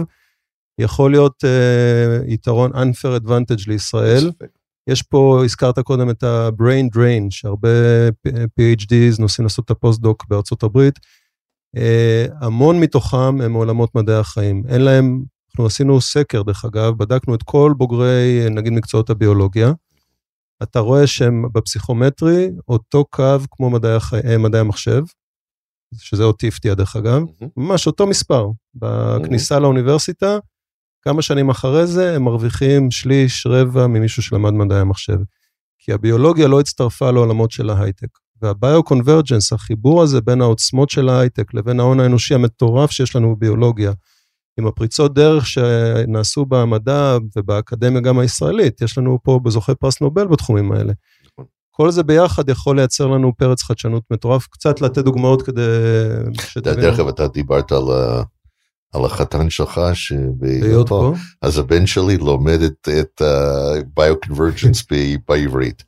יכול 0.78 1.10
להיות 1.10 1.44
uh, 1.44 2.30
יתרון 2.32 2.72
unfair 2.72 3.24
advantage 3.24 3.64
לישראל. 3.66 4.30
יש 4.88 5.02
פה, 5.02 5.42
הזכרת 5.44 5.78
קודם 5.78 6.10
את 6.10 6.22
ה-brain 6.22 6.96
drain, 6.96 7.26
שהרבה 7.30 7.68
PhDs 8.28 9.20
נוסעים 9.20 9.44
לעשות 9.44 9.64
את 9.64 9.70
הפוסט-דוק 9.70 10.24
בארצות 10.28 10.62
הברית. 10.62 10.98
אה, 11.76 12.26
המון 12.40 12.80
מתוכם 12.80 13.40
הם 13.40 13.52
מעולמות 13.52 13.94
מדעי 13.94 14.16
החיים. 14.16 14.62
אין 14.68 14.80
להם, 14.80 15.22
אנחנו 15.50 15.66
עשינו 15.66 16.00
סקר, 16.00 16.42
דרך 16.42 16.64
אגב, 16.64 16.98
בדקנו 16.98 17.34
את 17.34 17.42
כל 17.42 17.74
בוגרי, 17.76 18.46
נגיד, 18.50 18.72
מקצועות 18.72 19.10
הביולוגיה. 19.10 19.72
אתה 20.62 20.78
רואה 20.78 21.06
שהם 21.06 21.44
בפסיכומטרי, 21.52 22.50
אותו 22.68 23.04
קו 23.10 23.36
כמו 23.50 23.70
מדעי, 23.70 23.94
החי... 23.94 24.20
אה, 24.24 24.38
מדעי 24.38 24.60
המחשב, 24.60 25.02
שזה 25.98 26.24
אותי 26.24 26.48
הפתיע, 26.48 26.74
דרך 26.74 26.96
אגב. 26.96 27.22
ממש 27.56 27.86
אותו 27.86 28.06
מספר. 28.06 28.46
בכניסה 28.74 29.58
לאוניברסיטה, 29.58 30.38
כמה 31.08 31.22
שנים 31.22 31.50
אחרי 31.50 31.86
זה 31.86 32.16
הם 32.16 32.22
מרוויחים 32.24 32.90
שליש, 32.90 33.46
רבע 33.46 33.86
ממישהו 33.86 34.22
שלמד 34.22 34.50
מדעי 34.50 34.80
המחשב. 34.80 35.18
כי 35.78 35.92
הביולוגיה 35.92 36.48
לא 36.48 36.60
הצטרפה 36.60 37.10
לעולמות 37.10 37.50
של 37.50 37.70
ההייטק. 37.70 38.08
והביו-קונברג'נס, 38.42 39.52
החיבור 39.52 40.02
הזה 40.02 40.20
בין 40.20 40.40
העוצמות 40.40 40.90
של 40.90 41.08
ההייטק 41.08 41.54
לבין 41.54 41.80
ההון 41.80 42.00
האנושי 42.00 42.34
המטורף 42.34 42.90
שיש 42.90 43.16
לנו 43.16 43.36
בביולוגיה, 43.36 43.92
עם 44.58 44.66
הפריצות 44.66 45.14
דרך 45.14 45.46
שנעשו 45.46 46.46
במדע 46.46 47.16
ובאקדמיה 47.36 48.00
גם 48.00 48.18
הישראלית, 48.18 48.82
יש 48.82 48.98
לנו 48.98 49.18
פה 49.22 49.40
בזוכי 49.42 49.74
פרס 49.74 50.00
נובל 50.00 50.26
בתחומים 50.26 50.72
האלה. 50.72 50.92
נכון. 51.26 51.44
כל 51.70 51.90
זה 51.90 52.02
ביחד 52.02 52.48
יכול 52.48 52.76
לייצר 52.76 53.06
לנו 53.06 53.32
פרץ 53.36 53.62
חדשנות 53.62 54.02
מטורף, 54.10 54.46
קצת 54.46 54.80
לתת 54.80 55.04
דוגמאות 55.04 55.42
כדי 55.42 55.62
שתבינו. 56.40 56.80
דרך 56.80 56.94
אגב, 56.94 57.08
אתה 57.08 57.28
דיברת 57.28 57.72
על, 57.72 57.82
ה- 57.90 58.22
על 58.92 59.04
החתן 59.04 59.50
שלך 59.50 59.80
שבהיות 59.94 60.88
פה. 60.88 61.12
אז 61.42 61.58
הבן 61.58 61.86
שלי 61.86 62.16
לומד 62.16 62.62
את, 62.62 62.88
את 63.00 63.22
uh, 63.22 63.84
ביוקונברג'נס 63.96 64.84
בעברית. 65.28 65.82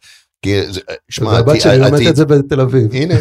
זה- 0.46 0.80
שמע, 1.10 1.38
עתיד- 1.38 1.60
שלי 1.60 1.78
לומדת 1.78 2.06
את 2.10 2.16
זה 2.16 2.24
בתל 2.24 2.60
אביב. 2.60 2.94
הנה, 2.94 3.14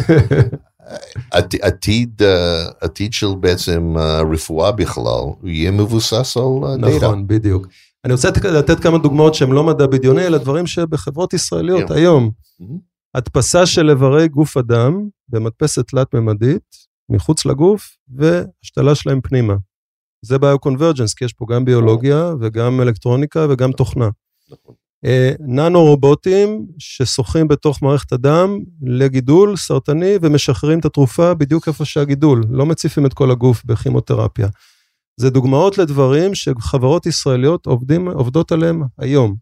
עתיד, 1.30 1.60
עתיד, 1.62 2.22
אה, 2.22 2.64
עתיד 2.80 3.12
של 3.12 3.26
בעצם 3.40 3.94
אה, 3.98 4.20
רפואה 4.32 4.72
בכלל, 4.72 5.24
יהיה 5.44 5.70
מבוסס 5.70 6.36
על 6.36 6.42
אה, 6.70 6.76
דאטה. 6.76 6.96
נכון, 7.06 7.26
בדיוק. 7.26 7.66
אני 8.04 8.12
רוצה 8.12 8.28
לתת- 8.28 8.80
כמה 8.80 8.98
דוגמאות 8.98 9.34
שהן 9.34 9.50
לא 9.50 9.64
מדע 9.64 9.86
בדיוני, 9.86 10.26
אלא 10.26 10.38
דברים 10.38 10.66
שבחברות 10.66 11.34
ישראליות. 11.34 11.90
היום. 11.90 12.30
Mhm. 12.62 12.64
הדפסה 13.14 13.66
של 13.66 13.90
איברי 13.90 14.28
גוף 14.28 14.56
אדם 14.56 15.08
במדפסת 15.28 15.88
תלת-ממדית 15.88 16.76
מחוץ 17.08 17.46
לגוף 17.46 17.90
והשתלה 18.14 18.94
שלהם 18.94 19.20
פנימה. 19.20 19.54
זה 20.22 20.38
ביוקונברג'נס, 20.38 21.14
כי 21.14 21.24
יש 21.24 21.32
פה 21.32 21.46
גם 21.50 21.64
ביולוגיה 21.64 22.32
וגם 22.40 22.80
אלקטרוניקה 22.80 23.46
וגם 23.50 23.72
תוכנה. 23.72 24.08
נכון. 24.50 24.74
אה, 25.04 25.32
ננו 25.40 25.84
רובוטים 25.84 26.66
ששוחים 26.78 27.48
בתוך 27.48 27.82
מערכת 27.82 28.12
הדם 28.12 28.58
לגידול 28.82 29.56
סרטני 29.56 30.14
ומשחררים 30.22 30.78
את 30.78 30.84
התרופה 30.84 31.34
בדיוק 31.34 31.68
איפה 31.68 31.84
שהגידול, 31.84 32.44
לא 32.50 32.66
מציפים 32.66 33.06
את 33.06 33.14
כל 33.14 33.30
הגוף 33.30 33.64
בכימותרפיה. 33.64 34.48
זה 35.16 35.30
דוגמאות 35.30 35.78
לדברים 35.78 36.34
שחברות 36.34 37.06
ישראליות 37.06 37.66
עובדים, 37.66 38.08
עובדות 38.08 38.52
עליהם 38.52 38.82
היום. 38.98 39.34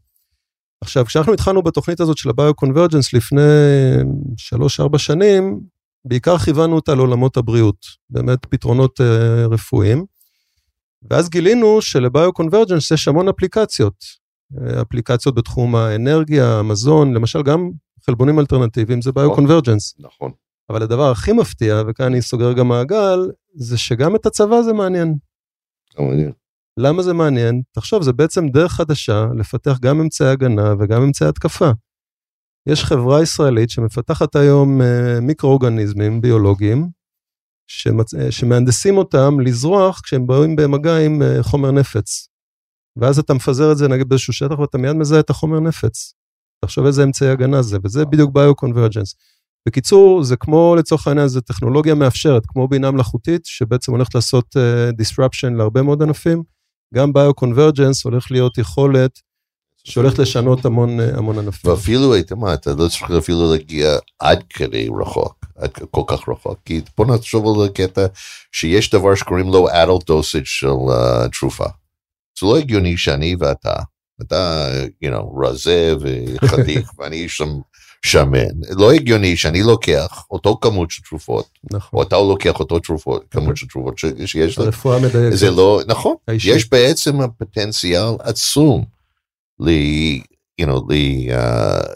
עכשיו, 0.80 1.06
כשאנחנו 1.06 1.32
התחלנו 1.32 1.62
בתוכנית 1.62 2.00
הזאת 2.00 2.18
של 2.18 2.30
הביו-קונברג'נס 2.30 3.12
לפני 3.12 3.42
3-4 4.94 4.98
שנים, 4.98 5.60
בעיקר 6.04 6.38
כיוונו 6.38 6.76
אותה 6.76 6.94
לעולמות 6.94 7.36
הבריאות, 7.36 7.86
באמת 8.10 8.46
פתרונות 8.46 9.00
אה, 9.00 9.46
רפואיים. 9.46 10.04
ואז 11.10 11.28
גילינו 11.28 11.82
שלביו-קונברג'נס 11.82 12.90
יש 12.90 13.08
המון 13.08 13.28
אפליקציות. 13.28 14.04
אה, 14.60 14.82
אפליקציות 14.82 15.34
בתחום 15.34 15.76
האנרגיה, 15.76 16.58
המזון, 16.58 17.14
למשל 17.14 17.42
גם 17.42 17.70
חלבונים 18.06 18.38
אלטרנטיביים 18.38 19.02
זה 19.02 19.12
ביו-קונברג'נס. 19.12 19.94
נכון. 19.98 20.32
אבל 20.70 20.82
הדבר 20.82 21.10
הכי 21.10 21.32
מפתיע, 21.32 21.82
וכאן 21.88 22.06
אני 22.06 22.22
סוגר 22.22 22.52
גם 22.52 22.68
מעגל, 22.68 23.30
זה 23.54 23.78
שגם 23.78 24.16
את 24.16 24.26
הצבא 24.26 24.62
זה 24.62 24.72
מעניין. 24.72 25.14
מעניין. 25.98 26.32
למה 26.76 27.02
זה 27.02 27.12
מעניין? 27.12 27.62
תחשוב, 27.72 28.02
זה 28.02 28.12
בעצם 28.12 28.48
דרך 28.48 28.72
חדשה 28.72 29.26
לפתח 29.38 29.78
גם 29.80 30.00
אמצעי 30.00 30.28
הגנה 30.28 30.74
וגם 30.78 31.02
אמצעי 31.02 31.28
התקפה. 31.28 31.70
יש 32.66 32.84
חברה 32.84 33.22
ישראלית 33.22 33.70
שמפתחת 33.70 34.36
היום 34.36 34.82
אה, 34.82 35.20
מיקרואורגניזמים 35.20 36.20
ביולוגיים, 36.20 36.88
שמצ... 37.68 38.14
אה, 38.14 38.30
שמהנדסים 38.30 38.96
אותם 38.96 39.40
לזרוח 39.40 40.00
כשהם 40.00 40.26
באים 40.26 40.56
במגע 40.56 40.98
עם 40.98 41.22
אה, 41.22 41.42
חומר 41.42 41.70
נפץ. 41.70 42.28
ואז 42.96 43.18
אתה 43.18 43.34
מפזר 43.34 43.72
את 43.72 43.76
זה 43.76 43.88
נגיד 43.88 44.08
באיזשהו 44.08 44.32
שטח 44.32 44.58
ואתה 44.58 44.78
מיד 44.78 44.96
מזהה 44.96 45.20
את 45.20 45.30
החומר 45.30 45.60
נפץ. 45.60 46.12
תחשוב 46.64 46.86
איזה 46.86 47.04
אמצעי 47.04 47.28
הגנה 47.28 47.62
זה, 47.62 47.78
וזה 47.84 48.04
בדיוק 48.04 48.32
ביו-קונברג'נס. 48.32 49.14
בקיצור, 49.68 50.22
זה 50.22 50.36
כמו 50.36 50.76
לצורך 50.78 51.06
העניין, 51.06 51.28
זה 51.28 51.40
טכנולוגיה 51.40 51.94
מאפשרת, 51.94 52.42
כמו 52.46 52.68
בינה 52.68 52.90
מלאכותית, 52.90 53.46
שבעצם 53.46 53.92
הולכת 53.92 54.14
לעשות 54.14 54.56
uh, 54.56 55.02
disruption 55.02 55.56
להרבה 55.56 55.82
מאוד 55.82 56.02
ענפים. 56.02 56.42
גם 56.94 57.12
ביו-קונברג'נס 57.12 58.04
הולך 58.04 58.30
להיות 58.30 58.58
יכולת 58.58 59.20
שהולכת 59.88 60.18
לשנות 60.18 60.64
המון, 60.64 61.00
אה, 61.00 61.08
המון 61.16 61.38
ענפים. 61.38 61.70
ואפילו 61.70 62.14
היית 62.14 62.32
מה, 62.32 62.54
אתה 62.54 62.70
לא 62.70 62.88
צריך 62.88 63.10
אפילו 63.18 63.52
להגיע 63.52 63.96
עד 64.18 64.44
כדי 64.50 64.88
רחוק, 65.00 65.46
עד 65.56 65.70
כל 65.90 66.02
כך 66.06 66.28
רחוק, 66.28 66.58
כי 66.64 66.80
בוא 66.98 67.06
נחשוב 67.06 67.60
על 67.60 67.66
הקטע 67.66 68.06
שיש 68.52 68.90
דבר 68.90 69.14
שקוראים 69.14 69.48
לו 69.48 69.68
adult 69.68 70.02
dosage 70.10 70.44
של 70.44 70.66
uh, 70.66 71.38
תרופה. 71.38 71.64
זה 72.40 72.46
לא 72.46 72.56
הגיוני 72.56 72.96
שאני 72.96 73.36
ואתה, 73.38 73.74
אתה, 74.22 74.68
you 75.04 75.08
know, 75.08 75.46
רזה 75.46 75.94
וחתיך 76.00 76.90
ואני 76.98 77.28
שם 77.28 77.58
שמן, 78.06 78.60
לא 78.70 78.92
הגיוני 78.92 79.36
שאני 79.36 79.62
לוקח 79.62 80.24
אותו 80.30 80.58
כמות 80.60 80.90
של 80.90 81.02
תרופות, 81.02 81.48
נכון. 81.72 81.98
או 81.98 82.02
אתה 82.02 82.16
לוקח 82.16 82.60
אותו 82.60 82.78
תרופות, 82.78 83.24
כמות 83.30 83.56
של 83.56 83.66
תרופות 83.66 83.98
שיש 84.26 84.58
לך, 84.58 84.64
הרפואה 84.64 84.98
מדייקת. 84.98 85.36
זה 85.36 85.50
לא, 85.50 85.80
נכון, 85.86 86.14
האישית. 86.28 86.56
יש 86.56 86.70
בעצם 86.70 87.20
הפוטנציאל 87.20 88.14
עצום, 88.18 88.97
ל, 89.60 89.68
you 90.60 90.66
know, 90.66 90.92
ל, 90.92 90.92
uh, 91.30 91.86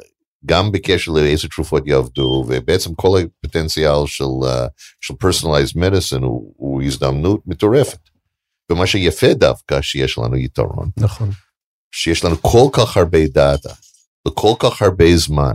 גם 0.46 0.72
בקשר 0.72 1.12
לאיזה 1.12 1.48
תרופות 1.48 1.86
יעבדו, 1.86 2.44
ובעצם 2.48 2.94
כל 2.94 3.18
הפוטנציאל 3.18 4.06
של, 4.06 4.24
uh, 4.24 4.68
של 5.00 5.14
personalized 5.14 5.76
medicine 5.76 6.24
הוא, 6.24 6.54
הוא 6.56 6.82
הזדמנות 6.82 7.40
מטורפת. 7.46 7.98
ומה 8.72 8.86
שיפה 8.86 9.34
דווקא 9.34 9.82
שיש 9.82 10.18
לנו 10.18 10.36
יתרון, 10.36 10.90
נכון. 10.96 11.30
שיש 11.94 12.24
לנו 12.24 12.42
כל 12.42 12.68
כך 12.72 12.96
הרבה 12.96 13.26
דאטה, 13.26 13.72
וכל 14.28 14.52
כך 14.58 14.82
הרבה 14.82 15.16
זמן. 15.16 15.52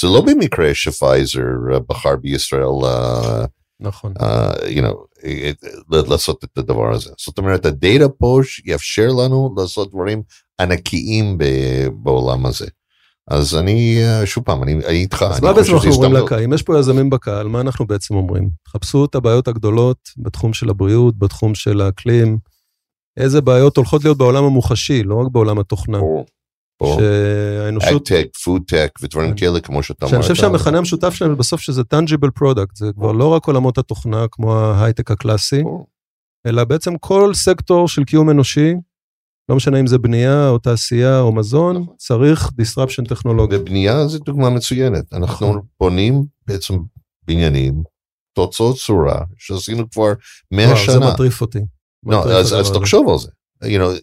זה 0.00 0.06
לא 0.06 0.20
במקרה 0.20 0.74
שפייזר 0.74 1.40
uh, 1.40 1.78
בחר 1.88 2.16
בישראל 2.16 2.62
uh, 2.62 3.46
נכון. 3.80 4.12
uh, 4.18 4.56
you 4.64 4.80
know, 4.80 5.22
it- 5.22 6.10
לעשות 6.10 6.44
את 6.44 6.58
הדבר 6.58 6.94
הזה. 6.94 7.10
זאת 7.18 7.38
אומרת, 7.38 7.66
הדאטה 7.66 8.08
פה 8.08 8.40
יאפשר 8.64 9.08
לנו 9.08 9.54
לעשות 9.56 9.90
דברים 9.90 10.22
ענקיים 10.60 11.38
בעולם 12.02 12.46
הזה. 12.46 12.66
אז 13.28 13.54
אני, 13.54 13.98
uh, 14.22 14.26
שוב 14.26 14.44
פעם, 14.44 14.62
אני 14.62 14.72
אני 14.72 14.96
איתך. 14.96 15.22
אז 15.22 15.40
מה 15.40 15.52
חושב 15.52 15.72
בעצם 15.72 15.74
אנחנו 15.74 16.04
אומרים. 16.04 16.24
לקהל? 16.24 16.42
אם 16.42 16.52
יש 16.52 16.62
פה 16.62 16.78
יזמים 16.78 17.10
בקהל, 17.10 17.48
מה 17.48 17.60
אנחנו 17.60 17.86
בעצם 17.86 18.14
אומרים? 18.14 18.50
חפשו 18.68 19.04
את 19.04 19.14
הבעיות 19.14 19.48
הגדולות 19.48 19.98
בתחום 20.18 20.52
של 20.52 20.70
הבריאות, 20.70 21.18
בתחום 21.18 21.54
של 21.54 21.80
האקלים. 21.80 22.38
איזה 23.16 23.40
בעיות 23.40 23.76
הולכות 23.76 24.04
להיות 24.04 24.18
בעולם 24.18 24.44
המוחשי, 24.44 25.02
לא 25.02 25.14
רק 25.14 25.26
בעולם 25.32 25.58
התוכנה. 25.58 25.98
שהאנושות, 26.84 28.12
אגטק, 28.12 28.36
פודטק 28.44 28.90
ודברים 29.02 29.30
כן. 29.30 29.36
כאלה, 29.36 29.60
כמו 29.60 29.82
שאתה 29.82 30.06
אמרת. 30.06 30.10
שאני 30.10 30.22
חושב 30.22 30.34
שהמכנה 30.34 30.78
המשותף 30.78 31.14
שלהם 31.14 31.36
בסוף 31.36 31.60
שזה 31.60 31.82
tangible 31.94 32.42
product, 32.42 32.72
זה 32.74 32.92
כבר 32.96 33.12
לא 33.12 33.28
רק 33.28 33.46
עולמות 33.46 33.78
התוכנה 33.78 34.26
כמו 34.30 34.56
ההייטק 34.56 35.10
הקלאסי. 35.10 35.62
אלא 36.46 36.64
בעצם 36.64 36.98
כל 36.98 37.34
סקטור 37.34 37.88
של 37.88 38.04
קיום 38.04 38.30
אנושי, 38.30 38.74
לא 39.48 39.56
משנה 39.56 39.80
אם 39.80 39.86
זה 39.86 39.98
בנייה 39.98 40.48
או 40.48 40.58
תעשייה 40.58 41.20
או 41.20 41.32
מזון, 41.32 41.76
נכון. 41.76 41.94
צריך 41.98 42.50
disruption 42.60 43.08
טכנולוגי. 43.08 43.56
ובנייה 43.56 44.06
זה 44.06 44.18
דוגמה 44.18 44.50
מצוינת. 44.50 45.12
אנחנו 45.12 45.48
נכון. 45.48 45.62
בונים 45.80 46.24
בעצם 46.46 46.74
בניינים, 47.26 47.82
תוצאות 48.34 48.76
צורה, 48.76 49.24
שעשינו 49.36 49.90
כבר 49.90 50.12
100 50.50 50.66
וואו, 50.66 50.76
זה 50.76 50.82
שנה. 50.82 51.12
מטריף 51.12 51.40
אותי. 51.40 51.58
לא, 52.06 52.20
מטריף 52.20 52.36
אז, 52.36 52.54
אז. 52.54 52.72
תחשוב 52.72 53.08
על 53.08 53.18
זה. 53.18 53.28
You 53.64 53.78
know, 53.78 54.02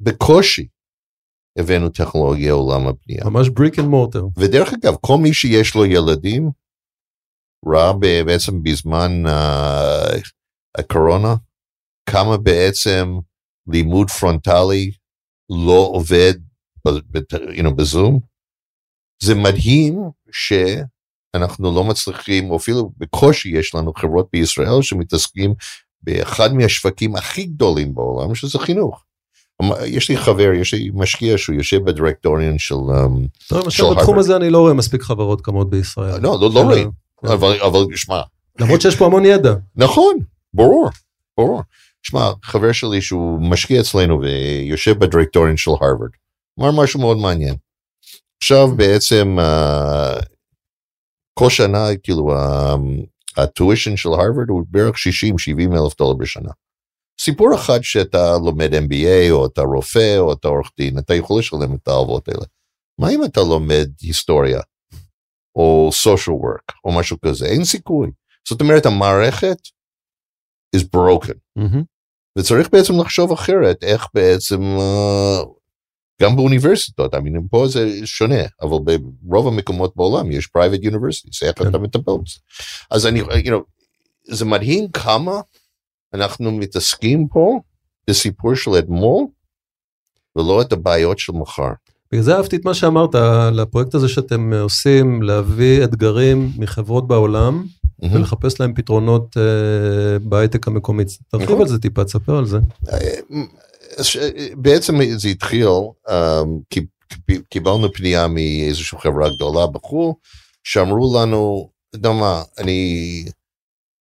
בקושי 0.00 0.66
הבאנו 1.58 1.88
טכנולוגיה 1.88 2.48
לעולם 2.48 2.86
הבנייה. 2.86 3.24
ממש 3.24 3.48
brick 3.48 3.78
and 3.78 3.88
mortar. 3.88 4.24
ודרך 4.36 4.72
אגב, 4.72 4.94
כל 5.00 5.16
מי 5.18 5.34
שיש 5.34 5.74
לו 5.74 5.84
ילדים, 5.84 6.50
ראה 7.66 7.92
בעצם 8.24 8.62
בזמן 8.62 9.22
uh, 9.26 10.30
הקורונה, 10.78 11.34
כמה 12.10 12.36
בעצם 12.36 13.18
לימוד 13.68 14.10
פרונטלי 14.10 14.90
לא 15.50 15.90
עובד 15.92 16.34
you 16.88 17.62
know, 17.62 17.70
בזום. 17.70 18.20
זה 19.22 19.34
מדהים 19.34 20.02
שאנחנו 20.32 21.74
לא 21.74 21.84
מצליחים, 21.84 22.50
או 22.50 22.56
אפילו 22.56 22.92
בקושי 22.98 23.48
יש 23.48 23.74
לנו 23.74 23.92
חברות 23.96 24.28
בישראל 24.32 24.82
שמתעסקים 24.82 25.54
באחד 26.02 26.52
מהשווקים 26.52 27.16
הכי 27.16 27.44
גדולים 27.44 27.94
בעולם, 27.94 28.34
שזה 28.34 28.58
חינוך. 28.58 29.04
יש 29.86 30.10
לי 30.10 30.16
חבר, 30.16 30.52
יש 30.52 30.74
לי 30.74 30.90
משקיע 30.94 31.38
שהוא 31.38 31.56
יושב 31.56 31.84
בדירקטוריון 31.84 32.58
של... 32.58 32.74
Um, 32.74 33.48
טוב, 33.48 33.64
למשל 33.64 33.84
בתחום. 33.96 34.18
הזה 34.18 34.36
אני 34.36 34.50
לא 34.50 34.58
רואה 34.58 34.74
מספיק 34.74 35.02
חברות 35.02 35.40
קמות 35.40 35.70
בישראל. 35.70 36.20
לא, 36.20 36.38
לא, 36.40 36.50
לא 36.54 36.60
רואים, 36.60 36.90
כן. 37.20 37.28
אבל, 37.28 37.60
אבל 37.60 37.96
שמע, 37.96 38.20
למרות 38.60 38.80
שיש 38.80 38.96
פה 38.96 39.06
המון 39.06 39.24
ידע. 39.24 39.54
נכון, 39.76 40.16
ברור, 40.54 40.90
ברור. 41.38 41.62
שמע, 42.10 42.30
חבר 42.42 42.72
שלי 42.72 43.00
שהוא 43.00 43.50
משקיע 43.50 43.80
אצלנו 43.80 44.20
ויושב 44.20 44.98
בדירקטוריון 44.98 45.56
של 45.56 45.70
הרווארד, 45.70 46.10
אמר 46.60 46.82
משהו 46.82 47.00
מאוד 47.00 47.16
מעניין. 47.16 47.54
עכשיו 48.42 48.76
בעצם 48.76 49.36
uh, 49.38 50.24
כל 51.34 51.50
שנה, 51.50 51.86
כאילו, 52.02 52.30
הטווישן 53.36 53.96
של 53.96 54.08
הרווארד 54.08 54.48
הוא 54.48 54.64
בערך 54.68 54.96
60-70 54.96 54.98
אלף 55.60 55.98
דולר 55.98 56.14
בשנה. 56.14 56.50
סיפור 57.20 57.54
אחד 57.54 57.78
שאתה 57.82 58.32
לומד 58.44 58.74
MBA, 58.74 59.30
או 59.30 59.46
אתה 59.46 59.62
רופא, 59.62 60.18
או 60.18 60.32
אתה 60.32 60.48
עורך 60.48 60.70
דין, 60.76 60.98
אתה 60.98 61.14
יכול 61.14 61.38
לשלם 61.38 61.74
את 61.74 61.88
ההלוואות 61.88 62.28
האלה. 62.28 62.44
מה 63.00 63.10
אם 63.10 63.24
אתה 63.24 63.40
לומד 63.40 63.88
היסטוריה, 64.00 64.60
או 65.56 65.90
social 65.92 66.44
work, 66.44 66.74
או 66.84 66.98
משהו 66.98 67.16
כזה? 67.20 67.46
אין 67.46 67.64
סיכוי. 67.64 68.10
זאת 68.48 68.60
אומרת, 68.60 68.86
המערכת 68.86 69.58
is 70.76 70.80
broken. 70.96 71.34
מהמם. 71.56 71.97
וצריך 72.38 72.68
בעצם 72.72 73.00
לחשוב 73.00 73.32
אחרת, 73.32 73.84
איך 73.84 74.06
בעצם, 74.14 74.60
uh, 74.76 75.46
גם 76.22 76.36
באוניברסיטות, 76.36 77.14
I 77.14 77.18
mean, 77.18 77.48
פה 77.50 77.68
זה 77.68 78.06
שונה, 78.06 78.42
אבל 78.62 78.96
ברוב 79.22 79.48
המקומות 79.48 79.96
בעולם 79.96 80.30
יש 80.30 80.48
private 80.58 80.84
universities, 80.84 81.38
איך 81.42 81.58
כן. 81.58 81.68
אתה 81.68 81.78
מטפל 81.78 82.12
בזה. 82.24 82.38
אז 82.90 83.06
אני, 83.06 83.22
you 83.22 83.46
know, 83.46 83.62
זה 84.24 84.44
מדהים 84.44 84.90
כמה 84.90 85.40
אנחנו 86.14 86.52
מתעסקים 86.52 87.28
פה 87.28 87.60
בסיפור 88.10 88.54
של 88.54 88.70
אתמול, 88.78 89.24
ולא 90.36 90.62
את 90.62 90.72
הבעיות 90.72 91.18
של 91.18 91.32
מחר. 91.32 91.72
בגלל 92.12 92.22
זה 92.22 92.36
אהבתי 92.36 92.56
את 92.56 92.64
מה 92.64 92.74
שאמרת 92.74 93.14
על 93.14 93.60
הפרויקט 93.60 93.94
הזה 93.94 94.08
שאתם 94.08 94.52
עושים, 94.52 95.22
להביא 95.22 95.84
אתגרים 95.84 96.50
מחברות 96.58 97.08
בעולם 97.08 97.66
ולחפש 98.02 98.60
להם 98.60 98.74
פתרונות 98.74 99.36
uh, 99.36 99.40
בהייטק 100.22 100.68
המקומי. 100.68 101.04
תרחיב 101.28 101.48
נכון. 101.48 101.60
על 101.60 101.68
זה 101.68 101.78
טיפה, 101.78 102.04
תספר 102.04 102.36
על 102.36 102.46
זה. 102.46 102.58
ש- 104.02 104.16
בעצם 104.56 104.98
זה 105.16 105.28
התחיל, 105.28 105.66
um, 106.08 106.12
קיבלנו 107.50 107.92
פנייה 107.92 108.28
מאיזושהי 108.28 108.98
חברה 108.98 109.30
גדולה 109.30 109.66
בחו"ל, 109.66 110.12
שאמרו 110.64 111.18
לנו, 111.18 111.70
אתה 111.94 112.12
מה, 112.12 112.42
אני, 112.58 113.24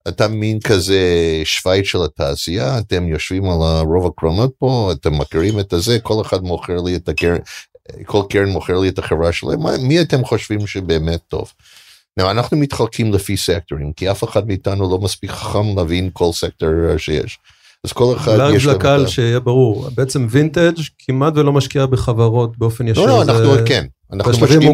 אתה 0.08 0.28
מין 0.28 0.60
כזה 0.60 1.02
שווייץ 1.43 1.86
של 1.86 2.04
התעשייה, 2.04 2.80
אתם 2.80 3.08
יושבים 3.08 3.45
על 3.45 3.62
הרוב 3.62 4.06
הקרונות 4.08 4.54
פה, 4.60 4.91
אתם 4.91 5.18
מכירים 5.18 5.60
את 5.60 5.74
הזה, 5.74 6.00
כל 6.00 6.22
אחד 6.22 6.43
מוכר 6.43 6.78
לי 6.78 6.95
את 6.95 7.10
הקרן, 7.10 7.38
כל 8.06 8.24
קרן 8.30 8.50
מוכר 8.50 8.80
לי 8.80 8.89
את 8.89 9.00
החברה 9.00 9.32
שלהם, 9.32 9.60
מי 9.88 10.02
אתם 10.02 10.26
חושבים 10.26 10.68
שבאמת 10.68 11.20
טוב? 11.28 11.54
Now, 12.20 12.32
אנחנו 12.32 12.57
מתחלקים 12.57 13.13
לפי 13.13 13.38
סקטורים, 13.38 13.91
כי 13.93 14.11
אף 14.11 14.24
אחד 14.24 14.47
מאיתנו 14.47 14.89
לא 14.91 14.97
מספיק 14.99 15.32
חכם 15.32 15.76
להבין 15.78 16.09
כל 16.13 16.30
סקטור 16.34 16.70
אה, 16.89 16.97
שיש. 16.97 17.39
אז 17.84 17.91
כל 17.93 18.13
אחד 18.18 18.32
אולי 18.39 18.55
יש 18.55 18.68
את 18.68 18.72
לקהל 18.76 19.05
ה- 19.05 19.07
שיהיה 19.07 19.39
ברור, 19.39 19.88
בעצם 19.95 20.28
וינטג' 20.30 20.74
כמעט 20.99 21.34
ולא 21.38 21.53
משקיע 21.53 21.86
בחברות 21.86 22.57
באופן 22.57 22.88
ישיר. 22.88 23.05
לא, 23.05 23.18
לא, 23.18 23.24
זה- 23.26 23.32
אנחנו 23.32 23.51
כן, 23.65 23.86
אנחנו 24.13 24.32
משקיעים 24.32 24.74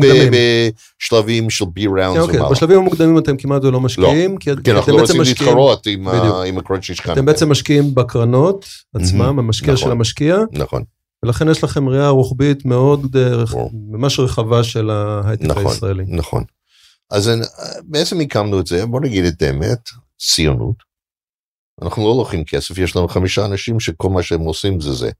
בשלבים 1.02 1.50
של 1.50 1.66
בי 1.74 1.88
ראונדס 1.88 2.14
כן, 2.14 2.20
אוקיי, 2.20 2.38
ומעלה. 2.40 2.52
בשלבים 2.52 2.78
המוקדמים 2.78 3.18
אתם 3.18 3.38
כמעט 3.38 3.64
ולא 3.64 3.80
משקיעים, 3.80 4.38
כי 4.38 4.46
כי 4.46 4.52
אתם 4.52 4.76
אנחנו 4.76 4.94
לא 4.98 5.02
רוצים 5.02 5.22
משקיעים, 5.22 5.48
להתחרות 5.50 5.88
עם 5.88 6.08
ה- 6.08 6.20
בדיוק. 6.20 6.36
עם 6.48 6.82
שהשקענו. 6.82 7.14
אתם 7.14 7.26
בעצם 7.26 7.50
משקיעים 7.52 7.96
בקרנות 7.96 8.66
עצמם, 8.96 9.18
מהמם, 9.20 9.40
המשקיע 9.40 9.76
של 9.78 9.82
נכון. 9.86 9.92
המשקיע, 9.92 10.38
נכון, 10.52 10.84
ולכן 11.24 11.50
יש 11.50 11.64
לכם 11.64 11.90
ראייה 11.90 12.10
רוחבית 12.10 12.66
מאוד 12.66 13.16
אה. 13.16 13.44
ממש 13.92 14.20
רחבה 14.20 14.64
של 14.64 14.90
ההייטק 14.90 15.46
נכון, 15.46 15.66
הישראלי. 15.66 16.04
נכון. 16.08 16.44
אז 17.12 17.32
בעצם 17.84 18.20
הקמנו 18.22 18.60
את 18.60 18.68
זה, 18.68 18.86
בוא 18.86 19.02
נגיד 19.02 19.26
את 19.26 19.42
האמת, 19.42 19.90
ציונות. 20.20 20.76
אנחנו 21.82 22.04
לא 22.04 22.18
לוקחים 22.18 22.46
כסף, 22.46 22.78
יש 22.78 22.96
לנו 22.96 23.08
חמישה 23.08 23.46
אנשים 23.46 23.80
שכל 23.80 24.10
מה 24.10 24.24
שהם 24.24 24.42
עושים 24.42 24.82
זה 24.82 24.94
זה. 24.94 25.12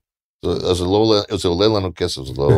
אז 0.46 0.76
זה 0.76 0.84
לא 0.84 1.22
זה 1.36 1.48
עולה 1.48 1.66
לנו 1.66 1.90
כסף, 1.96 2.22
זה 2.22 2.32
לא... 2.38 2.48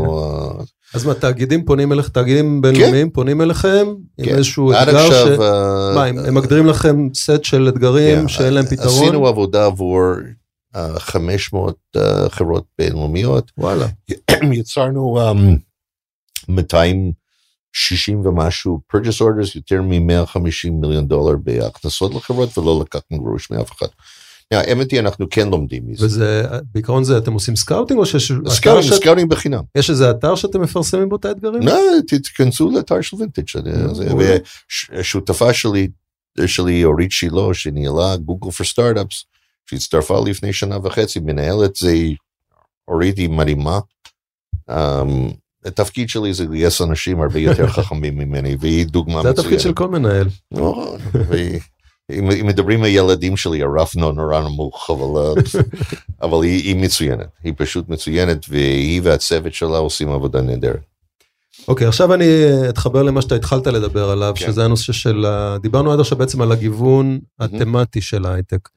אה, 0.59 0.65
אז 0.95 1.05
מה, 1.05 1.15
תאגידים 1.15 1.65
פונים 1.65 1.93
אליך, 1.93 2.09
תאגידים 2.09 2.61
בינלאומיים 2.63 3.11
פונים 3.11 3.43
אליכם, 3.43 3.87
עם 4.19 4.25
כן. 4.25 4.35
איזשהו 4.35 4.73
עד 4.73 4.89
אתגר 4.89 5.11
ש... 5.11 5.13
עכשיו... 5.13 5.43
אה, 5.43 5.95
מה, 5.95 6.05
הם 6.05 6.19
הם 6.19 6.35
מגדירים 6.35 6.67
לכם 6.67 7.09
סט 7.15 7.45
של 7.45 7.69
אתגרים 7.69 8.21
כן, 8.21 8.29
שאין 8.29 8.55
להם 8.55 8.67
פתרון? 8.67 9.03
עשינו 9.05 9.27
עבודה 9.27 9.65
עבור 9.65 10.03
אה, 10.77 10.99
500 10.99 11.77
אה, 11.97 12.31
חברות 12.31 12.65
בינלאומיות. 12.79 13.53
וואלה. 13.59 13.87
יצרנו 14.53 15.19
um, 15.31 16.53
260 17.77 18.27
ומשהו 18.27 18.81
purchase 18.93 19.21
orders, 19.21 19.53
יותר 19.55 19.83
מ-150 19.83 20.71
מיליון 20.71 21.09
דולר 21.09 21.37
בהכנסות 21.37 22.15
לחברות, 22.15 22.59
ולא 22.59 22.81
לקחנו 22.85 23.19
גרוש 23.25 23.51
מאף 23.51 23.71
אחד. 23.73 23.87
האמת 24.51 24.91
היא, 24.91 25.01
אנחנו 25.01 25.27
כן 25.31 25.49
לומדים 25.49 25.83
מזה. 25.87 26.07
וזה, 26.07 26.43
בעיקרון 26.75 27.05
זה, 27.05 27.19
אתם 27.19 27.33
עושים 27.33 27.57
scouting 27.57 28.01
או 28.01 28.07
שיש 28.07 28.33
scouting, 28.49 28.91
שאת- 28.93 29.01
scouting 29.03 29.31
בחינם. 29.31 29.63
יש 29.75 29.91
איזה 29.91 30.11
אתר 30.11 30.35
שאתם 30.35 30.61
מפרסמים 30.61 31.09
בו 31.09 31.17
את 31.17 31.25
האתגרים? 31.25 31.63
לא, 31.63 31.75
ת- 32.09 32.15
תיכנסו 32.15 32.71
לאתר 32.71 33.01
של 33.01 33.17
וינטג'. 33.17 33.43
ושותפה 34.93 35.53
שלי, 35.55 35.89
שלי, 36.47 36.85
אורית 36.85 37.13
שילה, 37.13 37.43
שניהלה 37.55 38.17
Google 38.17 38.49
for 38.51 38.65
Startups, 38.75 39.25
שהצטרפה 39.71 40.21
לפני 40.27 40.53
שנה 40.53 40.77
וחצי, 40.83 41.21
מנהלת 41.21 41.77
זה, 41.77 41.95
אורית 42.89 43.19
היא 43.19 43.31
מדהימה. 43.31 43.79
Um, 44.71 44.75
התפקיד 45.67 46.09
שלי 46.09 46.35
זה 46.35 46.45
לגייס 46.45 46.83
אנשים 46.83 47.21
הרבה 47.21 47.39
יותר 47.41 47.67
חכמים 47.77 48.19
ממני, 48.19 48.57
והיא 48.61 48.87
דוגמה 48.87 49.13
זה 49.23 49.31
מצוינת. 49.31 49.39
התפקיד 49.39 49.61
של 49.61 49.73
כל 49.73 49.89
מנהל. 49.89 50.29
והיא- 51.13 51.61
אם 52.19 52.47
מדברים 52.47 52.83
על 52.83 52.89
ילדים 52.89 53.37
שלי, 53.37 53.63
הרף 53.63 53.97
נו- 53.97 54.13
נורא 54.13 54.41
נמוך, 54.41 54.91
אבל, 54.91 55.21
אה, 55.23 55.35
אבל 56.29 56.45
היא, 56.45 56.63
היא 56.63 56.77
מצוינת, 56.77 57.27
היא 57.45 57.53
פשוט 57.57 57.89
מצוינת, 57.89 58.47
והיא 58.49 59.01
והצוות 59.05 59.55
שלה 59.55 59.79
עושים 59.79 60.09
עבודה 60.09 60.41
נהדרת. 60.41 60.81
אוקיי, 61.69 61.87
עכשיו 61.87 62.15
אני 62.15 62.25
אתחבר 62.69 63.03
למה 63.03 63.23
שאתה 63.23 63.35
התחלת 63.35 63.67
לדבר 63.67 64.11
עליו, 64.11 64.35
כן. 64.37 64.47
שזה 64.47 64.65
הנושא 64.65 64.93
של, 64.93 65.27
דיברנו 65.63 65.93
עד 65.93 66.01
עכשיו 66.01 66.19
בעצם 66.19 66.43
על 66.43 66.53
הגיוון 66.53 67.19
התמטי 67.41 68.01
של 68.01 68.27
ההייטק. 68.27 68.69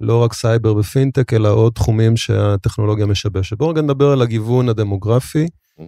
לא 0.00 0.22
רק 0.22 0.32
סייבר 0.32 0.76
ופינטק, 0.76 1.32
אלא 1.34 1.48
עוד 1.54 1.72
תחומים 1.72 2.16
שהטכנולוגיה 2.16 3.06
משבשת. 3.06 3.56
בואו 3.58 3.70
רגע 3.70 3.80
נדבר 3.82 4.10
על 4.12 4.22
הגיוון 4.22 4.68
הדמוגרפי, 4.68 5.46
Mhm. 5.78 5.82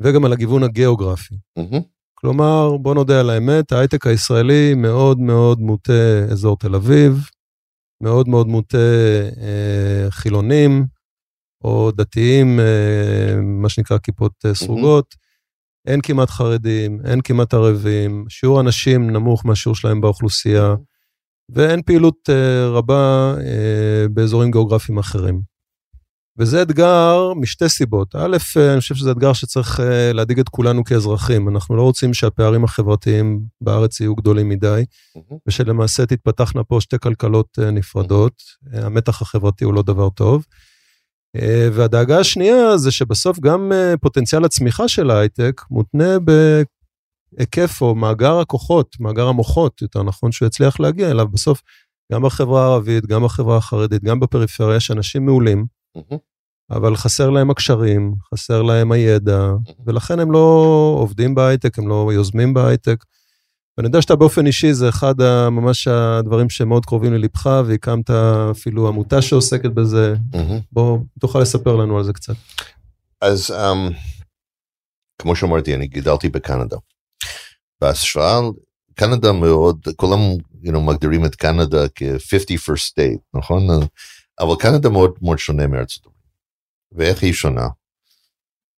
וגם 0.00 0.24
על 0.24 0.32
הגיוון 0.32 0.62
הגיאוגרפי. 0.62 1.34
מהמם, 1.56 1.80
כלומר, 2.14 2.76
בוא 2.76 2.94
נודה 2.94 3.20
על 3.20 3.30
האמת, 3.30 3.72
ההייטק 3.72 4.06
הישראלי 4.06 4.74
מאוד 4.74 5.18
מאוד 5.18 5.60
מוטה 5.60 6.26
אזור 6.30 6.56
תל 6.58 6.74
אביב, 6.74 7.30
מאוד 8.02 8.28
מאוד 8.28 8.46
מוטה 8.46 8.78
אה, 9.40 10.10
חילונים, 10.10 10.86
או 11.64 11.90
דתיים, 11.90 12.60
אה, 12.60 13.40
מה 13.42 13.68
שנקרא 13.68 13.98
כיפות 13.98 14.32
אה, 14.46 14.54
סרוגות. 14.54 15.14
אין 15.86 16.00
כמעט 16.00 16.30
חרדים, 16.30 17.00
אין 17.04 17.20
כמעט 17.20 17.54
ערבים, 17.54 18.24
שיעור 18.28 18.60
הנשים 18.60 19.10
נמוך 19.10 19.46
מהשיעור 19.46 19.76
שלהם 19.76 20.00
באוכלוסייה, 20.00 20.74
ואין 21.54 21.82
פעילות 21.82 22.30
אה, 22.30 22.68
רבה 22.68 23.34
אה, 23.38 24.08
באזורים 24.08 24.50
גיאוגרפיים 24.50 24.98
אחרים. 24.98 25.55
וזה 26.38 26.62
אתגר 26.62 27.32
משתי 27.36 27.68
סיבות. 27.68 28.14
א', 28.16 28.36
אני 28.56 28.80
חושב 28.80 28.94
שזה 28.94 29.10
אתגר 29.10 29.32
שצריך 29.32 29.80
אה, 29.80 30.12
להדאיג 30.12 30.38
את 30.38 30.48
כולנו 30.48 30.84
כאזרחים. 30.84 31.48
אנחנו 31.48 31.76
לא 31.76 31.82
רוצים 31.82 32.14
שהפערים 32.14 32.64
החברתיים 32.64 33.40
בארץ 33.60 34.00
יהיו 34.00 34.14
גדולים 34.14 34.48
מדי, 34.48 34.84
מהמם. 35.16 35.38
ושלמעשה 35.48 36.06
תתפתחנה 36.06 36.64
פה 36.64 36.80
שתי 36.80 36.98
כלכלות 36.98 37.58
אה, 37.62 37.70
נפרדות. 37.70 38.32
אה, 38.74 38.86
המתח 38.86 39.22
החברתי 39.22 39.64
הוא 39.64 39.74
לא 39.74 39.82
דבר 39.82 40.10
טוב. 40.10 40.44
והדאגה 41.72 42.18
השנייה 42.18 42.76
זה 42.76 42.90
שבסוף 42.90 43.40
גם 43.40 43.72
פוטנציאל 44.00 44.44
הצמיחה 44.44 44.88
של 44.88 45.10
ההייטק 45.10 45.62
מותנה 45.70 46.16
בהיקף 46.18 47.82
או 47.82 47.94
מאגר 47.94 48.38
הכוחות, 48.38 48.96
מאגר 49.00 49.26
המוחות, 49.28 49.82
יותר 49.82 50.02
נכון, 50.02 50.32
שהוא 50.32 50.46
יצליח 50.46 50.80
להגיע 50.80 51.10
אליו. 51.10 51.28
בסוף, 51.28 51.62
גם 52.12 52.22
בחברה 52.22 52.62
הערבית, 52.62 53.06
גם 53.06 53.24
בחברה 53.24 53.56
החרדית, 53.56 54.04
גם 54.04 54.20
בפריפריה, 54.20 54.76
יש 54.76 54.90
אנשים 54.90 55.26
מעולים, 55.26 55.66
אבל 56.70 56.96
חסר 56.96 57.30
להם 57.30 57.50
הקשרים, 57.50 58.14
חסר 58.34 58.62
להם 58.62 58.92
הידע, 58.92 59.50
ולכן 59.86 60.20
הם 60.20 60.32
לא 60.32 60.38
עובדים 60.98 61.34
בהייטק, 61.34 61.78
הם 61.78 61.88
לא 61.88 62.10
יוזמים 62.14 62.54
בהייטק. 62.54 63.04
ואני 63.78 63.88
יודע 63.88 64.02
שאתה 64.02 64.16
באופן 64.16 64.46
אישי, 64.46 64.72
זה 64.74 64.88
אחד 64.88 65.20
ה- 65.20 65.50
ממש 65.50 65.88
הדברים 65.88 66.50
שמאוד 66.50 66.86
קרובים 66.86 67.12
ללבך, 67.12 67.46
והקמת 67.66 68.10
אפילו 68.50 68.88
עמותה 68.88 69.22
שעוסקת 69.22 69.70
בזה. 69.70 70.14
בוא, 70.72 70.98
תוכל 71.20 71.40
לספר 71.40 71.76
לנו 71.76 71.98
על 71.98 72.04
זה 72.04 72.12
קצת. 72.12 72.34
אז 73.20 73.50
um, 73.50 73.94
כמו 75.18 75.36
שאמרתי, 75.36 75.74
אני 75.74 75.86
גידלתי 75.86 76.28
בקנדה. 76.28 76.76
בהשוואה, 77.80 78.40
קנדה 78.94 79.32
מאוד, 79.32 79.80
כולם 79.96 80.18
you 80.64 80.68
know, 80.68 80.78
מגדירים 80.78 81.24
את 81.24 81.34
קנדה 81.34 81.88
כ-50 81.94 82.58
first 82.70 82.92
state, 82.92 83.20
נכון? 83.34 83.66
אבל 84.40 84.54
קנדה 84.58 84.88
מאוד 84.88 85.14
מאוד 85.22 85.38
שונה 85.38 85.66
מארצות 85.66 86.06
הברית. 86.06 86.16
ואיך 86.92 87.22
היא 87.22 87.32
שונה? 87.32 87.68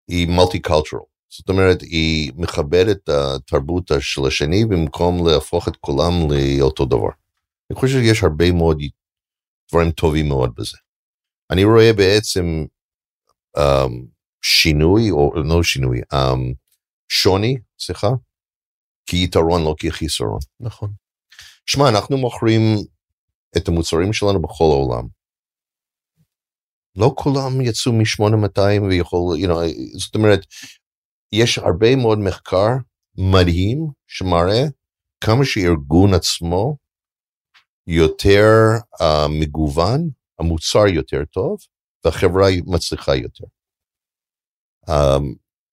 היא 0.09 0.29
multicultural. 0.29 1.05
זאת 1.29 1.49
אומרת, 1.49 1.83
היא 1.83 2.33
מכבדת 2.37 2.97
את 2.97 3.09
התרבות 3.09 3.91
של 4.01 4.27
השני 4.27 4.65
במקום 4.65 5.27
להפוך 5.27 5.69
את 5.69 5.77
כולם 5.77 6.13
לאותו 6.31 6.85
דבר. 6.85 7.09
אני 7.71 7.79
חושב 7.79 7.99
שיש 7.99 8.23
הרבה 8.23 8.53
מאוד 8.53 8.83
דברים 9.71 9.91
טובים 9.91 10.29
מאוד 10.29 10.55
בזה. 10.55 10.77
אני 11.51 11.65
רואה 11.65 11.93
בעצם 11.93 12.65
um, 13.59 13.93
שינוי, 14.43 15.11
או 15.11 15.33
לא 15.35 15.63
שינוי, 15.63 16.01
um, 16.01 16.55
שוני, 17.09 17.57
סליחה, 17.79 18.09
כיתרון, 19.07 19.63
לא 19.65 19.75
כחיסרון. 19.79 20.39
נכון. 20.61 20.93
שמע, 21.67 21.89
אנחנו 21.89 22.19
מוכרים 22.19 22.63
את 23.57 23.69
המוצרים 23.69 24.13
שלנו 24.13 24.43
בכל 24.43 24.65
העולם. 24.65 25.18
לא 26.99 27.13
כולם 27.17 27.61
יצאו 27.61 27.93
מ-8200 27.93 28.83
ויכול, 28.89 29.37
you 29.37 29.49
know, 29.49 29.99
זאת 29.99 30.15
אומרת, 30.15 30.41
יש 31.33 31.59
הרבה 31.59 31.97
מאוד 31.97 32.19
מחקר 32.19 32.69
מדהים 33.19 33.87
שמראה 34.07 34.63
כמה 35.25 35.45
שארגון 35.45 36.15
עצמו 36.15 36.77
יותר 37.87 38.53
uh, 39.01 39.05
מגוון, 39.29 40.09
המוצר 40.39 40.87
יותר 40.87 41.25
טוב, 41.33 41.59
והחברה 42.05 42.47
מצליחה 42.67 43.17
יותר. 43.17 43.45
Um, 44.91 45.25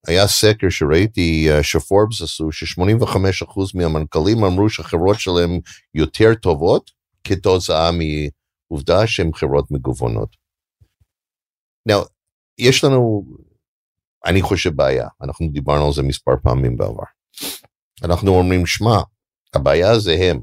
היה 0.07 0.27
סקר 0.27 0.69
שראיתי 0.69 1.47
uh, 1.49 1.63
שפורבס 1.63 2.21
עשו, 2.21 2.51
ש-85% 2.51 3.59
מהמנכ"לים 3.73 4.43
אמרו 4.43 4.69
שהחברות 4.69 5.19
שלהם 5.19 5.59
יותר 5.93 6.35
טובות 6.41 6.91
כתוצאה 7.23 7.89
עובדה 8.67 9.07
שהן 9.07 9.31
חברות 9.33 9.71
מגוונות. 9.71 10.44
Now, 11.89 12.05
יש 12.57 12.83
לנו, 12.83 13.25
אני 14.25 14.41
חושב 14.41 14.75
בעיה, 14.75 15.07
אנחנו 15.21 15.47
דיברנו 15.51 15.85
על 15.85 15.93
זה 15.93 16.03
מספר 16.03 16.31
פעמים 16.43 16.77
בעבר. 16.77 17.03
אנחנו 18.03 18.37
אומרים, 18.37 18.65
שמע, 18.65 18.97
הבעיה 19.53 19.99
זה 19.99 20.13
הם. 20.13 20.41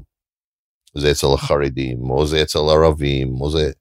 זה 0.97 1.11
אצל 1.11 1.27
החרדים, 1.33 2.09
או 2.09 2.27
זה 2.27 2.41
אצל 2.41 2.59
הערבים, 2.59 3.41
או 3.41 3.51
זה... 3.51 3.71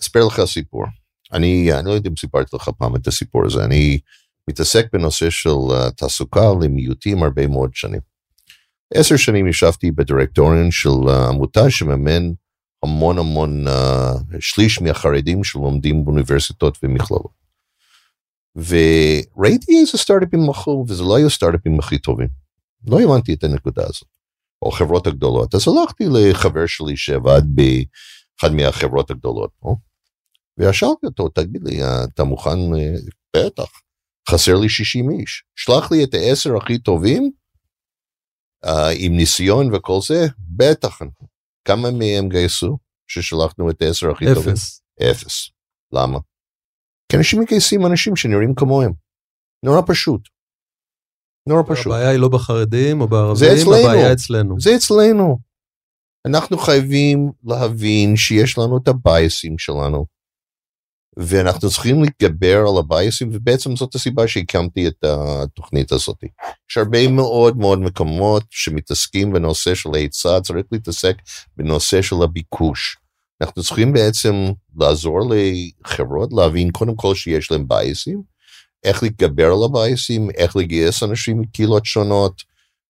אספר 0.00 0.26
לך 0.26 0.40
סיפור. 0.44 0.84
אני, 1.32 1.72
אני 1.72 1.86
לא 1.88 1.90
יודע 1.90 2.10
אם 2.10 2.16
סיפרתי 2.16 2.56
לך 2.56 2.70
פעם 2.78 2.96
את 2.96 3.06
הסיפור 3.06 3.46
הזה, 3.46 3.64
אני 3.64 3.98
מתעסק 4.50 4.86
בנושא 4.92 5.30
של 5.30 5.50
uh, 5.50 5.90
תעסוקה 5.90 6.40
למיעוטים 6.62 7.22
הרבה 7.22 7.46
מאוד 7.46 7.70
שנים. 7.74 8.00
עשר 8.94 9.16
שנים 9.16 9.48
ישבתי 9.48 9.90
בדירקטוריון 9.90 10.70
של 10.70 10.88
uh, 10.88 11.12
עמותה 11.28 11.70
שממן 11.70 12.32
המון 12.82 13.18
המון, 13.18 13.68
uh, 13.68 13.70
שליש 14.40 14.82
מהחרדים 14.82 15.44
שלומדים 15.44 16.04
באוניברסיטות 16.04 16.78
ומכללות. 16.82 17.42
וראיתי 18.56 19.80
איזה 19.80 19.98
סטארט-אפים 19.98 20.40
מכרו, 20.48 20.84
וזה 20.88 21.02
לא 21.02 21.16
היו 21.16 21.30
סטארט-אפים 21.30 21.78
הכי 21.78 21.98
טובים. 21.98 22.28
לא 22.86 23.00
הבנתי 23.00 23.34
את 23.34 23.44
הנקודה 23.44 23.82
הזאת. 23.82 24.08
או 24.62 24.70
חברות 24.70 25.06
הגדולות. 25.06 25.54
אז 25.54 25.68
הלכתי 25.68 26.04
לחבר 26.12 26.66
שלי 26.66 26.96
שעבד 26.96 27.42
באחד 27.54 28.54
מהחברות 28.54 29.10
הגדולות 29.10 29.50
פה, 29.60 29.76
ושאלתי 30.58 31.06
אותו, 31.06 31.28
תגיד 31.28 31.62
לי, 31.64 31.80
אתה 31.84 32.24
מוכן? 32.24 32.58
בטח, 33.36 33.70
חסר 34.28 34.54
לי 34.54 34.68
60 34.68 35.10
איש. 35.10 35.44
שלח 35.56 35.92
לי 35.92 36.04
את 36.04 36.14
העשר 36.14 36.56
הכי 36.56 36.78
טובים, 36.78 37.30
uh, 38.66 38.68
עם 38.98 39.16
ניסיון 39.16 39.74
וכל 39.74 39.98
זה, 40.06 40.26
בטח. 40.38 40.98
כמה 41.64 41.90
מהם 41.90 42.28
גייסו 42.28 42.78
ששלחנו 43.10 43.70
את 43.70 43.82
העשר 43.82 44.10
הכי 44.10 44.24
אפס. 44.24 44.34
טובים? 44.34 44.54
אפס. 45.10 45.50
למה? 45.92 46.18
כי 47.08 47.16
אנשים 47.16 47.40
מגייסים 47.40 47.86
אנשים 47.86 48.16
שנראים 48.16 48.54
כמוהם. 48.54 48.92
נורא 49.64 49.80
פשוט. 49.86 50.28
נורא 51.48 51.62
פשוט. 51.68 51.86
הבעיה 51.86 52.10
היא 52.10 52.18
לא 52.18 52.28
בחרדים 52.28 53.00
או 53.00 53.08
בערבים. 53.08 53.48
הבעיה 53.68 54.12
אצלנו. 54.12 54.60
זה 54.60 54.70
אצלנו. 54.76 55.38
אנחנו 56.26 56.58
חייבים 56.58 57.32
להבין 57.44 58.16
שיש 58.16 58.58
לנו 58.58 58.78
את 58.82 58.88
הבייסים 58.88 59.58
שלנו, 59.58 60.06
ואנחנו 61.16 61.70
צריכים 61.70 62.02
להתגבר 62.02 62.64
על 62.68 62.78
הבייסים, 62.78 63.30
ובעצם 63.32 63.76
זאת 63.76 63.94
הסיבה 63.94 64.28
שהקמתי 64.28 64.86
את 64.86 65.04
התוכנית 65.04 65.92
הזאת. 65.92 66.24
יש 66.70 66.76
הרבה 66.76 67.08
מאוד 67.08 67.56
מאוד 67.56 67.78
מקומות 67.78 68.44
שמתעסקים 68.50 69.32
בנושא 69.32 69.74
של 69.74 69.90
ההיצע, 69.94 70.40
צריך 70.40 70.66
להתעסק 70.72 71.16
בנושא 71.56 72.02
של 72.02 72.16
הביקוש. 72.22 72.96
אנחנו 73.42 73.62
צריכים 73.62 73.92
בעצם 73.92 74.34
לעזור 74.76 75.18
לחברות 75.30 76.30
להבין 76.32 76.70
קודם 76.70 76.96
כל 76.96 77.14
שיש 77.14 77.50
להם 77.50 77.68
בייסים, 77.68 78.22
איך 78.84 79.02
להתגבר 79.02 79.46
על 79.46 79.64
הבייסים, 79.64 80.30
איך 80.30 80.56
לגייס 80.56 81.02
אנשים 81.02 81.40
מקהילות 81.40 81.86
שונות 81.86 82.42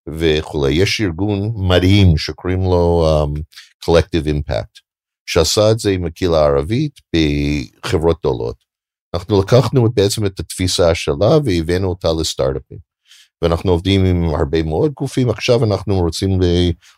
וכולי. 0.09 0.73
יש 0.73 1.01
ארגון 1.01 1.53
מדהים 1.57 2.17
שקוראים 2.17 2.63
לו 2.63 3.07
um, 3.07 3.41
Collective 3.85 4.27
Impact, 4.27 4.81
שעשה 5.27 5.71
את 5.71 5.79
זה 5.79 5.91
עם 5.91 6.05
הקהילה 6.05 6.39
הערבית 6.39 6.93
בחברות 7.17 8.19
גדולות. 8.21 8.57
אנחנו 9.15 9.41
לקחנו 9.41 9.89
בעצם 9.95 10.27
את 10.27 10.41
התפיסה 10.41 10.95
שלה 10.95 11.39
והבאנו 11.45 11.89
אותה 11.89 12.09
לסטארט-אפים. 12.21 12.79
ואנחנו 13.43 13.71
עובדים 13.71 14.05
עם 14.05 14.25
הרבה 14.25 14.63
מאוד 14.63 14.93
גופים, 14.93 15.31
עכשיו 15.31 15.65
אנחנו 15.65 16.01
רוצים 16.01 16.31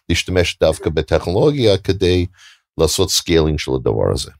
להשתמש 0.09 0.59
דווקא 0.61 0.91
בטכנולוגיה 0.91 1.79
כדי 1.79 2.27
לעשות 2.81 3.11
scaling 3.11 3.59
של 3.59 3.71
הדבר 3.75 4.13
הזה. 4.15 4.31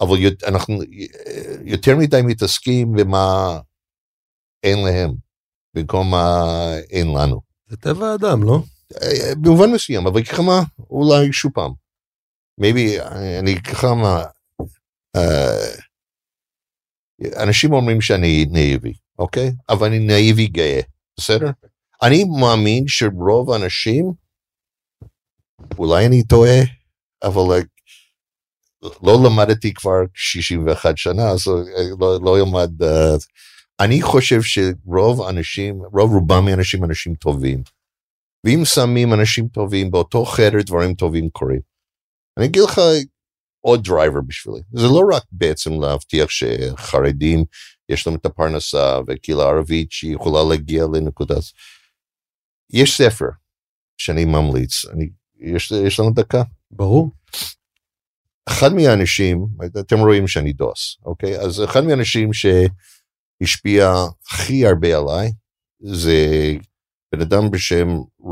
אבל 0.00 0.16
אנחנו 0.46 0.78
יותר 1.64 1.96
מדי 1.96 2.20
מתעסקים 2.24 2.92
במה 2.92 3.58
אין 4.62 4.84
להם, 4.84 5.14
במקום 5.74 6.10
מה 6.10 6.44
אין 6.90 7.14
לנו. 7.14 7.40
זה 7.66 7.76
טבע 7.76 8.06
האדם, 8.06 8.42
לא? 8.42 8.58
במובן 9.40 9.72
מסוים, 9.72 10.06
אבל 10.06 10.24
כמה, 10.24 10.62
אולי 10.90 11.32
שוב 11.32 11.52
פעם. 11.54 11.83
Maybe, 12.60 13.02
אני 13.38 13.62
כמה, 13.62 14.22
uh, 15.16 15.82
אנשים 17.42 17.72
אומרים 17.72 18.00
שאני 18.00 18.46
נאיבי, 18.50 18.92
אוקיי? 19.18 19.52
אבל 19.68 19.86
אני 19.86 19.98
נאיבי 19.98 20.46
גאה, 20.46 20.80
בסדר? 21.16 21.50
אני 22.02 22.24
מאמין 22.40 22.84
שרוב 22.86 23.50
האנשים, 23.50 24.12
אולי 25.78 26.06
אני 26.06 26.22
טועה, 26.24 26.60
אבל 27.22 27.58
like, 27.58 27.68
לא 29.02 29.18
למדתי 29.26 29.74
כבר 29.74 29.98
61 30.14 30.96
שנה, 30.96 31.30
אז 31.30 31.46
לא, 32.00 32.20
לא 32.24 32.38
ילמד... 32.38 32.82
Uh, 32.82 33.26
אני 33.80 34.02
חושב 34.02 34.42
שרוב 34.42 35.22
האנשים, 35.22 35.82
רוב 35.92 36.12
רובם 36.12 36.44
מהאנשים 36.44 36.84
אנשים 36.84 37.14
טובים. 37.14 37.62
ואם 38.44 38.64
שמים 38.64 39.14
אנשים 39.14 39.48
טובים 39.48 39.90
באותו 39.90 40.24
חדר, 40.24 40.58
דברים 40.66 40.94
טובים 40.94 41.28
קורים. 41.30 41.73
אני 42.38 42.46
אגיד 42.46 42.62
לך 42.62 42.80
עוד 43.60 43.84
driver 43.84 44.20
בשבילי. 44.20 44.60
זה 44.72 44.86
לא 44.86 45.02
רק 45.12 45.22
בעצם 45.32 45.80
להבטיח 45.80 46.30
שחרדים, 46.30 47.44
יש 47.88 48.06
להם 48.06 48.16
את 48.16 48.26
הפרנסה, 48.26 48.98
וקהילה 49.06 49.42
ערבית 49.42 49.92
שיכולה 49.92 50.40
להגיע 50.50 50.84
לנקודה. 50.94 51.34
יש 52.72 52.96
ספר 52.96 53.28
שאני 53.96 54.24
ממליץ, 54.24 54.84
אני, 54.84 55.08
יש, 55.40 55.70
יש 55.70 56.00
לנו 56.00 56.10
דקה? 56.10 56.42
ברור. 56.70 57.10
אחד 58.48 58.72
מהאנשים, 58.74 59.46
אתם 59.80 59.98
רואים 59.98 60.28
שאני 60.28 60.52
דוס, 60.52 60.98
אוקיי? 61.04 61.38
אז 61.38 61.64
אחד 61.64 61.84
מהאנשים 61.84 62.30
שהשפיע 62.32 63.92
הכי 64.26 64.66
הרבה 64.66 64.98
עליי, 64.98 65.32
זה 65.80 66.52
בן 67.14 67.20
אדם 67.20 67.50
בשם 67.50 67.88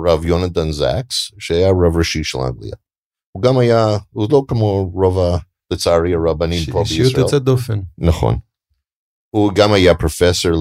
רב 0.07 0.25
יונתן 0.25 0.73
זקס, 0.73 1.31
שהיה 1.39 1.69
רב 1.69 1.97
ראשי 1.97 2.25
של 2.25 2.39
אנגליה. 2.39 2.77
הוא 3.33 3.43
גם 3.43 3.59
היה, 3.59 3.97
הוא 4.11 4.29
לא 4.31 4.43
כמו 4.49 4.91
רוב, 4.95 5.19
ה, 5.19 5.37
לצערי, 5.71 6.15
הרבנים 6.15 6.65
פה 6.73 6.81
בישראל. 6.81 7.01
אישיות 7.01 7.19
יוצאת 7.19 7.43
דופן. 7.43 7.81
נכון. 7.99 8.39
הוא 9.31 9.53
גם 9.55 9.73
היה 9.73 9.95
פרופסור 9.95 10.53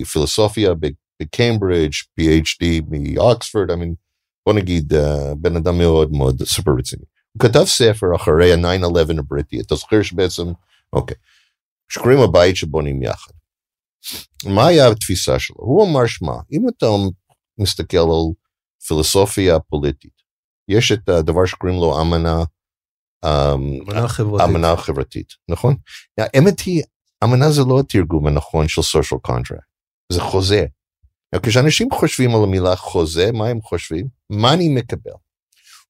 לפילוסופיה 0.00 0.70
בקיימברידג', 1.20 1.92
PhD 2.20 2.64
מאוקספורד, 2.90 3.70
I 3.70 3.74
mean, 3.74 3.94
בוא 4.46 4.54
נגיד, 4.54 4.92
uh, 4.92 5.34
בן 5.34 5.56
אדם 5.56 5.78
מאוד 5.78 6.12
מאוד 6.12 6.42
סופר 6.42 6.70
רציני. 6.78 7.04
הוא 7.32 7.40
כתב 7.40 7.64
ספר 7.64 8.06
אחרי 8.16 8.52
ה-9-11 8.52 9.18
הבריטי, 9.18 9.60
אתה 9.60 9.74
זוכר 9.74 10.02
שבעצם, 10.02 10.52
אוקיי, 10.92 11.16
שקוראים 11.88 12.20
הבית 12.20 12.56
שבונים 12.56 13.02
יחד. 13.02 13.32
מה 14.44 14.66
היה 14.66 14.88
התפיסה 14.88 15.38
שלו? 15.38 15.56
הוא 15.58 15.86
אמר, 15.86 16.06
שמע, 16.06 16.32
אם 16.52 16.68
אתה 16.68 16.86
מסתכל 17.58 17.98
על 17.98 18.32
פילוסופיה 18.86 19.58
פוליטית, 19.60 20.19
יש 20.70 20.92
את 20.92 21.08
הדבר 21.08 21.46
שקוראים 21.46 21.78
לו 21.78 22.00
אמנה, 22.00 22.44
אמנה 23.24 24.08
חברתית. 24.08 24.48
אמנה 24.48 24.76
חברתית, 24.76 25.32
נכון? 25.48 25.76
האמת 26.18 26.60
היא, 26.60 26.82
אמנה 27.24 27.50
זה 27.50 27.62
לא 27.68 27.80
התרגום 27.80 28.26
הנכון 28.26 28.68
של 28.68 28.80
social 28.80 29.30
contract, 29.30 29.70
זה 30.12 30.20
חוזה. 30.20 30.66
כשאנשים 31.42 31.88
חושבים 31.92 32.30
על 32.34 32.42
המילה 32.44 32.76
חוזה, 32.76 33.32
מה 33.32 33.46
הם 33.48 33.60
חושבים? 33.60 34.08
מה 34.30 34.54
אני 34.54 34.68
מקבל? 34.68 35.12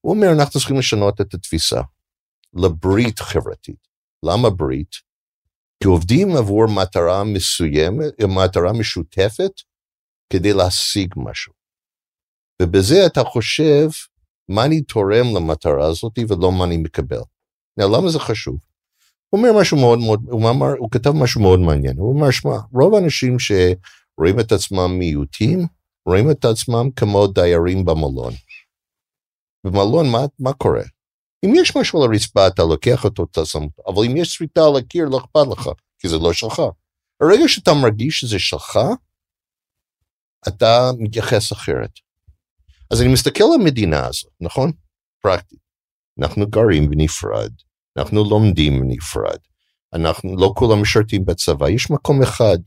הוא 0.01 0.15
אומר, 0.15 0.27
אנחנו 0.33 0.59
צריכים 0.59 0.77
לשנות 0.77 1.21
את 1.21 1.33
התפיסה 1.33 1.81
לברית 2.53 3.19
חברתית. 3.19 3.87
למה 4.25 4.49
ברית? 4.49 4.95
כי 5.83 5.87
עובדים 5.87 6.35
עבור 6.35 6.65
מטרה 6.67 7.23
מסוימת, 7.23 8.13
מטרה 8.27 8.73
משותפת, 8.73 9.51
כדי 10.33 10.53
להשיג 10.53 11.13
משהו. 11.17 11.53
ובזה 12.61 13.05
אתה 13.05 13.23
חושב 13.23 13.87
מה 14.51 14.65
אני 14.65 14.81
תורם 14.81 15.35
למטרה 15.35 15.87
הזאת 15.87 16.19
ולא 16.29 16.51
מה 16.51 16.65
אני 16.65 16.77
מקבל. 16.77 17.21
Now, 17.79 17.83
למה 17.97 18.09
זה 18.09 18.19
חשוב? 18.19 18.55
הוא 19.29 19.39
אומר 19.39 19.59
משהו 19.61 19.77
מאוד 19.77 19.99
מאוד, 19.99 20.21
הוא, 20.29 20.49
אמר, 20.49 20.73
הוא 20.77 20.91
כתב 20.91 21.11
משהו 21.11 21.41
מאוד 21.41 21.59
מעניין, 21.59 21.97
הוא 21.97 22.19
אמר, 22.19 22.31
שמע, 22.31 22.57
רוב 22.73 22.95
האנשים 22.95 23.37
שרואים 23.39 24.39
את 24.39 24.51
עצמם 24.51 24.99
מיעוטים, 24.99 25.67
רואים 26.05 26.31
את 26.31 26.45
עצמם 26.45 26.89
כמו 26.95 27.27
דיירים 27.27 27.85
במלון. 27.85 28.33
במלון 29.63 30.09
מה, 30.11 30.25
מה 30.39 30.53
קורה? 30.53 30.83
אם 31.45 31.53
יש 31.55 31.77
משהו 31.77 32.03
על 32.03 32.09
הרצפה 32.09 32.47
אתה 32.47 32.63
לוקח 32.63 33.05
אותו, 33.05 33.23
אתה 33.31 33.45
שם 33.45 33.59
אבל 33.87 34.05
אם 34.05 34.17
יש 34.17 34.33
שריטה 34.33 34.61
על 34.61 34.77
הקיר 34.77 35.05
לא 35.05 35.17
אכפת 35.17 35.47
לך, 35.51 35.69
כי 35.99 36.09
זה 36.09 36.17
לא 36.17 36.33
שלך. 36.33 36.61
ברגע 37.21 37.47
שאתה 37.47 37.71
מרגיש 37.73 38.19
שזה 38.19 38.39
שלך, 38.39 38.79
אתה 40.47 40.91
מתייחס 40.99 41.51
אחרת. 41.51 41.91
אז 42.91 43.01
אני 43.01 43.13
מסתכל 43.13 43.43
על 43.43 43.61
המדינה 43.61 44.07
הזאת, 44.07 44.31
נכון? 44.41 44.71
פרקטית. 45.21 45.59
אנחנו 46.19 46.47
גרים 46.47 46.89
בנפרד, 46.89 47.51
אנחנו 47.97 48.23
לומדים 48.23 48.81
בנפרד, 48.81 49.37
אנחנו 49.93 50.37
לא 50.37 50.53
כולם 50.55 50.81
משרתים 50.81 51.25
בצבא, 51.25 51.69
יש 51.69 51.91
מקום 51.91 52.23
אחד 52.23 52.57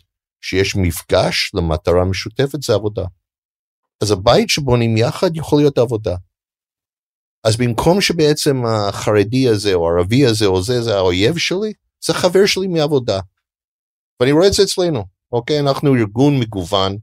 שיש 0.41 0.77
מפגש 0.77 1.51
למטרה 1.55 2.05
משותפת, 2.05 2.62
זה 2.62 2.75
עבודה. 2.75 3.05
אז 4.03 4.11
הבית 4.11 4.49
שבונים 4.49 4.97
יחד 4.97 5.37
יכול 5.37 5.59
להיות 5.59 5.79
עבודה. 5.79 6.16
אז 7.45 7.57
במקום 7.57 8.01
שבעצם 8.01 8.57
החרדי 8.66 9.49
הזה 9.49 9.75
או 9.75 9.91
הערבי 9.91 10.27
הזה 10.27 10.47
או 10.47 10.62
זה, 10.62 10.83
זה 10.83 10.95
האויב 10.97 11.39
שלי, 11.39 11.72
זה 12.05 12.14
חבר 12.14 12.47
שלי 12.47 12.66
מעבודה. 12.66 13.20
ואני 14.20 14.33
רואה 14.33 14.47
את 14.47 14.53
זה 14.53 14.62
אצלנו, 14.62 15.05
אוקיי? 15.33 15.61
אנחנו 15.61 15.95
ארגון 15.95 16.41
מגוון, 16.41 16.97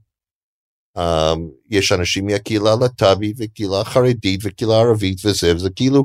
um, 0.98 1.40
יש 1.70 1.92
אנשים 1.92 2.26
מהקהילה 2.26 2.72
הלט"בית 2.72 3.36
וקהילה 3.38 3.80
החרדית 3.80 4.40
וקהילה 4.42 4.74
הערבית 4.74 5.18
וזה, 5.24 5.54
וזה 5.56 5.70
כאילו, 5.70 6.04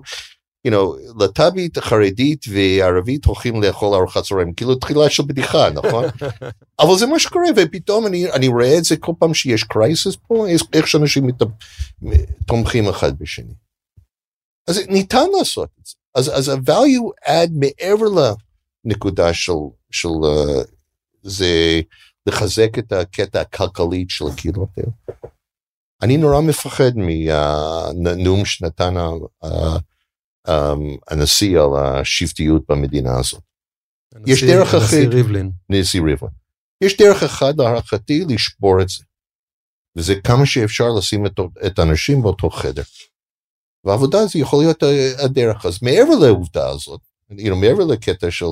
you 0.68 0.72
know, 0.72 1.24
לט"בית, 1.24 1.78
החרדית 1.78 2.46
וערבית 2.50 3.26
הולכים 3.26 3.64
לאכול 3.64 3.96
ארוחת 3.96 4.24
צהריים, 4.24 4.54
כאילו 4.54 4.76
תחילה 4.76 5.10
של 5.10 5.24
בדיחה, 5.24 5.70
נכון? 5.70 6.06
אבל 6.80 6.98
זה 6.98 7.06
מה 7.06 7.20
שקורה, 7.20 7.48
ופתאום 7.56 8.08
אני, 8.08 8.32
אני 8.32 8.48
רואה 8.48 8.78
את 8.78 8.84
זה 8.84 8.98
כל 8.98 9.12
פעם 9.20 9.34
שיש 9.34 9.64
קרייסס 9.64 10.16
פה, 10.28 10.46
איך 10.74 10.88
שאנשים 10.88 11.28
מת, 11.28 11.42
תומכים 12.48 12.90
אחד 12.90 13.20
בשני. 13.20 13.54
אז 14.68 14.80
ניתן 14.88 15.26
לעשות 15.38 15.70
את 15.82 15.86
זה. 15.86 15.94
אז, 16.16 16.32
אז 16.38 16.50
ה-value 16.50 17.28
add 17.28 17.52
מעבר 17.52 18.36
לנקודה 18.86 19.34
של, 19.34 19.54
של 19.92 20.08
uh, 20.08 20.68
זה 21.24 21.82
לחזק 22.28 22.80
את 22.80 22.92
הקטע 22.92 23.42
הכלכלית 23.42 24.10
של 24.10 24.26
הקהילות 24.34 24.70
האלה. 24.78 24.92
אני 26.02 26.18
נורא 26.18 26.42
מפחד 26.42 26.92
מהנאום 26.96 28.46
שנתן 28.46 28.94
הנשיא 31.08 31.60
על 31.60 31.70
השבטיות 31.76 32.64
במדינה 32.70 33.20
הזאת. 33.20 33.42
יש 34.26 34.44
דרך 34.44 34.74
אחת, 34.74 34.84
נשיא 34.84 35.08
ריבלין. 35.08 35.52
נשיא 35.70 36.02
ריבלין. 36.02 36.32
יש 36.84 36.98
דרך 36.98 37.24
אחת 37.24 37.56
להערכתי 37.58 38.26
לשבור 38.30 38.82
את 38.82 38.90
זה. 38.90 39.04
וזה 39.98 40.16
כמה 40.24 40.46
שאפשר 40.46 40.86
לשים 40.98 41.26
את, 41.26 41.40
את 41.66 41.80
האנשים 41.80 42.22
באותו 42.22 42.50
חדר. 42.50 42.84
והעבודה 43.84 44.20
הזו 44.20 44.40
יכול 44.40 44.64
להיות 44.64 44.84
הדרך. 45.24 45.66
אז 45.66 45.84
מעבר 45.84 46.16
לעובדה 46.26 46.70
הזאת, 46.70 47.02
you 47.32 47.52
know, 47.52 47.56
מעבר 47.56 47.86
לקטע 47.86 48.32
של 48.32 48.46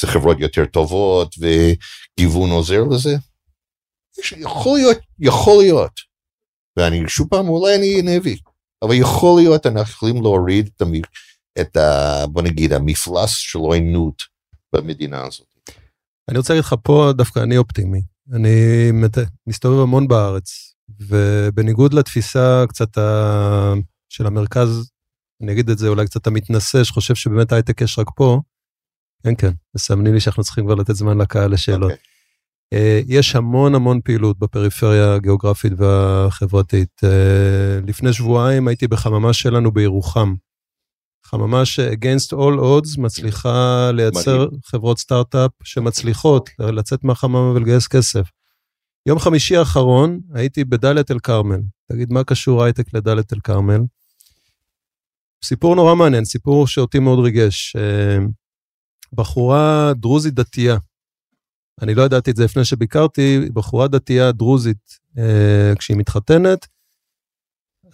זה 0.00 0.06
חברות 0.06 0.40
יותר 0.40 0.64
טובות 0.66 1.34
וגיוון 1.38 2.50
עוזר 2.50 2.82
לזה, 2.90 3.16
יכול 4.36 4.78
להיות, 4.78 4.98
יכול 5.18 5.62
להיות, 5.62 5.92
ואני 6.78 7.08
שוב 7.08 7.28
פעם 7.30 7.48
אולי 7.48 7.74
אני 7.76 8.02
נביא, 8.02 8.36
אבל 8.84 8.94
יכול 8.94 9.40
להיות 9.40 9.66
אנחנו 9.66 9.92
יכולים 9.92 10.22
להוריד 10.22 10.70
את, 10.76 10.82
המ, 10.82 10.92
את 11.60 11.76
ה, 11.76 12.26
בוא 12.26 12.42
נגיד 12.42 12.72
המפלס 12.72 13.30
של 13.30 13.58
עוינות 13.58 14.22
במדינה 14.74 15.26
הזאת. 15.26 15.46
אני 16.28 16.38
רוצה 16.38 16.52
להגיד 16.52 16.64
לך 16.64 16.74
פה 16.82 17.10
דווקא 17.16 17.40
אני 17.40 17.56
אופטימי. 17.56 18.00
אני 18.32 18.90
מסתובב 19.46 19.82
המון 19.82 20.08
בארץ, 20.08 20.74
ובניגוד 21.00 21.94
לתפיסה 21.94 22.64
קצת 22.68 22.98
ה... 22.98 23.72
של 24.08 24.26
המרכז, 24.26 24.90
אני 25.42 25.52
אגיד 25.52 25.70
את 25.70 25.78
זה 25.78 25.88
אולי 25.88 26.06
קצת 26.06 26.26
המתנשא, 26.26 26.84
שחושב 26.84 27.14
שבאמת 27.14 27.52
הייטק 27.52 27.80
יש 27.80 27.98
רק 27.98 28.06
פה, 28.16 28.40
כן, 29.24 29.34
כן, 29.38 29.52
מסמנים 29.74 30.14
לי 30.14 30.20
שאנחנו 30.20 30.42
צריכים 30.42 30.64
כבר 30.64 30.74
לתת 30.74 30.94
זמן 30.94 31.18
לקהל 31.18 31.52
לשאלות. 31.52 31.90
Okay. 31.90 31.94
אוקיי. 31.94 33.00
Uh, 33.00 33.04
יש 33.08 33.36
המון 33.36 33.74
המון 33.74 34.00
פעילות 34.04 34.38
בפריפריה 34.38 35.14
הגיאוגרפית 35.14 35.72
והחברתית. 35.76 37.00
Uh, 37.04 37.86
לפני 37.86 38.12
שבועיים 38.12 38.68
הייתי 38.68 38.88
בחממה 38.88 39.32
שלנו 39.32 39.72
בירוחם. 39.72 40.34
חממה 41.26 41.64
ש-against 41.64 42.32
all 42.32 42.58
odds 42.60 43.00
מצליחה 43.00 43.90
לייצר 43.94 44.44
מדהים. 44.44 44.60
חברות 44.64 44.98
סטארט-אפ 44.98 45.50
שמצליחות 45.62 46.50
לצאת 46.58 47.04
מהחממה 47.04 47.38
ולגייס 47.38 47.88
כסף. 47.88 48.26
יום 49.06 49.18
חמישי 49.18 49.56
האחרון 49.56 50.20
הייתי 50.34 50.64
בדאלית 50.64 51.10
אל 51.10 51.18
כרמל. 51.18 51.60
תגיד, 51.92 52.12
מה 52.12 52.24
קשור 52.24 52.64
הייטק 52.64 52.94
לדאלית 52.94 53.32
אל 53.32 53.38
כרמל? 53.40 53.80
סיפור 55.44 55.74
נורא 55.74 55.94
מעניין, 55.94 56.24
סיפור 56.24 56.66
שאותי 56.66 56.98
מאוד 56.98 57.18
ריגש. 57.18 57.76
בחורה 59.14 59.92
דרוזית 59.96 60.34
דתייה. 60.34 60.76
אני 61.82 61.94
לא 61.94 62.02
ידעתי 62.02 62.30
את 62.30 62.36
זה 62.36 62.44
לפני 62.44 62.64
שביקרתי, 62.64 63.40
בחורה 63.54 63.88
דתייה 63.88 64.32
דרוזית, 64.32 64.98
אה, 65.18 65.72
כשהיא 65.78 65.96
מתחתנת, 65.96 66.66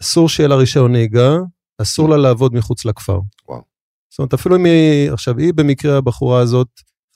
אסור 0.00 0.28
שיהיה 0.28 0.48
לה 0.48 0.56
רישיון 0.56 0.92
נהיגה, 0.92 1.36
אסור 1.82 2.08
לה 2.08 2.16
לעבוד 2.16 2.54
מחוץ 2.54 2.84
לכפר. 2.84 3.18
וואו. 3.48 3.62
זאת 4.10 4.18
אומרת, 4.18 4.34
אפילו 4.34 4.56
אם 4.56 4.64
היא, 4.64 5.10
עכשיו, 5.12 5.38
היא 5.38 5.54
במקרה, 5.54 5.96
הבחורה 5.96 6.40
הזאת, 6.40 6.68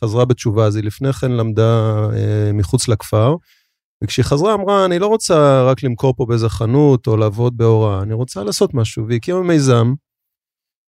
חזרה 0.04 0.24
בתשובה, 0.24 0.66
אז 0.66 0.76
היא 0.76 0.84
לפני 0.84 1.12
כן 1.12 1.32
למדה 1.32 1.94
אה, 2.12 2.50
מחוץ 2.52 2.88
לכפר, 2.88 3.34
וכשהיא 4.04 4.24
חזרה 4.24 4.54
אמרה, 4.54 4.84
אני 4.84 4.98
לא 4.98 5.06
רוצה 5.06 5.64
רק 5.70 5.82
למכור 5.82 6.14
פה 6.16 6.26
באיזה 6.26 6.48
חנות 6.48 7.06
או 7.06 7.16
לעבוד 7.16 7.56
בהוראה, 7.56 8.02
אני 8.02 8.14
רוצה 8.14 8.44
לעשות 8.44 8.74
משהו, 8.74 9.06
והיא 9.06 9.16
הקימה 9.16 9.40
מיזם 9.40 9.94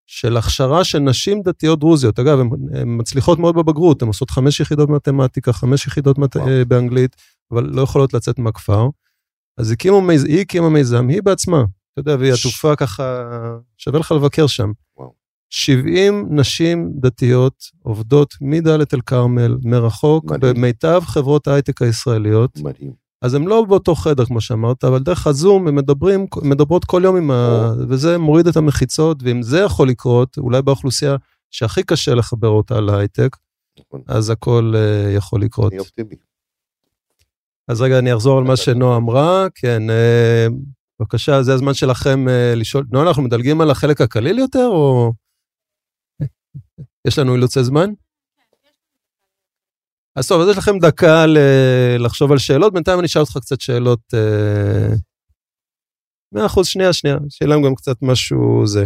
של 0.06 0.36
הכשרה 0.36 0.84
של 0.84 0.98
נשים 0.98 1.42
דתיות 1.42 1.78
דרוזיות. 1.78 2.18
אגב, 2.18 2.38
הן 2.38 2.48
מצליחות 2.84 3.38
מאוד 3.38 3.54
בבגרות, 3.54 4.02
הן 4.02 4.08
עושות 4.08 4.30
חמש 4.30 4.60
יחידות 4.60 4.88
מתמטיקה, 4.88 5.52
חמש 5.52 5.86
יחידות 5.86 6.18
מת... 6.18 6.36
באנגלית, 6.68 7.16
אבל 7.52 7.66
לא 7.66 7.82
יכולות 7.82 8.14
לצאת 8.14 8.38
מהכפר. 8.38 8.88
אז 9.58 9.70
הקימו 9.70 10.00
מיז... 10.00 10.24
היא 10.24 10.40
הקימה 10.40 10.68
מיזם, 10.68 11.08
היא 11.08 11.22
בעצמה, 11.22 11.64
אתה 11.92 12.00
יודע, 12.00 12.16
והיא 12.20 12.32
עטופה 12.32 12.76
ככה, 12.76 13.22
שווה 13.78 14.00
לך 14.00 14.12
לבקר 14.12 14.46
שם. 14.46 14.72
70 15.50 16.28
נשים 16.30 16.92
דתיות 17.00 17.64
עובדות 17.82 18.34
מדאלית 18.40 18.94
אל 18.94 19.00
כרמל, 19.00 19.56
מרחוק, 19.62 20.30
מדהים. 20.30 20.54
במיטב 20.54 21.02
חברות 21.06 21.46
ההייטק 21.46 21.82
הישראליות. 21.82 22.58
מדהים. 22.58 23.05
אז 23.22 23.34
הם 23.34 23.48
לא 23.48 23.64
באותו 23.64 23.94
חדר, 23.94 24.24
כמו 24.24 24.40
שאמרת, 24.40 24.84
אבל 24.84 24.98
דרך 24.98 25.26
הזום 25.26 25.68
הם 25.68 25.74
מדברים, 25.74 26.26
מדברות 26.42 26.84
כל 26.84 27.00
יום 27.04 27.16
עם 27.16 27.30
ה... 27.30 27.72
וזה 27.88 28.18
מוריד 28.18 28.46
את 28.46 28.56
המחיצות, 28.56 29.18
ואם 29.22 29.42
זה 29.42 29.58
יכול 29.60 29.88
לקרות, 29.88 30.38
אולי 30.38 30.62
באוכלוסייה 30.62 31.16
שהכי 31.50 31.82
קשה 31.82 32.14
לחבר 32.14 32.48
אותה 32.48 32.80
להייטק, 32.80 33.36
נכון. 33.80 34.02
אז 34.06 34.30
הכל 34.30 34.74
uh, 34.74 35.16
יכול 35.16 35.42
לקרות. 35.42 35.72
אני 35.72 35.80
אופטימי. 35.80 36.14
אז 37.68 37.80
רגע, 37.80 37.98
אני 37.98 38.14
אחזור 38.14 38.38
על 38.38 38.44
מה 38.44 38.56
שנועה 38.56 38.96
אמרה. 38.96 39.46
כן, 39.54 39.82
uh, 39.88 40.52
בבקשה, 41.00 41.42
זה 41.42 41.54
הזמן 41.54 41.74
שלכם 41.74 42.24
uh, 42.28 42.58
לשאול. 42.58 42.86
נועה, 42.90 43.08
אנחנו 43.08 43.22
מדלגים 43.22 43.60
על 43.60 43.70
החלק 43.70 44.00
הקליל 44.00 44.38
יותר, 44.38 44.66
או... 44.66 45.12
יש 47.06 47.18
לנו 47.18 47.34
אילוצי 47.34 47.64
זמן? 47.64 47.90
אז 50.16 50.28
טוב, 50.28 50.40
אז 50.40 50.48
יש 50.48 50.58
לכם 50.58 50.78
דקה 50.78 51.26
ל- 51.26 52.04
לחשוב 52.04 52.32
על 52.32 52.38
שאלות, 52.38 52.72
בינתיים 52.72 52.98
אני 52.98 53.06
אשאל 53.06 53.22
אותך 53.22 53.36
קצת 53.40 53.60
שאלות. 53.60 54.00
אה, 54.14 54.94
מאה 56.32 56.46
אחוז, 56.46 56.66
שנייה, 56.66 56.92
שנייה, 56.92 57.16
שיהיה 57.28 57.48
להם 57.48 57.62
גם 57.62 57.74
קצת 57.74 57.96
משהו 58.02 58.66
זה. 58.66 58.84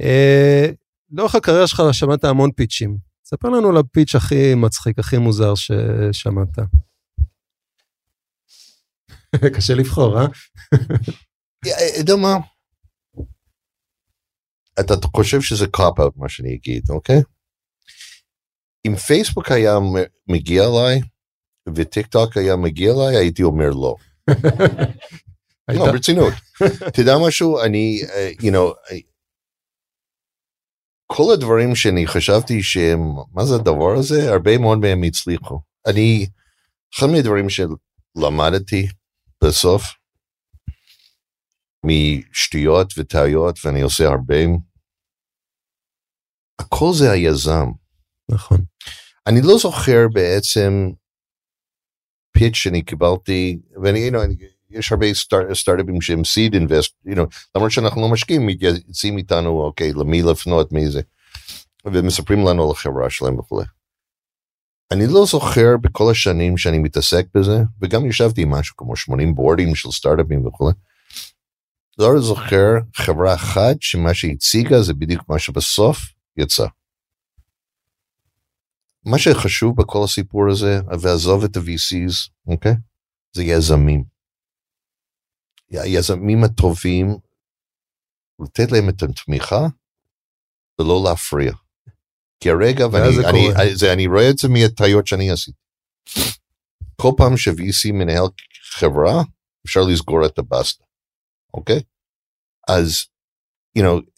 אה, 0.00 0.66
לאורך 1.10 1.34
הקריירה 1.34 1.66
שלך 1.66 1.82
שמעת 1.92 2.24
המון 2.24 2.52
פיצ'ים. 2.52 2.96
ספר 3.24 3.48
לנו 3.48 3.68
על 3.68 3.76
ה 3.76 3.82
pitch 3.82 4.14
הכי 4.14 4.54
מצחיק, 4.54 4.98
הכי 4.98 5.18
מוזר 5.18 5.54
ששמעת. 5.54 6.58
קשה 9.56 9.74
לבחור, 9.74 10.20
אה? 10.20 10.26
יודע 11.98 12.16
מה? 12.16 12.36
אתה 14.80 14.94
חושב 15.16 15.40
שזה 15.40 15.66
cop-out 15.66 16.16
מה 16.16 16.28
שאני 16.28 16.54
אגיד, 16.54 16.90
אוקיי? 16.90 17.22
אם 18.86 18.96
פייסבוק 18.96 19.50
היה 19.50 19.72
מגיע 20.28 20.62
אליי 20.62 21.00
וטיק 21.74 22.06
טוק 22.06 22.36
היה 22.36 22.56
מגיע 22.56 22.92
אליי 22.92 23.16
הייתי 23.16 23.42
אומר 23.42 23.70
לא. 23.70 23.96
לא 25.76 25.92
ברצינות. 25.92 26.32
אתה 26.88 27.00
יודע 27.00 27.12
משהו 27.26 27.60
אני 27.60 28.00
you 28.40 28.52
know 28.52 28.98
כל 31.06 31.32
הדברים 31.34 31.74
שאני 31.74 32.06
חשבתי 32.06 32.62
שהם 32.62 33.00
מה 33.32 33.44
זה 33.44 33.54
הדבר 33.54 33.98
הזה 33.98 34.32
הרבה 34.32 34.58
מאוד 34.58 34.78
מהם 34.78 35.02
הצליחו. 35.02 35.60
אני 35.86 36.26
אחד 36.94 37.06
מהדברים 37.06 37.46
שלמדתי 37.48 38.88
בסוף 39.44 39.82
משטויות 41.86 42.92
וטעויות 42.98 43.58
ואני 43.64 43.80
עושה 43.82 44.04
הרבה 44.04 44.36
הכל 46.58 46.90
זה 46.98 47.10
היזם. 47.10 47.81
נכון. 48.32 48.60
אני 49.26 49.40
לא 49.42 49.58
זוכר 49.58 50.06
בעצם 50.12 50.90
פיץ' 52.32 52.54
שאני 52.56 52.82
קיבלתי, 52.82 53.58
ואני, 53.82 54.08
you 54.08 54.12
know, 54.12 54.44
יש 54.70 54.92
הרבה 54.92 55.06
סטארט-אפים 55.54 56.00
שהם 56.00 56.24
סיד 56.24 56.54
אינבסט, 56.54 56.92
you 57.08 57.16
know, 57.16 57.22
למרות 57.54 57.70
שאנחנו 57.70 58.00
לא 58.00 58.08
משקיעים, 58.08 58.46
מתייעצים 58.46 59.18
איתנו, 59.18 59.60
אוקיי, 59.60 59.92
למי 59.92 60.22
לפנות, 60.22 60.72
מי 60.72 60.90
זה, 60.90 61.00
ומספרים 61.84 62.46
לנו 62.46 62.64
על 62.64 62.70
החברה 62.70 63.10
שלהם 63.10 63.38
וכולי. 63.38 63.66
אני 64.92 65.06
לא 65.06 65.26
זוכר 65.26 65.76
בכל 65.80 66.10
השנים 66.10 66.58
שאני 66.58 66.78
מתעסק 66.78 67.26
בזה, 67.34 67.58
וגם 67.80 68.06
ישבתי 68.06 68.42
עם 68.42 68.50
משהו 68.50 68.76
כמו 68.76 68.96
80 68.96 69.34
בורדים 69.34 69.74
של 69.74 69.90
סטארט-אפים 69.90 70.46
וכולי. 70.46 70.72
לא 71.98 72.20
זוכר 72.20 72.72
חברה 72.96 73.34
אחת 73.34 73.76
שמה 73.80 74.14
שהציגה 74.14 74.82
זה 74.82 74.94
בדיוק 74.94 75.28
מה 75.28 75.38
שבסוף 75.38 75.98
יצא. 76.36 76.66
מה 79.04 79.18
שחשוב 79.18 79.76
בכל 79.76 79.98
הסיפור 80.04 80.42
הזה, 80.50 80.80
ועזוב 81.00 81.44
את 81.44 81.56
ה-VCs, 81.56 82.30
אוקיי? 82.46 82.72
זה 83.32 83.42
יזמים. 83.42 84.04
היזמים 85.70 86.44
הטובים 86.44 87.06
לתת 88.42 88.72
להם 88.72 88.88
את 88.88 89.02
התמיכה 89.02 89.66
ולא 90.80 91.00
להפריע. 91.04 91.52
כי 92.40 92.50
הרגע, 92.50 92.86
ואני 92.92 93.16
זה 93.16 93.28
אני. 93.28 93.48
אני, 93.56 93.76
זה, 93.76 93.92
אני 93.92 94.06
רואה 94.06 94.30
את 94.30 94.38
זה 94.38 94.48
מהטעויות 94.48 95.06
שאני 95.06 95.30
עשיתי. 95.30 95.58
כל 97.00 97.10
פעם 97.16 97.36
ש-VC 97.36 97.92
מנהל 97.92 98.24
חברה, 98.62 99.22
אפשר 99.66 99.80
לסגור 99.80 100.26
את 100.26 100.38
הבסטה, 100.38 100.84
אוקיי? 101.54 101.82
אז, 102.68 102.92
you 103.78 103.82
know, 103.82 104.11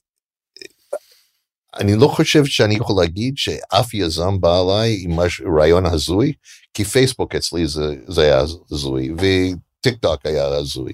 אני 1.81 1.95
לא 1.97 2.09
חושב 2.09 2.45
שאני 2.45 2.75
יכול 2.75 2.97
להגיד 3.03 3.35
שאף 3.37 3.95
יזם 3.95 4.41
בא 4.41 4.62
אליי 4.62 4.97
עם 5.05 5.16
רעיון 5.59 5.87
הזוי, 5.87 6.33
כי 6.75 6.85
פייסבוק 6.85 7.35
אצלי 7.35 7.66
זה, 7.66 7.95
זה 8.09 8.22
היה 8.22 8.39
הזוי, 8.70 9.11
וטיק 9.12 9.99
טוק 10.01 10.27
היה 10.27 10.47
הזוי. 10.47 10.93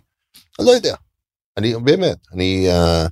אני 0.59 0.67
לא 0.67 0.73
יודע. 0.73 0.95
אני 1.57 1.75
באמת, 1.85 2.19
אני... 2.33 2.67
Uh, 2.71 3.09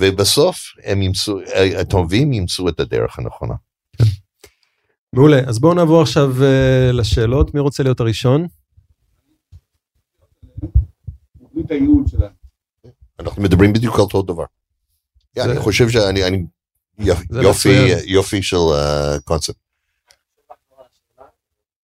ובסוף 0.00 0.56
הם 0.84 1.02
ימצאו, 1.02 1.34
הטובים 1.80 2.32
ימצאו 2.32 2.68
את 2.68 2.80
הדרך 2.80 3.18
הנכונה. 3.18 3.54
מעולה, 5.12 5.40
אז 5.48 5.58
בואו 5.58 5.74
נעבור 5.74 6.02
עכשיו 6.02 6.30
uh, 6.38 6.92
לשאלות. 6.92 7.54
מי 7.54 7.60
רוצה 7.60 7.82
להיות 7.82 8.00
הראשון? 8.00 8.46
אנחנו 13.18 13.42
מדברים 13.42 13.72
בדיוק 13.72 13.94
על 13.94 14.00
אותו 14.00 14.22
דבר. 14.22 14.44
זה- 15.36 15.44
אני 15.44 15.58
חושב 15.60 15.88
שאני 15.88 16.24
אני- 16.24 16.44
יופי. 16.98 17.88
יופי 18.04 18.42
של 18.42 18.56
קונספט, 19.24 19.62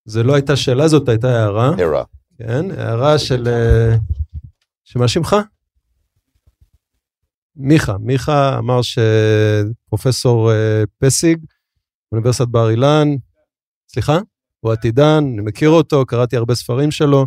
זה 0.08 0.22
לא 0.22 0.34
הייתה 0.34 0.56
שאלה, 0.56 0.88
זאת 0.88 1.08
הייתה 1.08 1.28
הערה. 1.28 1.70
הערה. 1.78 2.04
כן, 2.38 2.70
הערה 2.70 3.18
של... 3.18 3.48
אה, 3.48 3.96
שמה 4.84 5.08
שמך? 5.08 5.36
מיכה. 7.56 7.98
מיכה 7.98 8.58
אמר 8.58 8.80
שפרופסור 8.82 10.52
אה, 10.52 10.82
פסיג, 10.98 11.38
אוניברסיטת 12.12 12.48
בר 12.48 12.70
אילן, 12.70 13.08
סליחה? 13.88 14.18
הוא 14.60 14.72
עתידן, 14.72 15.24
אני 15.34 15.42
מכיר 15.42 15.70
אותו, 15.70 16.06
קראתי 16.06 16.36
הרבה 16.36 16.54
ספרים 16.54 16.90
שלו. 16.90 17.26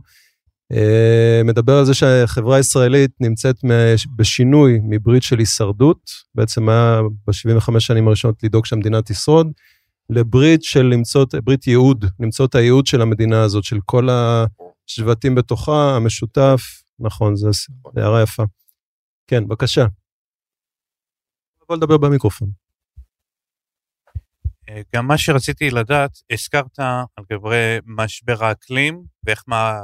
אה, 0.74 1.42
מדבר 1.44 1.78
על 1.78 1.86
זה 1.86 1.94
שהחברה 1.94 2.58
הישראלית 2.58 3.12
נמצאת 3.20 3.56
בשינוי 4.16 4.80
מברית 4.84 5.24
של 5.24 5.40
הישרדות, 5.40 6.12
בעצם 6.36 6.70
היה 6.70 7.02
ב-75 7.28 7.80
שנים 7.80 8.08
הראשונות 8.08 8.44
לדאוג 8.44 8.66
שהמדינה 8.66 9.02
תשרוד, 9.02 9.52
לברית 10.10 10.64
של 10.64 10.82
למצוא, 10.82 11.26
ברית 11.44 11.68
ייעוד, 11.68 12.06
למצוא 12.20 12.46
את 12.46 12.56
הייעוד 12.56 12.88
של 12.88 13.02
המדינה 13.02 13.42
הזאת, 13.42 13.64
של 13.64 13.78
כל 13.86 14.08
השבטים 14.10 15.36
בתוכה, 15.36 15.96
המשותף, 15.96 16.62
נכון, 17.00 17.36
זו 17.36 17.50
הערה 17.96 18.24
יפה. 18.24 18.44
כן, 19.28 19.48
בבקשה. 19.48 19.86
בוא 21.70 21.78
לדבר 21.78 21.98
במיקרופון. 21.98 22.50
אה, 24.70 24.82
גם 24.96 25.08
מה 25.08 25.18
שרציתי 25.18 25.70
לדעת, 25.70 26.12
הזכרת 26.32 26.80
על 26.80 27.24
גבי 27.32 27.78
משבר 27.86 28.46
האקלים 28.46 29.04
ואיך 29.24 29.44
מה 29.48 29.80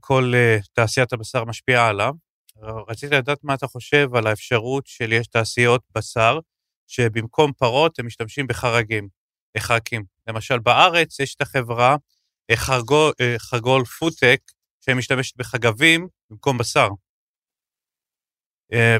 כל 0.00 0.32
אה, 0.34 0.58
תעשיית 0.72 1.12
הבשר 1.12 1.44
משפיעה 1.44 1.88
עליו. 1.88 2.12
רציתי 2.88 3.14
לדעת 3.14 3.44
מה 3.44 3.54
אתה 3.54 3.66
חושב 3.66 4.14
על 4.14 4.26
האפשרות 4.26 4.86
של 4.86 5.12
יש 5.12 5.26
תעשיות 5.26 5.82
בשר, 5.94 6.38
שבמקום 6.86 7.52
פרות 7.52 7.98
הם 7.98 8.06
משתמשים 8.06 8.46
בחרגים, 8.46 9.08
חרקים. 9.58 10.04
למשל 10.26 10.58
בארץ 10.58 11.20
יש 11.20 11.34
את 11.34 11.40
החברה 11.40 11.96
אה, 12.50 12.56
חרגול, 12.56 13.12
אה, 13.20 13.34
חרגול 13.38 13.84
פודטק, 13.84 14.40
שמשתמשת 14.80 15.36
בחגבים 15.36 16.08
במקום 16.30 16.58
בשר. 16.58 16.88
אה, 18.72 18.96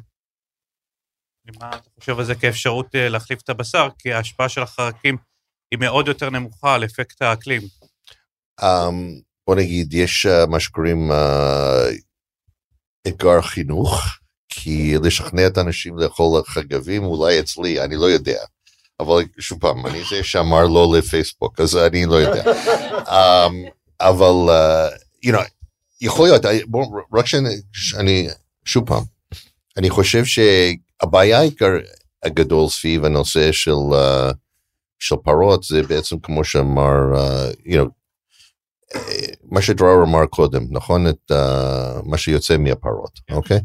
מה 1.58 1.76
אתה 1.76 1.90
חושב 1.98 2.18
על 2.18 2.24
זה 2.24 2.34
כאפשרות 2.34 2.94
אה, 2.94 3.08
להחליף 3.08 3.42
את 3.42 3.48
הבשר? 3.48 3.88
כי 3.98 4.12
ההשפעה 4.12 4.48
של 4.48 4.62
החרקים 4.62 5.16
היא 5.70 5.78
מאוד 5.78 6.08
יותר 6.08 6.30
נמוכה 6.30 6.74
על 6.74 6.84
אפקט 6.84 7.22
האקלים. 7.22 7.62
Um, 8.60 9.29
בוא 9.46 9.54
נגיד, 9.54 9.94
יש 9.94 10.26
uh, 10.26 10.46
מה 10.46 10.60
שקוראים 10.60 11.10
uh, 11.12 11.14
אתגר 13.08 13.40
חינוך, 13.42 14.02
כי 14.48 14.94
לשכנע 15.02 15.46
את 15.46 15.58
האנשים 15.58 15.98
לאכול 15.98 16.42
חגבים, 16.46 17.04
אולי 17.04 17.40
אצלי, 17.40 17.80
אני 17.80 17.96
לא 17.96 18.06
יודע. 18.06 18.38
אבל 19.00 19.22
שוב 19.38 19.60
פעם, 19.60 19.86
אני 19.86 20.02
זה 20.10 20.24
שאמר 20.24 20.66
לא 20.66 20.94
לפייסבוק, 20.98 21.60
אז 21.60 21.76
אני 21.76 22.06
לא 22.06 22.14
יודע. 22.14 22.44
um, 22.98 23.52
אבל, 24.10 24.48
uh, 24.48 25.26
you 25.26 25.32
know, 25.32 25.44
יכול 26.00 26.28
להיות, 26.28 26.42
בוא, 26.66 27.00
רק 27.14 27.26
שאני, 27.72 28.28
שוב 28.64 28.86
פעם, 28.86 29.02
אני 29.76 29.90
חושב 29.90 30.22
שהבעיה 30.24 31.38
העיקר 31.38 31.70
הגדול 32.22 32.68
סביב 32.68 33.04
הנושא 33.04 33.52
של, 33.52 33.70
uh, 33.70 34.34
של 34.98 35.16
פרות 35.24 35.62
זה 35.62 35.82
בעצם 35.82 36.16
כמו 36.22 36.44
שאמר, 36.44 36.96
uh, 37.14 37.68
you 37.68 37.74
know, 37.74 37.88
אה, 38.94 39.19
מה 39.50 39.62
שדרור 39.62 40.02
אמר 40.02 40.26
קודם, 40.26 40.62
נכון? 40.70 41.08
את 41.08 41.32
uh, 41.32 41.34
מה 42.08 42.18
שיוצא 42.18 42.56
מהפרות, 42.58 43.20
אוקיי? 43.30 43.60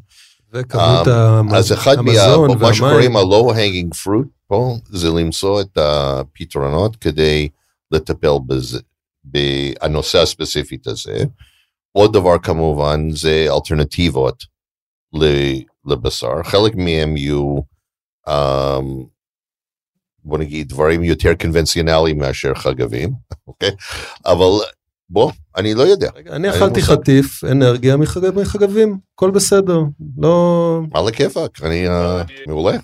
וכמות 0.53 1.07
Um, 1.07 1.09
המ- 1.09 1.53
אז 1.55 1.73
אחד 1.73 1.97
המזון 1.97 2.59
מה 2.59 2.73
שקוראים 2.73 3.15
והמים. 3.15 3.31
ה-low 3.31 3.53
hanging 3.53 3.95
fruit 4.03 4.27
פה, 4.47 4.75
זה 4.89 5.09
למצוא 5.09 5.61
את 5.61 5.77
הפתרונות 5.77 6.95
כדי 6.95 7.49
לטפל 7.91 8.31
בזה, 8.47 8.79
בנושא 9.23 10.19
הספציפית 10.21 10.87
הזה. 10.87 11.17
עוד 11.91 12.13
דבר 12.13 12.37
כמובן 12.43 13.09
זה 13.11 13.47
אלטרנטיבות 13.55 14.43
לבשר, 15.85 16.43
חלק 16.43 16.75
מהם 16.75 17.17
יהיו, 17.17 17.55
um, 18.29 18.83
בוא 20.23 20.37
נגיד, 20.37 20.69
דברים 20.69 21.03
יותר 21.03 21.33
קונבנציונליים 21.41 22.17
מאשר 22.17 22.53
חגבים, 22.55 23.09
אוקיי? 23.47 23.71
אבל 24.25 24.65
בוא, 25.09 25.31
אני 25.57 25.73
לא 25.73 25.81
יודע, 25.81 26.09
רגע, 26.15 26.35
אני 26.35 26.49
אכלתי 26.49 26.79
מושג. 26.79 26.93
חטיף 26.93 27.43
אנרגיה 27.43 27.97
מחג- 27.97 28.35
מחגבים, 28.35 28.97
הכל 29.15 29.31
בסדר. 29.31 29.79
לא... 30.17 30.79
מה 30.93 31.01
לכיפאק, 31.01 31.61
אני 31.63 31.89
אה, 31.89 32.23
מעולה, 32.47 32.77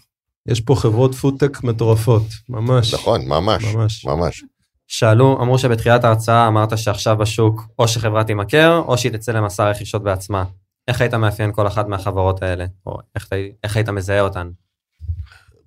יש 0.47 0.61
פה 0.61 0.75
חברות 0.75 1.15
פודטק 1.15 1.63
מטורפות, 1.63 2.23
ממש. 2.49 2.93
נכון, 2.93 3.25
ממש, 3.27 3.75
ממש. 3.75 4.05
ממש. 4.05 4.43
שאלו, 4.87 5.37
אמרו 5.41 5.57
שבתחילת 5.57 6.03
ההרצאה 6.03 6.47
אמרת 6.47 6.77
שעכשיו 6.77 7.17
בשוק 7.17 7.67
או 7.79 7.87
שחברה 7.87 8.23
תימכר 8.23 8.83
או 8.87 8.97
שהיא 8.97 9.11
תצא 9.11 9.31
למסע 9.31 9.69
רכישות 9.69 10.03
בעצמה. 10.03 10.43
איך 10.87 11.01
היית 11.01 11.13
מאפיין 11.13 11.51
כל 11.53 11.67
אחת 11.67 11.87
מהחברות 11.87 12.43
האלה? 12.43 12.65
או 12.85 12.97
איך, 13.15 13.29
איך 13.63 13.75
היית 13.75 13.89
מזהה 13.89 14.21
אותן? 14.21 14.49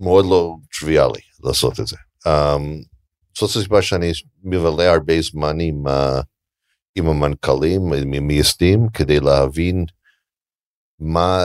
מאוד 0.00 0.26
לא 0.26 0.54
טריוויאלי 0.78 1.20
לעשות 1.44 1.80
את 1.80 1.86
זה. 1.86 1.96
Um, 2.26 2.60
זאת 3.38 3.50
הסיבה 3.50 3.82
שאני 3.82 4.12
מבלה 4.44 4.92
הרבה 4.92 5.20
זמן 5.20 5.60
עם, 5.60 5.86
uh, 5.86 6.22
עם 6.94 7.06
המנכ"לים, 7.06 7.92
עם 7.92 8.12
המייסדים, 8.12 8.88
כדי 8.88 9.20
להבין 9.20 9.84
מה, 10.98 11.44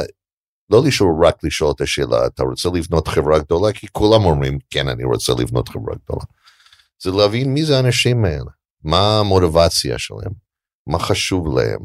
לא 0.70 0.84
לשאול, 0.86 1.26
רק 1.26 1.44
לשאול 1.44 1.72
את 1.76 1.82
השאלה, 1.82 2.26
אתה 2.28 2.44
רוצה 2.44 2.70
לבנות 2.74 3.08
חברה 3.08 3.40
גדולה? 3.40 3.74
כי 3.74 3.88
כולם 3.92 4.26
אומרים, 4.26 4.60
כן, 4.70 4.88
אני 4.88 5.04
רוצה 5.04 5.34
לבנות 5.40 5.70
חברה 5.70 5.96
גדולה. 5.96 6.26
זה 7.04 7.12
להבין 7.12 7.54
מי 7.54 7.66
זה 7.66 7.78
האנשים 7.78 8.26
האלה, 8.26 8.52
מה 8.84 9.20
המוטיבציה 9.20 10.00
שלהם, 10.00 10.32
מה 10.88 11.00
חשוב 11.00 11.58
להם, 11.58 11.80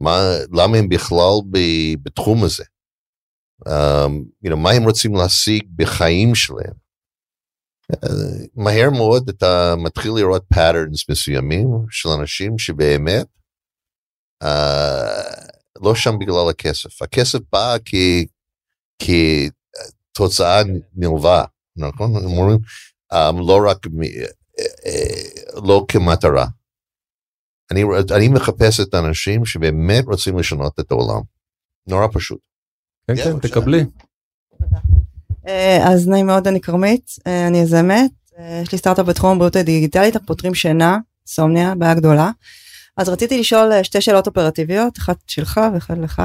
מה, 0.00 0.18
למה 0.52 0.76
הם 0.76 0.88
בכלל 0.88 1.36
ב, 1.50 1.58
בתחום 2.02 2.44
הזה. 2.44 2.64
um, 3.68 4.12
you 4.46 4.50
know, 4.50 4.56
מה 4.56 4.70
הם 4.70 4.82
רוצים 4.82 5.14
להשיג 5.14 5.62
בחיים 5.76 6.34
שלהם. 6.34 6.81
Uh, 7.92 7.96
מהר 8.54 8.90
מאוד 8.90 9.28
אתה 9.28 9.74
מתחיל 9.78 10.12
לראות 10.16 10.44
patterns 10.54 11.04
מסוימים 11.10 11.68
של 11.90 12.08
אנשים 12.08 12.58
שבאמת 12.58 13.26
uh, 14.44 14.46
לא 15.82 15.94
שם 15.94 16.18
בגלל 16.20 16.50
הכסף. 16.50 17.02
הכסף 17.02 17.38
בא 17.52 17.76
כ- 17.84 18.24
כתוצאה 19.02 20.62
נלווה, 20.94 21.44
נכון? 21.76 22.16
הם 22.16 22.24
אומרים, 22.24 22.58
um, 23.12 23.46
לא 23.48 23.58
רק, 23.70 23.86
מ- 23.86 24.02
אה, 24.02 24.64
אה, 24.86 25.60
לא 25.66 25.84
כמטרה. 25.88 26.46
אני, 27.70 27.82
אני 28.16 28.28
מחפש 28.28 28.80
את 28.80 28.94
האנשים 28.94 29.44
שבאמת 29.44 30.04
רוצים 30.04 30.38
לשנות 30.38 30.80
את 30.80 30.90
העולם. 30.90 31.20
נורא 31.86 32.06
פשוט. 32.12 32.40
כן, 33.06 33.16
כן. 33.16 33.38
תקבלי. 33.38 33.80
אה, 33.80 34.91
אז 35.82 36.08
נעים 36.08 36.26
מאוד, 36.26 36.48
אני 36.48 36.60
כרמית, 36.60 37.10
אה, 37.26 37.46
אני 37.46 37.58
יזמת, 37.58 38.10
אה, 38.38 38.60
יש 38.62 38.72
לי 38.72 38.78
סטארט-אפ 38.78 39.06
בתחום 39.06 39.30
הבריאות 39.32 39.56
הדיגיטלית, 39.56 40.14
אנחנו 40.14 40.26
פותרים 40.26 40.54
שינה, 40.54 40.98
סומניה, 41.26 41.74
בעיה 41.74 41.94
גדולה. 41.94 42.30
אז 42.96 43.08
רציתי 43.08 43.40
לשאול 43.40 43.72
אה, 43.72 43.84
שתי 43.84 44.00
שאלות 44.00 44.26
אופרטיביות, 44.26 44.98
אחת 44.98 45.16
שלך 45.26 45.60
ואחת 45.74 45.98
לך. 45.98 46.22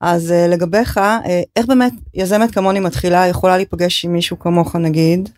אז 0.00 0.32
אה, 0.32 0.48
לגביך, 0.48 0.98
אה, 0.98 1.42
איך 1.56 1.66
באמת 1.66 1.92
יזמת 2.14 2.50
כמוני 2.50 2.80
מתחילה 2.80 3.26
יכולה 3.26 3.56
להיפגש 3.56 4.04
עם 4.04 4.12
מישהו 4.12 4.38
כמוך 4.38 4.76
נגיד, 4.76 5.28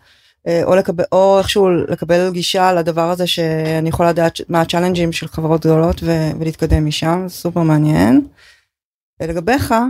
אה, 0.47 0.63
או, 0.63 0.75
לקבל, 0.75 1.03
או 1.11 1.37
איכשהו 1.39 1.69
לקבל 1.69 2.29
גישה 2.31 2.73
לדבר 2.73 3.09
הזה 3.09 3.27
שאני 3.27 3.89
יכולה 3.89 4.09
לדעת 4.09 4.41
מה 4.49 4.61
הצ'אלנג'ים 4.61 5.11
של 5.11 5.27
חברות 5.27 5.65
גדולות 5.65 6.03
ו- 6.03 6.31
ולהתקדם 6.39 6.85
משם, 6.85 7.25
סופר 7.27 7.61
מעניין. 7.61 8.27
אה, 9.21 9.27
לגביך, 9.27 9.71
אה, 9.71 9.85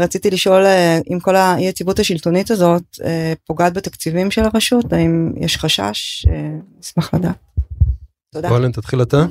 רציתי 0.00 0.30
לשאול 0.30 0.66
אה, 0.66 0.98
אם 1.12 1.20
כל 1.20 1.36
האי 1.36 1.64
יציבות 1.64 1.98
השלטונית 1.98 2.50
הזאת 2.50 2.82
אה, 3.04 3.32
פוגעת 3.46 3.72
בתקציבים 3.72 4.30
של 4.30 4.42
הרשות, 4.44 4.92
האם 4.92 5.32
יש 5.40 5.56
חשש? 5.56 6.26
אה, 6.26 6.58
אשמח 6.80 7.14
לדעת. 7.14 7.36
תודה. 8.32 8.48
גולן, 8.48 8.72
תתחיל 8.72 9.02
אתה. 9.02 9.26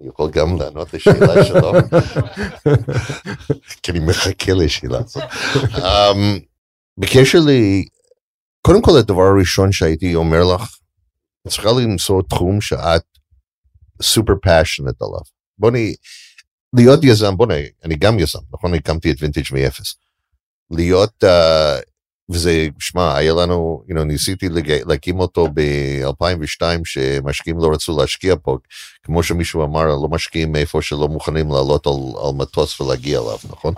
אני 0.00 0.08
יכול 0.08 0.30
גם 0.30 0.56
לענות 0.58 0.94
לשאלה 0.94 1.44
שלו, 1.44 1.72
כי 3.82 3.92
אני 3.92 4.00
מחכה 4.00 4.52
לשאלה 4.52 4.98
הזאת. 4.98 5.22
אמ, 5.78 6.38
בקשר 6.98 7.38
ל... 7.38 7.50
קודם 8.66 8.82
כל 8.82 8.98
הדבר 8.98 9.22
הראשון 9.22 9.72
שהייתי 9.72 10.14
אומר 10.14 10.44
לך, 10.54 10.76
צריכה 11.48 11.68
למצוא 11.80 12.22
תחום 12.28 12.60
שאת 12.60 13.02
סופר 14.02 14.32
פאשונט 14.42 15.02
עליו. 15.02 15.20
בואי, 15.58 15.94
להיות 16.76 17.04
יזם, 17.04 17.36
בואי, 17.36 17.66
אני 17.84 17.96
גם 17.96 18.18
יזם, 18.18 18.38
נכון? 18.52 18.74
הקמתי 18.74 19.10
את 19.10 19.16
וינטג' 19.20 19.42
מאפס. 19.52 19.94
להיות, 20.70 21.24
uh, 21.24 21.82
וזה, 22.30 22.68
שמע, 22.78 23.16
היה 23.16 23.32
לנו, 23.32 23.82
you 23.88 23.94
know, 23.94 24.04
ניסיתי 24.04 24.48
לג... 24.48 24.70
להקים 24.86 25.20
אותו 25.20 25.48
ב-2002, 25.54 26.62
שמשקיעים 26.84 27.58
לא 27.58 27.72
רצו 27.72 27.98
להשקיע 27.98 28.34
פה, 28.42 28.58
כמו 29.02 29.22
שמישהו 29.22 29.64
אמר, 29.64 29.86
לא 29.86 30.08
משקיעים 30.10 30.52
מאיפה 30.52 30.82
שלא 30.82 31.08
מוכנים 31.08 31.50
לעלות 31.50 31.86
על, 31.86 31.92
על 32.24 32.34
מטוס 32.34 32.80
ולהגיע 32.80 33.18
אליו, 33.18 33.38
נכון? 33.50 33.74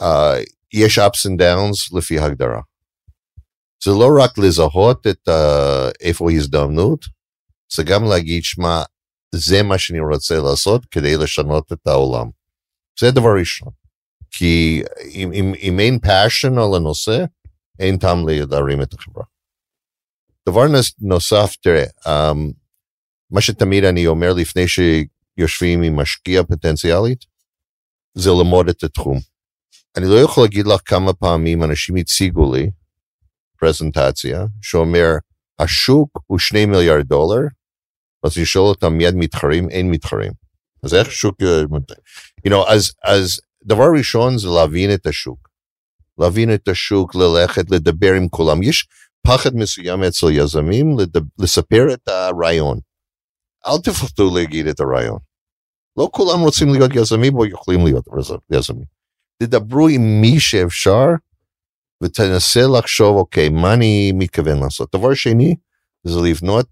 Uh, 0.00 0.04
יש 0.72 0.98
ups 0.98 1.28
and 1.28 1.40
downs 1.40 1.98
לפי 1.98 2.18
הגדרה. 2.18 2.60
זה 3.84 3.90
לא 3.90 4.08
רק 4.22 4.38
לזהות 4.38 5.06
את 5.06 5.28
uh, 5.28 5.92
איפה 6.00 6.30
ההזדמנות, 6.30 7.04
זה 7.74 7.82
גם 7.82 8.04
להגיד, 8.04 8.44
שמע, 8.44 8.82
זה 9.34 9.62
מה 9.62 9.78
שאני 9.78 10.00
רוצה 10.00 10.34
לעשות 10.50 10.86
כדי 10.90 11.16
לשנות 11.16 11.72
את 11.72 11.86
העולם. 11.86 12.30
זה 13.00 13.08
הדבר 13.08 13.30
ראשון. 13.40 13.72
כי 14.30 14.82
אם, 15.14 15.32
אם, 15.32 15.52
אם 15.62 15.80
אין 15.80 15.98
passion 16.04 16.52
על 16.52 16.76
הנושא, 16.76 17.24
אין 17.78 17.96
טעם 17.98 18.18
להרים 18.50 18.82
את 18.82 18.94
החברה. 18.94 19.24
דבר 20.48 20.66
נוס- 20.68 20.94
נוסף, 20.98 21.56
תראה, 21.62 21.84
um, 21.84 22.52
מה 23.30 23.40
שתמיד 23.40 23.84
אני 23.84 24.06
אומר 24.06 24.32
לפני 24.32 24.62
שיושבים 24.68 25.82
עם 25.82 25.96
משקיע 25.96 26.42
פוטנציאלית, 26.42 27.24
זה 28.14 28.30
ללמוד 28.30 28.68
את 28.68 28.82
התחום. 28.84 29.18
אני 29.96 30.06
לא 30.06 30.20
יכול 30.24 30.44
להגיד 30.44 30.66
לך 30.66 30.80
כמה 30.84 31.12
פעמים 31.12 31.62
אנשים 31.62 31.96
הציגו 31.96 32.54
לי 32.54 32.70
פרזנטציה 33.58 34.44
שאומר, 34.62 35.08
השוק 35.58 36.18
הוא 36.26 36.38
שני 36.38 36.66
מיליארד 36.66 37.06
דולר, 37.06 37.40
אני 38.24 38.44
שואל 38.44 38.68
אותם 38.68 38.92
מיד 38.92 39.14
מתחרים, 39.14 39.70
אין 39.70 39.90
מתחרים. 39.90 40.32
אז 40.82 40.94
איך 40.94 41.12
שוק... 41.12 41.42
אה, 41.42 41.62
you 42.46 42.50
know, 42.50 42.68
אז, 42.68 42.92
אז 43.04 43.40
דבר 43.64 43.86
ראשון 43.98 44.38
זה 44.38 44.48
להבין 44.48 44.94
את 44.94 45.06
השוק. 45.06 45.48
להבין 46.18 46.54
את 46.54 46.68
השוק, 46.68 47.14
ללכת, 47.14 47.70
לדבר 47.70 48.12
עם 48.12 48.28
כולם. 48.28 48.62
יש 48.62 48.86
פחד 49.26 49.54
מסוים 49.54 50.02
אצל 50.02 50.26
יזמים 50.30 50.98
לדבר, 50.98 51.26
לספר 51.38 51.94
את 51.94 52.08
הרעיון. 52.08 52.78
אל 53.66 53.78
תפחדו 53.84 54.36
להגיד 54.36 54.66
את 54.66 54.80
הרעיון. 54.80 55.18
לא 55.96 56.08
כולם 56.12 56.40
רוצים 56.40 56.72
להיות 56.72 56.90
יזמים 56.94 57.34
או 57.34 57.46
יכולים 57.46 57.84
להיות 57.84 58.04
יזמים. 58.50 58.84
תדברו 59.42 59.88
עם 59.88 60.20
מי 60.20 60.40
שאפשר 60.40 61.06
ותנסה 62.02 62.60
לחשוב, 62.78 63.16
אוקיי, 63.16 63.48
מה 63.48 63.74
אני 63.74 64.12
מתכוון 64.14 64.58
לעשות. 64.58 64.88
דבר 64.96 65.14
שני, 65.14 65.54
זה 66.04 66.20
לבנות 66.20 66.66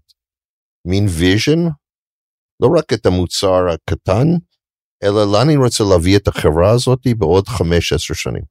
מין 0.89 1.05
vision, 1.07 1.61
לא 2.61 2.67
רק 2.77 2.93
את 2.93 3.05
המוצר 3.05 3.69
הקטן, 3.73 4.27
אלא 5.03 5.31
לאן 5.31 5.49
אני 5.49 5.57
רוצה 5.57 5.83
להביא 5.83 6.17
את 6.17 6.27
החברה 6.27 6.71
הזאת 6.71 6.99
בעוד 7.17 7.47
חמש, 7.47 7.93
עשר 7.93 8.13
שנים. 8.13 8.43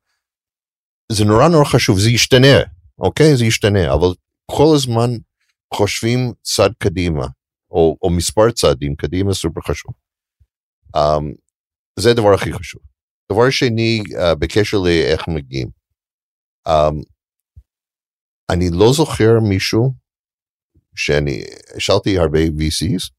זה 1.12 1.24
נורא 1.24 1.48
נורא 1.48 1.64
חשוב, 1.64 1.98
זה 1.98 2.10
ישתנה, 2.10 2.56
אוקיי? 2.98 3.36
זה 3.36 3.44
ישתנה, 3.44 3.94
אבל 3.94 4.08
כל 4.50 4.74
הזמן 4.74 5.10
חושבים 5.74 6.32
צעד 6.42 6.72
קדימה, 6.78 7.26
או, 7.70 7.96
או 8.02 8.10
מספר 8.10 8.50
צעדים 8.50 8.96
קדימה, 8.96 9.34
סופר 9.34 9.60
חשוב. 9.60 9.92
Um, 10.96 11.24
זה 11.98 12.10
הדבר 12.10 12.34
הכי 12.34 12.52
חשוב. 12.52 12.82
דבר 13.32 13.50
שני, 13.50 14.02
uh, 14.06 14.34
בקשר 14.34 14.78
לאיך 14.78 15.28
מגיעים. 15.28 15.68
Um, 16.68 17.02
אני 18.50 18.70
לא 18.72 18.92
זוכר 18.92 19.40
מישהו 19.48 19.94
שאני, 20.98 21.42
שאלתי 21.78 22.18
הרבה 22.18 22.38
VCs, 22.38 23.10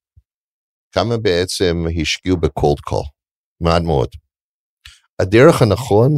כמה 0.92 1.18
בעצם 1.18 1.86
השקיעו 2.02 2.38
ב 2.38 2.46
cold 2.46 2.80
call, 2.80 3.04
מעט 3.62 3.82
מאוד. 3.82 4.10
הדרך 5.22 5.62
הנכון 5.62 6.12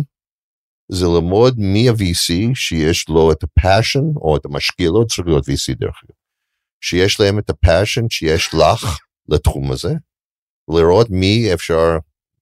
זה 0.92 1.06
ללמוד 1.06 1.56
מי 1.58 1.90
ה-VC 1.90 2.56
שיש 2.56 3.10
לו 3.10 3.32
את 3.32 3.44
ה 3.44 3.51
passion, 3.51 4.06
או 4.16 4.38
את 4.38 4.46
המשקיע, 4.46 4.90
לא 4.90 5.06
צריך 5.10 5.28
להיות 5.28 5.50
VC 5.50 5.76
דרך 5.80 6.02
אגב, 6.04 6.16
שיש 6.84 7.20
להם 7.20 7.40
את 7.40 7.50
ה 7.50 7.57
passion 7.57 8.10
שיש 8.10 8.50
לך 8.54 8.98
לתחום 9.30 9.72
הזה, 9.72 9.94
לראות 10.70 11.08
מי 11.10 11.54
אפשר, 11.54 11.98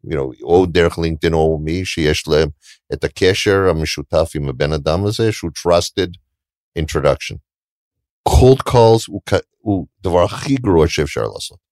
you 0.08 0.14
know, 0.14 0.44
או 0.44 0.66
דרך 0.66 1.00
לינקדאין 1.00 1.34
או 1.34 1.60
מי 1.64 1.86
שיש 1.86 2.28
להם 2.28 2.50
את 2.94 3.04
הקשר 3.04 3.58
המשותף 3.70 4.32
עם 4.36 4.50
הבן 4.50 4.74
אדם 4.74 5.06
הזה, 5.06 5.32
שהוא 5.32 5.52
trusted 5.52 6.10
introduction. 6.80 7.49
Cold 8.30 8.70
calls 8.70 9.06
הוא, 9.08 9.22
הוא 9.58 9.88
דבר 10.02 10.24
הכי 10.24 10.56
גרוע 10.56 10.88
שאפשר 10.88 11.22
לעשות. 11.22 11.70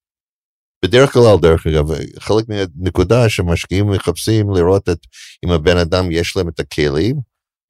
בדרך 0.84 1.12
כלל, 1.12 1.36
דרך 1.42 1.66
אגב, 1.66 1.84
חלק 2.18 2.44
מהנקודה 2.48 3.28
שמשקיעים 3.28 3.90
מחפשים 3.90 4.50
לראות 4.50 4.88
את 4.88 4.98
אם 5.44 5.50
הבן 5.50 5.76
אדם 5.76 6.10
יש 6.10 6.36
להם 6.36 6.48
את 6.48 6.60
הכלים, 6.60 7.16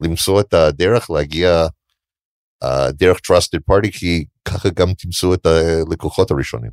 למצוא 0.03 0.41
את 0.41 0.55
הדרך 0.55 1.11
להגיע 1.11 1.67
uh, 2.65 2.93
דרך 2.93 3.17
trusted 3.17 3.61
party, 3.71 3.99
כי 3.99 4.25
ככה 4.45 4.69
גם 4.69 4.95
תמצאו 4.99 5.35
את 5.35 5.47
הלקוחות 5.47 6.31
הראשונים. 6.31 6.71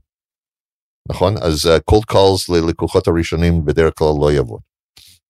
נכון? 1.09 1.35
אז 1.37 1.65
uh, 1.65 1.93
cold 1.93 2.13
calls 2.13 2.53
ללקוחות 2.55 3.07
הראשונים 3.07 3.65
בדרך 3.65 3.93
כלל 3.97 4.13
לא 4.21 4.31
יעבוד. 4.31 4.61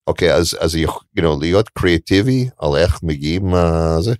אוקיי, 0.07 0.33
אז, 0.33 0.57
אז 0.59 0.75
you 0.75 1.21
know, 1.21 1.39
להיות 1.39 1.69
קריאטיבי 1.69 2.49
על 2.57 2.75
איך 2.77 3.03
מגיעים 3.03 3.53
uh, 3.53 4.01
זה. 4.01 4.13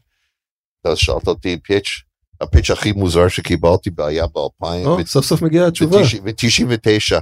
אתה 0.81 0.95
שאלת 0.95 1.27
אותי 1.27 1.57
פיץ', 1.63 2.03
הפיץ' 2.41 2.71
הכי 2.71 2.91
מוזר 2.91 3.27
שקיבלתי 3.27 3.89
היה 3.97 4.27
ב-2000. 4.27 4.85
או, 4.85 5.05
סוף 5.05 5.25
סוף 5.25 5.41
מגיעה 5.41 5.67
התשובה. 5.67 5.97
ב-99, 6.23 7.19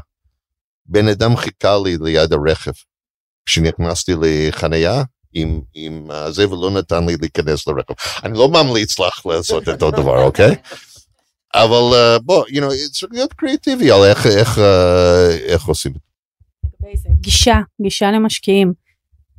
בן 0.85 1.07
אדם 1.07 1.35
חיכה 1.35 1.77
לי 1.83 1.97
ליד 2.01 2.33
הרכב. 2.33 2.71
כשנכנסתי 3.45 4.13
לחנייה 4.21 5.03
עם, 5.33 5.61
עם 5.73 6.11
uh, 6.11 6.31
זה 6.31 6.49
ולא 6.49 6.71
נתן 6.71 7.05
לי 7.05 7.15
להיכנס 7.21 7.67
לרכב. 7.67 7.93
אני 8.23 8.37
לא 8.37 8.49
ממליץ 8.49 8.99
לך 8.99 9.25
לעשות 9.25 9.63
את 9.63 9.83
אותו 9.83 9.91
דבר, 9.91 10.23
אוקיי? 10.23 10.55
אבל 11.53 12.17
uh, 12.17 12.21
בוא, 12.21 12.45
you 12.47 12.59
know, 12.59 12.91
צריך 12.91 13.11
להיות 13.11 13.33
קריאטיבי 13.33 13.91
על 13.91 14.03
איך, 14.03 14.27
איך, 14.27 14.57
uh, 14.57 14.61
איך 15.45 15.65
עושים 15.65 15.91
את 15.91 15.97
זה. 16.97 17.09
גישה, 17.21 17.55
גישה 17.81 18.11
למשקיעים, 18.11 18.73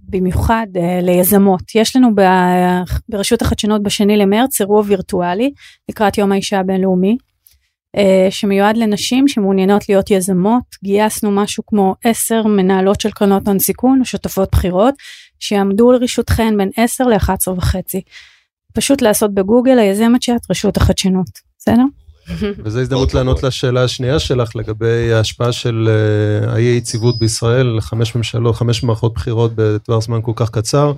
במיוחד 0.09 0.67
uh, 0.75 1.03
ליזמות. 1.03 1.75
יש 1.75 1.97
לנו 1.97 2.15
ב, 2.15 2.21
ברשות 3.09 3.43
החדשנות 3.43 3.83
בשני 3.83 4.17
למרץ 4.17 4.61
אירוע 4.61 4.83
וירטואלי 4.87 5.53
לקראת 5.89 6.19
יום 6.19 6.33
האישה 6.33 6.61
הבינלאומי, 6.61 7.17
uh, 7.97 8.01
שמיועד 8.31 8.77
לנשים 8.77 9.29
שמעוניינות 9.29 9.89
להיות 9.89 10.11
יזמות. 10.11 10.65
גייסנו 10.85 11.31
משהו 11.31 11.63
כמו 11.67 11.95
עשר 12.05 12.43
מנהלות 12.47 13.01
של 13.01 13.11
קרנות 13.11 13.49
הון 13.49 13.59
סיכון 13.59 14.05
שותפות 14.05 14.49
בחירות, 14.53 14.95
שיעמדו 15.41 15.93
לרשותכן 15.93 16.57
בין 16.57 16.71
10 16.77 17.05
ל-11 17.05 17.51
וחצי. 17.57 18.01
פשוט 18.75 19.03
לעשות 19.03 19.35
בגוגל 19.35 19.79
היזמת 19.79 20.23
שאת 20.23 20.51
רשות 20.51 20.77
החדשנות, 20.77 21.27
בסדר? 21.59 21.85
וזו 22.65 22.81
הזדמנות 22.81 23.15
לענות 23.15 23.43
לשאלה 23.43 23.85
השנייה 23.85 24.19
שלך 24.19 24.57
לגבי 24.57 25.13
ההשפעה 25.13 25.53
של 25.53 25.89
האי 26.47 26.63
יציבות 26.63 27.19
בישראל, 27.19 27.81
חמש 27.81 28.15
ממשלות, 28.17 28.57
חמש 28.57 28.83
מערכות 28.83 29.15
בחירות 29.15 29.53
בטווח 29.55 30.05
זמן 30.05 30.23
כל 30.23 30.33
כך 30.37 30.51
קצר. 30.51 30.93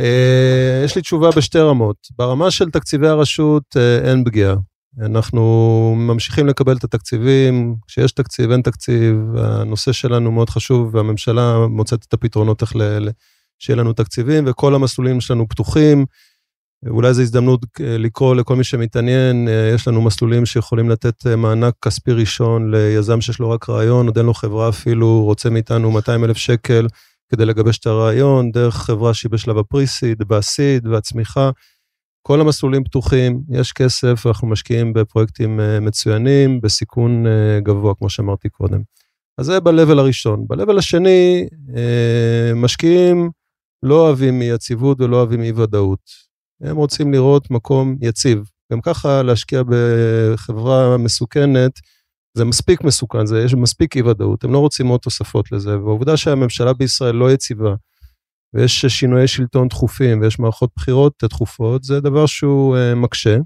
Uh, 0.00 0.04
יש 0.84 0.96
לי 0.96 1.02
תשובה 1.02 1.30
בשתי 1.36 1.58
רמות. 1.58 1.96
ברמה 2.18 2.50
של 2.50 2.70
תקציבי 2.70 3.08
הרשות 3.08 3.62
uh, 3.76 4.06
אין 4.08 4.24
פגיעה. 4.24 4.54
אנחנו 5.00 5.94
ממשיכים 5.98 6.46
לקבל 6.46 6.76
את 6.76 6.84
התקציבים, 6.84 7.76
כשיש 7.86 8.12
תקציב, 8.12 8.50
אין 8.50 8.62
תקציב, 8.62 9.16
הנושא 9.36 9.92
שלנו 9.92 10.32
מאוד 10.32 10.50
חשוב, 10.50 10.94
והממשלה 10.94 11.66
מוצאת 11.66 12.04
את 12.08 12.14
הפתרונות 12.14 12.62
איך 12.62 12.76
ל- 12.76 13.08
שיהיה 13.58 13.76
לנו 13.76 13.92
תקציבים, 13.92 14.44
וכל 14.46 14.74
המסלולים 14.74 15.20
שלנו 15.20 15.48
פתוחים. 15.48 16.06
אולי 16.88 17.14
זו 17.14 17.22
הזדמנות 17.22 17.60
לקרוא 17.80 18.34
לכל 18.34 18.56
מי 18.56 18.64
שמתעניין, 18.64 19.48
יש 19.74 19.88
לנו 19.88 20.02
מסלולים 20.02 20.46
שיכולים 20.46 20.90
לתת 20.90 21.26
מענק 21.26 21.74
כספי 21.82 22.12
ראשון 22.12 22.74
ליזם 22.74 23.20
שיש 23.20 23.38
לו 23.38 23.50
רק 23.50 23.68
רעיון, 23.68 24.06
עוד 24.06 24.18
אין 24.18 24.26
לו 24.26 24.34
חברה 24.34 24.68
אפילו, 24.68 25.22
רוצה 25.24 25.50
מאיתנו 25.50 25.90
200 25.90 26.24
אלף 26.24 26.36
שקל 26.36 26.86
כדי 27.32 27.44
לגבש 27.44 27.78
את 27.78 27.86
הרעיון, 27.86 28.52
דרך 28.52 28.74
חברה 28.74 29.14
שהיא 29.14 29.30
בשלב 29.30 29.58
הפריסיד, 29.58 30.22
והסיד 30.28 30.86
והצמיחה. 30.86 31.50
כל 32.22 32.40
המסלולים 32.40 32.84
פתוחים, 32.84 33.40
יש 33.50 33.72
כסף, 33.72 34.26
אנחנו 34.26 34.48
משקיעים 34.48 34.92
בפרויקטים 34.92 35.60
מצוינים, 35.80 36.60
בסיכון 36.60 37.24
גבוה, 37.62 37.94
כמו 37.94 38.10
שאמרתי 38.10 38.48
קודם. 38.48 38.80
אז 39.38 39.46
זה 39.46 39.60
ב-level 39.60 39.98
הראשון. 39.98 40.46
ב-level 40.48 40.78
השני, 40.78 41.48
אה, 41.76 42.54
משקיעים 42.54 43.30
לא 43.82 44.06
אוהבים 44.06 44.42
אי 44.42 44.46
יציבות 44.46 45.00
ולא 45.00 45.16
אוהבים 45.16 45.42
אי 45.42 45.52
ודאות. 45.52 46.33
הם 46.64 46.76
רוצים 46.76 47.12
לראות 47.12 47.50
מקום 47.50 47.96
יציב. 48.00 48.38
גם 48.72 48.80
ככה 48.80 49.22
להשקיע 49.22 49.62
בחברה 49.68 50.96
מסוכנת, 50.96 51.80
זה 52.36 52.44
מספיק 52.44 52.84
מסוכן, 52.84 53.26
זה, 53.26 53.42
יש 53.42 53.54
מספיק 53.54 53.96
אי 53.96 54.02
ודאות, 54.02 54.44
הם 54.44 54.52
לא 54.52 54.58
רוצים 54.58 54.86
עוד 54.86 55.00
תוספות 55.00 55.52
לזה, 55.52 55.78
והעובדה 55.78 56.16
שהממשלה 56.16 56.72
בישראל 56.72 57.14
לא 57.14 57.32
יציבה, 57.32 57.74
ויש 58.54 58.86
שינויי 58.86 59.28
שלטון 59.28 59.68
תכופים 59.68 60.20
ויש 60.20 60.38
מערכות 60.38 60.70
בחירות 60.76 61.12
תכופות, 61.18 61.84
זה 61.84 62.00
דבר 62.00 62.26
שהוא 62.26 62.76
uh, 62.76 62.94
מקשה. 62.94 63.36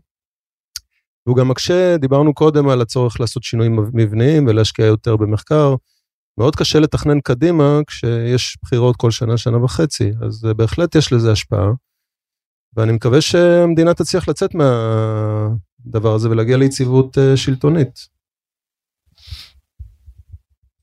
והוא 1.26 1.36
גם 1.36 1.48
מקשה, 1.48 1.96
דיברנו 1.96 2.34
קודם 2.34 2.68
על 2.68 2.80
הצורך 2.80 3.20
לעשות 3.20 3.42
שינויים 3.42 3.76
מבניים 3.92 4.46
ולהשקיע 4.46 4.86
יותר 4.86 5.16
במחקר. 5.16 5.74
מאוד 6.38 6.56
קשה 6.56 6.80
לתכנן 6.80 7.20
קדימה 7.20 7.80
כשיש 7.86 8.58
בחירות 8.62 8.96
כל 8.96 9.10
שנה, 9.10 9.36
שנה 9.36 9.64
וחצי, 9.64 10.10
אז 10.26 10.46
uh, 10.50 10.54
בהחלט 10.54 10.94
יש 10.94 11.12
לזה 11.12 11.32
השפעה. 11.32 11.68
ואני 12.78 12.92
מקווה 12.92 13.20
שהמדינה 13.20 13.94
תצליח 13.94 14.28
לצאת 14.28 14.50
מהדבר 14.55 16.14
הזה 16.14 16.30
ולהגיע 16.30 16.56
ליציבות 16.56 17.18
uh, 17.18 17.36
שלטונית. 17.36 17.98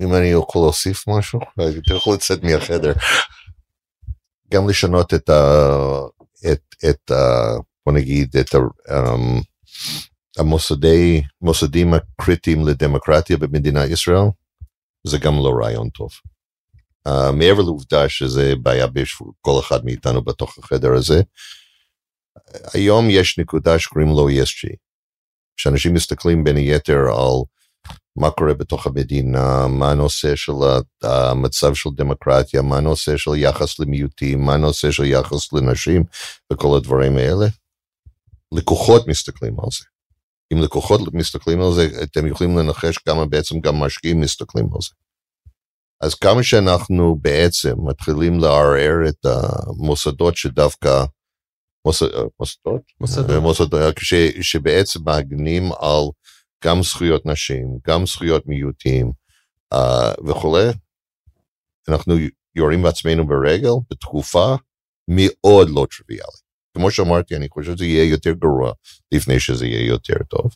אם 0.01 0.13
אני 0.13 0.27
יכול 0.27 0.61
להוסיף 0.61 1.07
משהו, 1.07 1.39
אתה 1.53 1.93
יכול 1.93 2.13
לצאת 2.13 2.43
מהחדר. 2.43 2.93
גם 4.53 4.69
לשנות 4.69 5.13
את 5.13 5.29
ה... 5.29 5.69
את, 6.51 6.61
את 6.89 7.11
ה... 7.11 7.47
בוא 7.85 7.93
נגיד, 7.93 8.35
את 8.39 8.55
ה... 8.55 8.57
Um, 8.57 9.43
המוסדי, 10.37 11.21
מוסדים 11.41 11.93
הקריטיים 11.93 12.67
לדמוקרטיה 12.67 13.37
במדינת 13.37 13.89
ישראל, 13.89 14.29
זה 15.07 15.17
גם 15.17 15.33
לא 15.33 15.53
רעיון 15.61 15.89
טוב. 15.89 16.09
Uh, 17.07 17.31
מעבר 17.31 17.61
לעובדה 17.61 18.09
שזה 18.09 18.53
בעיה 18.63 18.87
בשביל 18.87 19.29
כל 19.41 19.59
אחד 19.59 19.85
מאיתנו 19.85 20.21
בתוך 20.21 20.57
החדר 20.57 20.93
הזה, 20.93 21.21
היום 22.73 23.09
יש 23.09 23.39
נקודה 23.39 23.79
שקוראים 23.79 24.09
לו 24.09 24.29
ESG, 24.29 24.75
שאנשים 25.57 25.93
מסתכלים 25.93 26.43
בין 26.43 26.55
היתר 26.55 26.99
על 26.99 27.43
מה 28.15 28.31
קורה 28.31 28.53
בתוך 28.53 28.87
המדינה, 28.87 29.67
מה 29.67 29.91
הנושא 29.91 30.35
של 30.35 30.51
המצב 31.03 31.73
של 31.73 31.89
דמוקרטיה, 31.95 32.61
מה 32.61 32.77
הנושא 32.77 33.17
של 33.17 33.31
יחס 33.35 33.79
למיעוטים, 33.79 34.45
מה 34.45 34.53
הנושא 34.53 34.91
של 34.91 35.03
יחס 35.03 35.53
לנשים 35.53 36.03
וכל 36.53 36.77
הדברים 36.77 37.17
האלה. 37.17 37.45
לקוחות 38.51 39.07
מסתכלים 39.07 39.59
על 39.59 39.69
זה. 39.79 39.85
אם 40.53 40.61
לקוחות 40.61 41.01
מסתכלים 41.13 41.61
על 41.61 41.73
זה, 41.73 41.87
אתם 42.03 42.27
יכולים 42.27 42.57
לנחש 42.57 42.97
כמה 42.97 43.25
בעצם 43.25 43.59
גם 43.59 43.75
משקיעים 43.75 44.21
מסתכלים 44.21 44.65
על 44.73 44.81
זה. 44.81 44.89
אז 46.01 46.15
כמה 46.15 46.43
שאנחנו 46.43 47.17
בעצם 47.21 47.73
מתחילים 47.89 48.39
לערער 48.39 49.09
את 49.09 49.25
המוסדות 49.25 50.37
שדווקא, 50.37 51.05
מוסדות? 51.85 52.81
מוסדות. 52.99 53.41
מוסדות, 53.41 53.95
ש, 53.99 54.13
שבעצם 54.41 54.99
מעגנים 55.05 55.63
על 55.63 56.03
גם 56.63 56.83
זכויות 56.83 57.25
נשים, 57.25 57.67
גם 57.87 58.05
זכויות 58.05 58.47
מיעוטים 58.47 59.11
uh, 59.73 59.77
וכולי, 60.27 60.63
אנחנו 61.87 62.13
יורים 62.55 62.83
בעצמנו 62.83 63.27
ברגל 63.27 63.69
בתקופה 63.91 64.55
מאוד 65.07 65.69
לא 65.69 65.85
טריוויאלית. 65.97 66.45
כמו 66.77 66.91
שאמרתי, 66.91 67.35
אני 67.35 67.49
חושב 67.49 67.75
שזה 67.75 67.85
יהיה 67.85 68.09
יותר 68.09 68.31
גרוע 68.31 68.71
לפני 69.11 69.39
שזה 69.39 69.65
יהיה 69.65 69.87
יותר 69.87 70.23
טוב. 70.29 70.55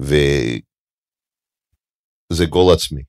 וזה 0.00 0.60
גול 2.46 2.74
עצמי, 2.74 3.02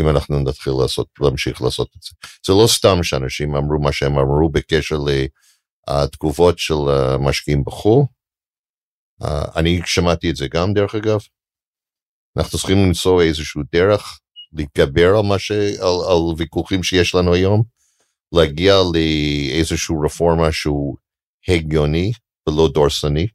אם 0.00 0.08
אנחנו 0.08 0.38
נתחיל 0.38 0.72
לעשות, 0.82 1.08
להמשיך 1.20 1.62
לעשות 1.62 1.88
את 1.96 2.02
זה. 2.02 2.10
זה 2.46 2.52
לא 2.62 2.66
סתם 2.66 3.02
שאנשים 3.02 3.56
אמרו 3.56 3.80
מה 3.80 3.92
שהם 3.92 4.18
אמרו 4.18 4.48
בקשר 4.52 4.96
לתגובות 5.88 6.58
של 6.58 6.74
משקיעים 7.20 7.64
בחו"ל, 7.64 8.04
Uh, 9.22 9.26
אני 9.56 9.80
שמעתי 9.84 10.30
את 10.30 10.36
זה 10.36 10.46
גם 10.48 10.72
דרך 10.72 10.94
אגב. 10.94 11.18
אנחנו 12.36 12.58
צריכים 12.58 12.78
למצוא 12.86 13.22
איזשהו 13.22 13.62
דרך 13.72 14.20
להתגבר 14.52 15.08
על, 15.16 15.38
ש... 15.38 15.52
על, 15.52 16.10
על 16.10 16.34
ויכוחים 16.36 16.82
שיש 16.82 17.14
לנו 17.14 17.34
היום, 17.34 17.62
להגיע 18.34 18.74
לאיזשהו 18.92 20.00
רפורמה 20.00 20.52
שהוא 20.52 20.96
הגיוני 21.48 22.12
ולא 22.48 22.68
דורסני. 22.74 23.26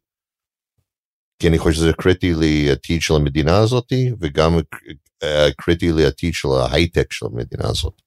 כי 1.40 1.48
אני 1.48 1.60
חושב 1.60 1.76
שזה 1.76 1.94
קריטי 1.94 2.34
לעתיד 2.36 3.02
של 3.02 3.14
המדינה 3.14 3.58
הזאת, 3.58 3.94
וגם 4.20 4.58
uh, 4.58 5.54
קריטי 5.58 5.92
לעתיד 5.92 6.34
של 6.34 6.48
ההייטק 6.48 7.14
של 7.14 7.26
המדינה 7.26 7.70
הזאת. 7.70 8.02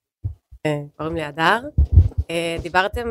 אה, 0.65 0.81
קוראים 0.97 1.15
לי 1.15 1.23
הדר. 1.23 1.61
דיברתם, 2.61 3.07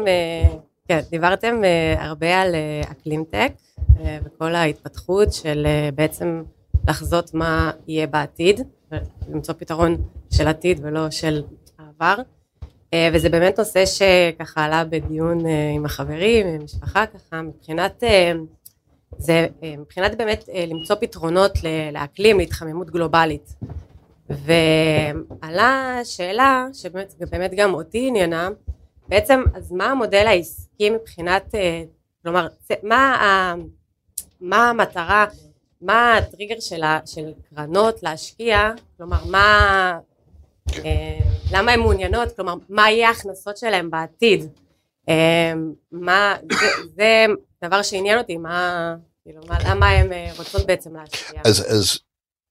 כן, 0.88 1.00
דיברתם 1.10 1.60
הרבה 1.98 2.40
על 2.40 2.54
אקלים 2.90 3.24
טק. 3.30 3.52
אה, 4.00 4.18
וכל 4.24 4.54
ההתפתחות 4.54 5.32
של 5.32 5.66
אה, 5.66 5.88
בעצם 5.94 6.42
לחזות 6.88 7.34
מה 7.34 7.70
יהיה 7.88 8.06
בעתיד, 8.06 8.60
ולמצוא 8.92 9.54
פתרון 9.58 9.96
של 10.30 10.48
עתיד 10.48 10.80
ולא 10.82 11.10
של 11.10 11.42
העבר. 11.78 12.22
אה, 12.94 13.08
וזה 13.12 13.28
באמת 13.28 13.58
נושא 13.58 13.84
שככה 13.86 14.64
עלה 14.64 14.84
בדיון 14.84 15.38
עם 15.74 15.84
החברים, 15.84 16.46
עם 16.46 16.60
המשפחה 16.60 17.06
ככה, 17.06 17.42
מבחינת, 17.42 18.02
זה 19.18 19.46
מבחינת 19.78 20.18
באמת 20.18 20.44
למצוא 20.68 20.96
פתרונות 20.96 21.52
לאקלים, 21.92 22.38
להתחממות 22.38 22.90
גלובלית. 22.90 23.54
ועלה 24.30 26.00
שאלה 26.04 26.66
שבאמת 26.72 27.14
באמת 27.30 27.50
גם 27.56 27.74
אותי 27.74 28.08
עניינה, 28.08 28.48
בעצם 29.08 29.42
אז 29.54 29.72
מה 29.72 29.86
המודל 29.86 30.26
העסקי 30.26 30.67
מבחינת, 30.80 31.54
כלומר, 32.22 32.48
מה 32.82 33.54
מה 34.40 34.70
המטרה, 34.70 35.26
מה 35.80 36.16
הטריגר 36.16 36.60
של, 36.60 36.82
ה, 36.82 37.00
של 37.06 37.32
קרנות 37.54 38.02
להשקיע, 38.02 38.70
כלומר 38.96 39.24
מה, 39.24 39.98
אה, 40.84 41.18
למה 41.52 41.72
הן 41.72 41.80
מעוניינות, 41.80 42.36
כלומר 42.36 42.54
מה 42.68 42.90
יהיה 42.90 43.08
ההכנסות 43.08 43.56
שלהן 43.56 43.90
בעתיד, 43.90 44.48
אה, 45.08 45.52
מה, 45.92 46.36
זה, 46.52 46.66
זה 46.96 47.26
דבר 47.64 47.82
שעניין 47.82 48.18
אותי, 48.18 48.36
מה, 48.36 48.94
כאילו, 49.22 49.40
מה, 49.48 49.58
למה 49.70 49.88
הן 49.90 50.12
אה, 50.12 50.30
רוצות 50.38 50.66
בעצם 50.66 50.96
להשקיע. 50.96 51.40
אז, 51.44 51.64
אז, 51.68 51.98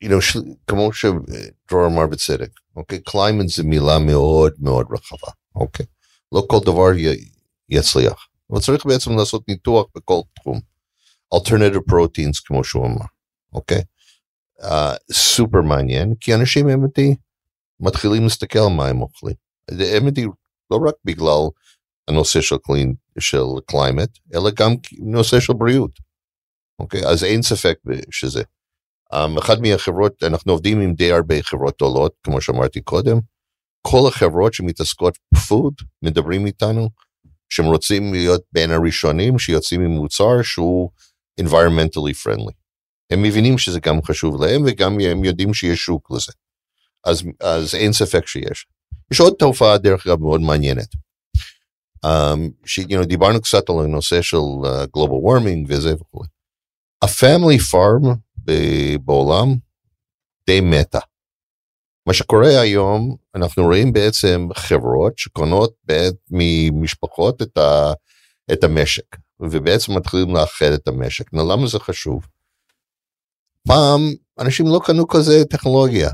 you 0.03 0.07
know, 0.07 0.39
כמו 0.67 0.93
שדרור 0.93 1.85
אמר 1.85 2.07
בצדק, 2.07 2.49
אוקיי, 2.75 2.99
climate 2.99 3.49
זה 3.49 3.63
מילה 3.63 3.99
מאוד 3.99 4.53
מאוד 4.59 4.85
רחבה, 4.91 5.31
אוקיי, 5.55 5.85
לא 6.31 6.43
כל 6.47 6.59
דבר 6.65 6.91
יצליח, 7.69 8.27
אבל 8.51 8.59
צריך 8.59 8.85
בעצם 8.85 9.17
לעשות 9.17 9.47
ניתוח 9.47 9.85
בכל 9.95 10.21
תחום. 10.35 10.59
alternative 11.35 11.91
proteins 11.91 12.41
כמו 12.45 12.63
שהוא 12.63 12.85
אמר, 12.85 13.05
אוקיי? 13.53 13.81
Uh, 14.59 15.13
סופר 15.13 15.61
מעניין, 15.61 16.13
כי 16.19 16.35
אנשים 16.35 16.69
אמיתי 16.69 17.15
מתחילים 17.79 18.23
להסתכל 18.23 18.59
על 18.59 18.69
מה 18.69 18.87
הם 18.87 19.01
אוכלים. 19.01 19.35
אמיתי 19.97 20.25
לא 20.71 20.79
רק 20.87 20.93
בגלל 21.05 21.41
הנושא 22.07 22.41
של, 22.41 22.55
clean, 22.63 22.93
של 23.19 23.43
climate, 23.65 24.09
אלא 24.35 24.49
גם 24.55 24.75
נושא 24.99 25.39
של 25.39 25.53
בריאות. 25.53 25.91
אוקיי? 26.79 27.01
אז 27.05 27.23
אין 27.23 27.41
ספק 27.41 27.77
שזה. 28.11 28.43
Um, 29.13 29.39
אחת 29.39 29.57
מהחברות, 29.57 30.23
אנחנו 30.23 30.51
עובדים 30.51 30.81
עם 30.81 30.93
די 30.93 31.11
הרבה 31.11 31.43
חברות 31.43 31.75
גדולות, 31.75 32.13
כמו 32.23 32.41
שאמרתי 32.41 32.81
קודם. 32.81 33.19
כל 33.81 34.07
החברות 34.07 34.53
שמתעסקות 34.53 35.17
ב 35.33 35.41
food 35.41 35.73
מדברים 36.01 36.45
איתנו 36.45 36.89
שהם 37.49 37.65
רוצים 37.65 38.13
להיות 38.13 38.41
בין 38.51 38.71
הראשונים 38.71 39.39
שיוצאים 39.39 39.81
עם 39.81 39.91
מוצר 39.91 40.41
שהוא 40.43 40.89
environmentally 41.41 42.13
friendly. 42.23 42.53
הם 43.09 43.21
מבינים 43.21 43.57
שזה 43.57 43.79
גם 43.79 44.01
חשוב 44.03 44.43
להם 44.43 44.63
וגם 44.65 44.99
הם 44.99 45.23
יודעים 45.23 45.53
שיש 45.53 45.79
שוק 45.79 46.11
לזה. 46.11 46.31
אז, 47.05 47.23
אז 47.41 47.75
אין 47.75 47.93
ספק 47.93 48.27
שיש. 48.27 48.67
יש 49.11 49.19
עוד 49.19 49.33
תופעה 49.39 49.77
דרך 49.77 50.07
אגב 50.07 50.19
מאוד 50.19 50.41
מעניינת. 50.41 50.87
Um, 52.05 52.39
ש, 52.65 52.79
you 52.79 52.83
know, 52.83 53.05
דיברנו 53.05 53.41
קצת 53.41 53.69
על 53.69 53.75
הנושא 53.83 54.21
של 54.21 54.37
uh, 54.37 54.67
global 54.97 55.21
warming 55.27 55.65
וזה 55.67 55.93
וכו'. 55.93 56.23
ה-family 57.03 57.61
farm 57.71 58.15
בעולם 59.05 59.55
די 60.47 60.61
מתה. 60.61 60.99
מה 62.07 62.13
שקורה 62.13 62.61
היום, 62.61 63.15
אנחנו 63.35 63.63
רואים 63.63 63.93
בעצם 63.93 64.47
חברות 64.53 65.17
שקונות 65.17 65.73
ממשפחות 66.31 67.41
את, 67.41 67.57
ה, 67.57 67.93
את 68.53 68.63
המשק. 68.63 69.15
ובעצם 69.39 69.97
מתחילים 69.97 70.35
לאחד 70.35 70.71
את 70.73 70.87
המשק. 70.87 71.33
נו, 71.33 71.51
למה 71.51 71.67
זה 71.67 71.79
חשוב? 71.79 72.27
פעם 73.67 74.01
אנשים 74.39 74.65
לא 74.67 74.79
קנו 74.85 75.07
כזה 75.07 75.45
טכנולוגיה. 75.49 76.09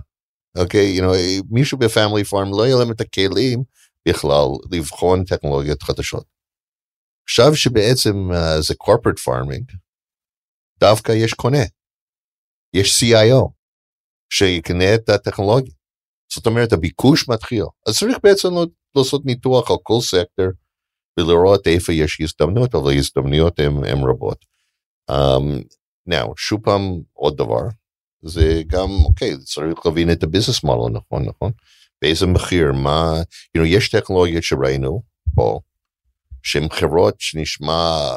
אוקיי, 0.57 0.97
okay, 0.97 1.01
you 1.01 1.03
know, 1.03 1.45
מישהו 1.49 1.77
בפמילי 1.77 2.23
פארם 2.23 2.49
לא 2.57 2.65
יהיה 2.65 2.75
להם 2.75 2.91
את 2.91 3.01
הכלים 3.01 3.63
בכלל 4.07 4.47
לבחון 4.71 5.23
טכנולוגיות 5.23 5.83
חדשות. 5.83 6.25
עכשיו 7.23 7.55
שבעצם 7.55 8.31
uh, 8.31 8.61
זה 8.61 8.73
corporate 8.83 9.19
farming, 9.29 9.75
דווקא 10.79 11.11
יש 11.11 11.33
קונה. 11.33 11.63
יש 12.73 13.03
CIO 13.03 13.49
שיקנה 14.29 14.95
את 14.95 15.09
הטכנולוגיה. 15.09 15.73
זאת 16.33 16.45
אומרת, 16.45 16.73
הביקוש 16.73 17.29
מתחיל. 17.29 17.63
אז 17.87 17.97
צריך 17.97 18.17
בעצם 18.23 18.49
לעשות 18.95 19.25
ניתוח 19.25 19.71
על 19.71 19.77
כל 19.83 19.99
סקטור 20.01 20.45
ולראות 21.19 21.67
איפה 21.67 21.93
יש 21.93 22.21
הזדמנות, 22.21 22.75
אבל 22.75 22.91
ההזדמנויות 22.91 23.59
הן 23.59 24.03
רבות. 24.09 24.45
Um, 25.11 25.63
now, 26.09 26.33
שוב 26.37 26.61
פעם, 26.63 27.01
עוד 27.13 27.37
דבר, 27.37 27.61
זה 28.21 28.61
גם, 28.67 28.89
אוקיי, 29.05 29.37
צריך 29.37 29.85
להבין 29.85 30.11
את 30.11 30.23
ה 30.23 30.28
business 30.28 30.63
model, 30.63 30.97
נכון, 30.97 31.25
נכון? 31.25 31.51
באיזה 32.01 32.25
מחיר, 32.25 32.73
מה, 32.73 33.21
you 33.57 33.61
know, 33.61 33.65
יש 33.65 33.89
טכנולוגיות 33.89 34.43
שראינו 34.43 35.01
פה, 35.35 35.59
שהן 36.43 36.69
חברות 36.69 37.15
שנשמע 37.19 38.15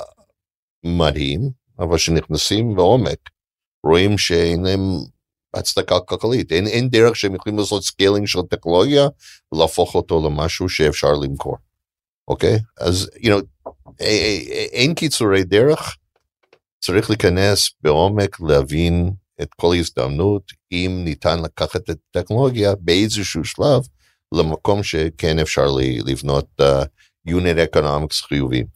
מדהים, 0.85 1.41
אבל 1.79 1.99
שנכנסים 1.99 2.77
לעומק, 2.77 3.19
רואים 3.85 4.19
שאין 4.19 4.65
להם 4.65 4.81
הצדקה 5.57 6.01
כלכלית, 6.01 6.53
אין, 6.53 6.67
אין 6.67 6.89
דרך 6.89 7.17
שהם 7.17 7.35
יכולים 7.35 7.59
לעשות 7.59 7.85
scaling 7.85 8.27
של 8.27 8.43
טכנולוגיה 8.51 9.07
ולהפוך 9.53 9.95
אותו 9.95 10.27
למשהו 10.27 10.69
שאפשר 10.69 11.13
למכור, 11.13 11.57
אוקיי? 12.29 12.59
אז, 12.81 13.11
you 13.17 13.27
know, 13.27 13.71
אין 14.73 14.95
קיצורי 14.95 15.45
דרך, 15.45 15.97
צריך 16.81 17.11
להיכנס 17.11 17.71
בעומק, 17.81 18.41
להבין 18.41 19.13
את 19.43 19.55
כל 19.55 19.75
הזדמנות, 19.79 20.43
אם 20.73 21.03
ניתן 21.05 21.43
לקחת 21.43 21.91
את 21.91 21.97
הטכנולוגיה 22.11 22.75
באיזשהו 22.81 23.45
שלב 23.45 23.83
למקום 24.35 24.83
שכן 24.83 25.39
אפשר 25.39 25.67
לבנות 26.07 26.47
uh, 26.61 26.87
unit 27.29 27.75
economics 27.75 28.27
חיוביים. 28.29 28.67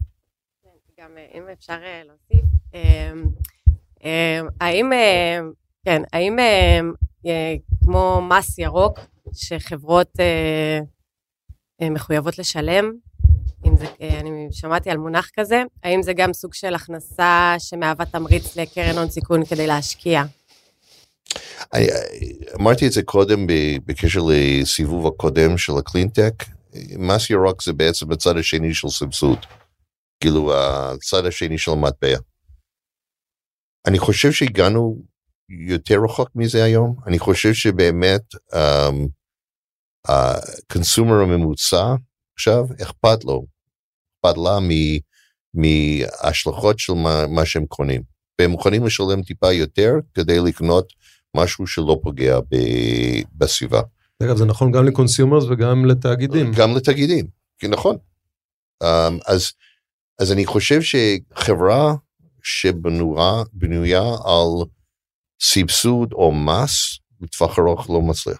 גם 1.00 1.18
אה, 1.18 1.26
אם 1.34 1.42
אפשר 1.52 1.78
אה, 1.84 2.02
להוסיף, 2.06 2.44
האם, 4.60 4.92
כן, 5.84 6.02
האם 6.12 6.36
כמו 7.84 8.22
מס 8.28 8.58
ירוק 8.58 8.98
שחברות 9.32 10.12
מחויבות 11.82 12.38
לשלם, 12.38 12.92
אם 13.66 13.76
זה, 13.76 13.86
אני 14.20 14.48
שמעתי 14.50 14.90
על 14.90 14.96
מונח 14.96 15.30
כזה, 15.38 15.62
האם 15.82 16.02
זה 16.02 16.12
גם 16.12 16.32
סוג 16.32 16.54
של 16.54 16.74
הכנסה 16.74 17.54
שמהווה 17.58 18.06
תמריץ 18.06 18.56
לקרן 18.56 18.98
הון 18.98 19.10
סיכון 19.10 19.44
כדי 19.44 19.66
להשקיע? 19.66 20.22
אמרתי 22.60 22.86
את 22.86 22.92
זה 22.92 23.02
קודם 23.02 23.46
בקשר 23.86 24.20
לסיבוב 24.28 25.06
הקודם 25.06 25.58
של 25.58 25.72
הקלינטק, 25.78 26.34
מס 26.98 27.30
ירוק 27.30 27.62
זה 27.62 27.72
בעצם 27.72 28.12
הצד 28.12 28.36
השני 28.36 28.74
של 28.74 28.88
סבסוד, 28.88 29.38
כאילו 30.20 30.54
הצד 30.54 31.26
השני 31.26 31.58
של 31.58 31.72
מטבע. 31.72 32.18
אני 33.86 33.98
חושב 33.98 34.32
שהגענו 34.32 34.96
יותר 35.50 35.98
רחוק 36.04 36.28
מזה 36.34 36.64
היום, 36.64 36.96
אני 37.06 37.18
חושב 37.18 37.52
שבאמת 37.52 38.22
הקונסומר 40.08 41.20
um, 41.20 41.20
uh, 41.20 41.22
הממוצע 41.22 41.94
עכשיו 42.34 42.64
אכפת 42.82 43.24
לו, 43.24 43.46
אכפת 44.24 44.38
לה 44.38 44.58
מההשלכות 45.54 46.78
של 46.78 46.92
מה, 46.92 47.26
מה 47.26 47.46
שהם 47.46 47.66
קונים, 47.66 48.02
והם 48.40 48.50
מוכנים 48.50 48.86
לשלם 48.86 49.22
טיפה 49.22 49.52
יותר 49.52 49.92
כדי 50.14 50.40
לקנות 50.40 50.92
משהו 51.36 51.66
שלא 51.66 52.00
פוגע 52.02 52.40
ב, 52.40 52.56
בסביבה. 53.34 53.80
אגב, 54.22 54.36
זה 54.36 54.44
נכון 54.44 54.72
גם 54.72 54.86
ל 54.86 54.92
consumers 54.92 55.44
וגם 55.44 55.86
לתאגידים. 55.86 56.52
גם 56.52 56.76
לתאגידים, 56.76 57.26
נכון. 57.64 57.96
Um, 58.84 58.86
אז, 59.26 59.52
אז 60.18 60.32
אני 60.32 60.46
חושב 60.46 60.80
שחברה 60.82 61.94
שבנויה 62.42 64.02
על 64.24 64.66
סבסוד 65.42 66.12
או 66.12 66.32
מס, 66.32 66.98
לטווח 67.20 67.58
ארוך 67.58 67.90
לא 67.90 68.02
מצליח. 68.02 68.38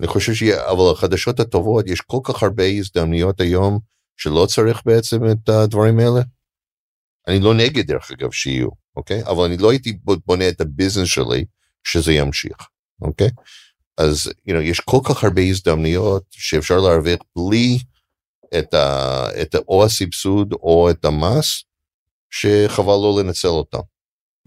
אני 0.00 0.08
חושב 0.08 0.34
ש... 0.34 0.42
אבל 0.42 0.92
החדשות 0.92 1.40
הטובות, 1.40 1.88
יש 1.88 2.00
כל 2.00 2.18
כך 2.24 2.42
הרבה 2.42 2.64
הזדמנויות 2.64 3.40
היום 3.40 3.78
שלא 4.16 4.46
צריך 4.46 4.82
בעצם 4.84 5.30
את 5.30 5.48
הדברים 5.48 5.98
האלה. 5.98 6.20
אני 7.28 7.40
לא 7.40 7.54
נגד 7.54 7.86
דרך 7.86 8.10
אגב 8.10 8.32
שיהיו, 8.32 8.68
אוקיי? 8.96 9.22
אבל 9.24 9.44
אני 9.44 9.56
לא 9.56 9.70
הייתי 9.70 9.98
בונה 10.26 10.48
את 10.48 10.60
הביזנס 10.60 11.08
שלי 11.08 11.44
שזה 11.84 12.12
ימשיך, 12.12 12.56
אוקיי? 13.02 13.30
אז 13.98 14.30
you 14.48 14.52
know, 14.52 14.62
יש 14.62 14.80
כל 14.80 14.98
כך 15.08 15.24
הרבה 15.24 15.42
הזדמנויות 15.42 16.24
שאפשר 16.30 16.76
להרוויח 16.76 17.18
בלי 17.36 17.78
את, 18.58 18.74
ה, 18.74 19.26
את 19.42 19.54
ה, 19.54 19.58
או 19.58 19.84
הסבסוד 19.84 20.52
או 20.52 20.90
את 20.90 21.04
המס, 21.04 21.62
שחבל 22.30 22.86
לא 22.86 23.20
לנצל 23.20 23.48
אותם. 23.48 23.78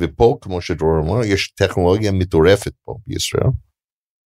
ופה, 0.02 0.38
כמו 0.42 0.62
שדרור 0.62 1.00
אמר, 1.00 1.24
יש 1.24 1.52
טכנולוגיה 1.52 2.12
מטורפת 2.12 2.74
פה 2.84 2.96
בישראל, 3.08 3.50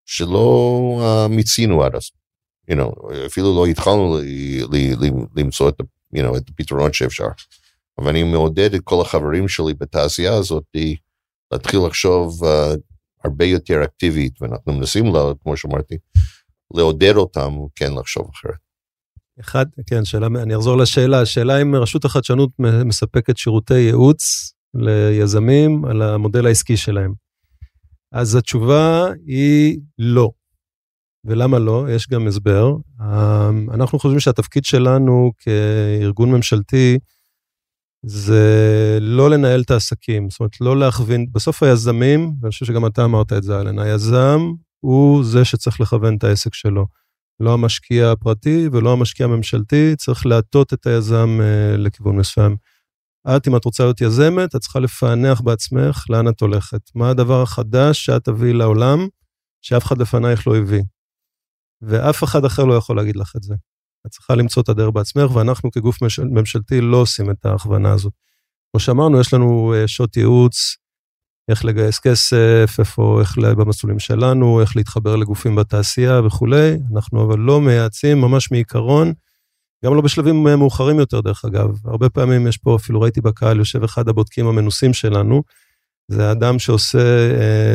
שלא 0.06 0.99
uh, 1.02 1.27
מיצינו 1.27 1.84
עד 1.84 1.95
אז. 1.95 2.10
You 2.72 2.76
know, 2.76 3.14
אפילו 3.26 3.56
לא 3.56 3.65
התחלנו 3.65 4.18
למצוא 5.35 5.69
את, 5.69 5.76
you 6.15 6.19
know, 6.19 6.38
את 6.38 6.49
הפתרונות 6.49 6.93
שאפשר. 6.93 7.27
אבל 7.97 8.10
אני 8.10 8.23
מעודד 8.23 8.73
את 8.73 8.81
כל 8.84 9.02
החברים 9.02 9.47
שלי 9.47 9.73
בתעשייה 9.73 10.34
הזאת 10.34 10.64
להתחיל 11.52 11.80
לחשוב 11.88 12.43
uh, 12.43 12.47
הרבה 13.23 13.45
יותר 13.45 13.84
אקטיבית, 13.84 14.41
ואנחנו 14.41 14.73
מנסים, 14.73 15.06
לה, 15.06 15.19
כמו 15.43 15.57
שאמרתי, 15.57 15.95
לעודד 16.73 17.15
אותם 17.15 17.53
כן 17.76 17.93
לחשוב 17.93 18.30
אחרת. 18.34 18.65
אחד, 19.39 19.65
כן, 19.88 20.06
שאלה, 20.06 20.27
אני 20.27 20.56
אחזור 20.56 20.77
לשאלה, 20.77 21.22
השאלה 21.22 21.61
אם 21.61 21.76
רשות 21.76 22.06
החדשנות 22.06 22.49
מספקת 22.85 23.38
שירותי 23.38 23.80
ייעוץ 23.80 24.53
ליזמים 24.76 25.85
על 25.85 26.02
המודל 26.02 26.45
העסקי 26.45 26.77
שלהם. 26.77 27.14
אז 28.11 28.35
התשובה 28.35 29.06
היא 29.26 29.80
לא. 29.97 30.30
ולמה 31.26 31.60
לא? 31.60 31.85
יש 31.89 32.07
גם 32.10 32.27
הסבר. 32.27 32.73
אמ, 33.02 33.69
אנחנו 33.72 33.99
חושבים 33.99 34.19
שהתפקיד 34.19 34.65
שלנו 34.65 35.31
כארגון 35.39 36.31
ממשלתי 36.31 36.97
זה 38.06 38.97
לא 39.02 39.30
לנהל 39.30 39.61
את 39.61 39.72
העסקים, 39.72 40.30
זאת 40.30 40.39
אומרת, 40.39 40.61
לא 40.61 40.77
להכווין, 40.77 41.26
בסוף 41.31 41.64
היזמים, 41.64 42.31
ואני 42.41 42.52
חושב 42.52 42.65
שגם 42.65 42.85
אתה 42.85 43.06
אמרת 43.06 43.34
את 43.34 43.43
זה, 43.43 43.60
אלן, 43.61 43.80
היזם 43.80 44.39
הוא 44.80 45.23
זה 45.23 45.45
שצריך 45.45 45.81
לכוון 45.81 46.15
את 46.18 46.23
העסק 46.23 46.53
שלו. 46.53 46.85
לא 47.39 47.53
המשקיע 47.53 48.11
הפרטי 48.11 48.68
ולא 48.72 48.93
המשקיע 48.93 49.26
הממשלתי, 49.26 49.95
צריך 49.95 50.26
להטות 50.26 50.73
את 50.73 50.88
היזם 50.88 51.39
uh, 51.39 51.77
לכיוון 51.77 52.18
מסוים. 52.18 52.56
את, 53.27 53.47
אם 53.47 53.56
את 53.56 53.65
רוצה 53.65 53.84
להיות 53.84 54.02
יזמת, 54.02 54.56
את 54.56 54.61
צריכה 54.61 54.80
לפענח 54.80 55.41
בעצמך 55.41 56.06
לאן 56.10 56.27
את 56.27 56.41
הולכת. 56.41 56.81
מה 56.95 57.10
הדבר 57.10 57.41
החדש 57.41 58.06
שאת 58.06 58.23
תביאי 58.23 58.53
לעולם, 58.53 59.07
שאף 59.61 59.85
אחד 59.85 59.97
לפנייך 59.97 60.47
לא 60.47 60.57
הביא. 60.57 60.84
ואף 61.81 62.23
אחד 62.23 62.45
אחר 62.45 62.64
לא 62.64 62.73
יכול 62.73 62.95
להגיד 62.95 63.15
לך 63.15 63.34
את 63.38 63.43
זה. 63.43 63.56
את 64.07 64.11
צריכה 64.11 64.35
למצוא 64.35 64.64
את 64.64 64.69
הדרך 64.69 64.89
בעצמך, 64.93 65.35
ואנחנו 65.35 65.72
כגוף 65.72 65.97
ממשלתי 66.19 66.81
לא 66.81 66.97
עושים 66.97 67.31
את 67.31 67.45
ההכוונה 67.45 67.91
הזאת. 67.91 68.14
כמו 68.72 68.80
שאמרנו, 68.80 69.19
יש 69.19 69.34
לנו 69.34 69.73
אה, 69.73 69.88
שעות 69.88 70.18
ייעוץ, 70.18 70.76
איך 71.49 71.65
לגייס 71.65 71.99
כסף, 71.99 72.76
איפה, 72.80 73.22
איך 73.22 73.38
במסלולים 73.38 73.99
שלנו, 73.99 74.61
איך 74.61 74.76
להתחבר 74.76 75.15
לגופים 75.15 75.56
בתעשייה 75.56 76.22
וכולי. 76.22 76.77
אנחנו 76.95 77.23
אבל 77.23 77.39
לא 77.39 77.61
מייעצים 77.61 78.22
ממש 78.22 78.52
מעיקרון, 78.52 79.14
גם 79.85 79.95
לא 79.95 80.02
בשלבים 80.02 80.47
אה, 80.47 80.56
מאוחרים 80.56 80.99
יותר, 80.99 81.22
דרך 81.22 81.45
אגב. 81.45 81.69
הרבה 81.85 82.10
פעמים 82.10 82.47
יש 82.47 82.57
פה, 82.57 82.76
אפילו 82.76 83.02
ראיתי 83.02 83.22
בקהל, 83.22 83.57
יושב 83.57 83.84
אחד 83.84 84.10
הבודקים 84.10 84.47
המנוסים 84.47 84.93
שלנו, 84.93 85.43
זה 86.11 86.31
אדם 86.31 86.60
שעושה 86.60 87.31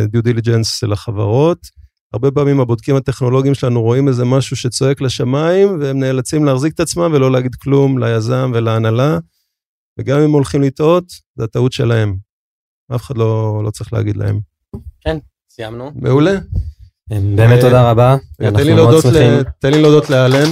דיו 0.07 0.21
uh, 0.21 0.25
דיליג'נס 0.25 0.83
לחברות, 0.83 1.59
הרבה 2.13 2.31
פעמים 2.31 2.61
הבודקים 2.61 2.97
הטכנולוגיים 2.97 3.55
שלנו 3.55 3.83
רואים 3.83 4.09
איזה 4.09 4.25
משהו 4.25 4.57
שצועק 4.57 5.01
לשמיים, 5.01 5.81
והם 5.81 6.01
נאלצים 6.01 6.45
להחזיק 6.45 6.75
את 6.75 6.81
עצמם 6.81 7.13
ולא 7.13 7.33
להגיד 7.33 7.55
כלום 7.55 8.05
ליזם 8.05 8.51
ולהנהלה, 8.55 9.19
וגם 9.99 10.21
אם 10.21 10.31
הולכים 10.31 10.63
לטעות, 10.63 11.05
זה 11.37 11.45
הטעות 11.45 11.73
שלהם. 11.73 12.17
אף 12.95 13.03
אחד 13.03 13.17
לא, 13.17 13.63
לא 13.65 13.71
צריך 13.71 13.93
להגיד 13.93 14.17
להם. 14.17 14.41
כן, 15.01 15.19
סיימנו. 15.51 15.93
מעולה. 15.95 16.39
באמת 17.11 17.61
תודה 17.61 17.91
רבה. 17.91 18.17
תן 19.59 19.73
לי 19.73 19.83
להודות 19.83 20.11
לאלן. 20.11 20.51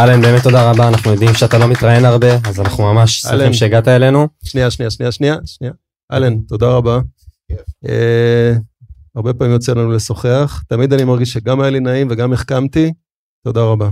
אלן, 0.00 0.20
באמת 0.20 0.42
תודה 0.42 0.70
רבה, 0.70 0.88
אנחנו 0.88 1.12
יודעים 1.12 1.34
שאתה 1.34 1.58
לא 1.58 1.68
מתראיין 1.68 2.04
הרבה, 2.04 2.34
אז 2.48 2.60
אנחנו 2.60 2.94
ממש 2.94 3.20
שמחים 3.20 3.52
שהגעת 3.52 3.88
אלינו. 3.88 4.28
שנייה, 4.44 4.70
שנייה, 4.70 4.90
שנייה, 4.90 5.12
שנייה, 5.12 5.36
שנייה. 5.44 5.72
אלן, 6.12 6.38
תודה 6.38 6.68
רבה. 6.68 7.00
אה, 7.88 8.52
הרבה 9.14 9.34
פעמים 9.34 9.52
יוצא 9.52 9.72
לנו 9.72 9.92
לשוחח, 9.92 10.62
תמיד 10.68 10.92
אני 10.92 11.04
מרגיש 11.04 11.32
שגם 11.32 11.60
היה 11.60 11.70
לי 11.70 11.80
נעים 11.80 12.08
וגם 12.10 12.32
החכמתי, 12.32 12.92
תודה 13.44 13.60
רבה. 13.60 13.88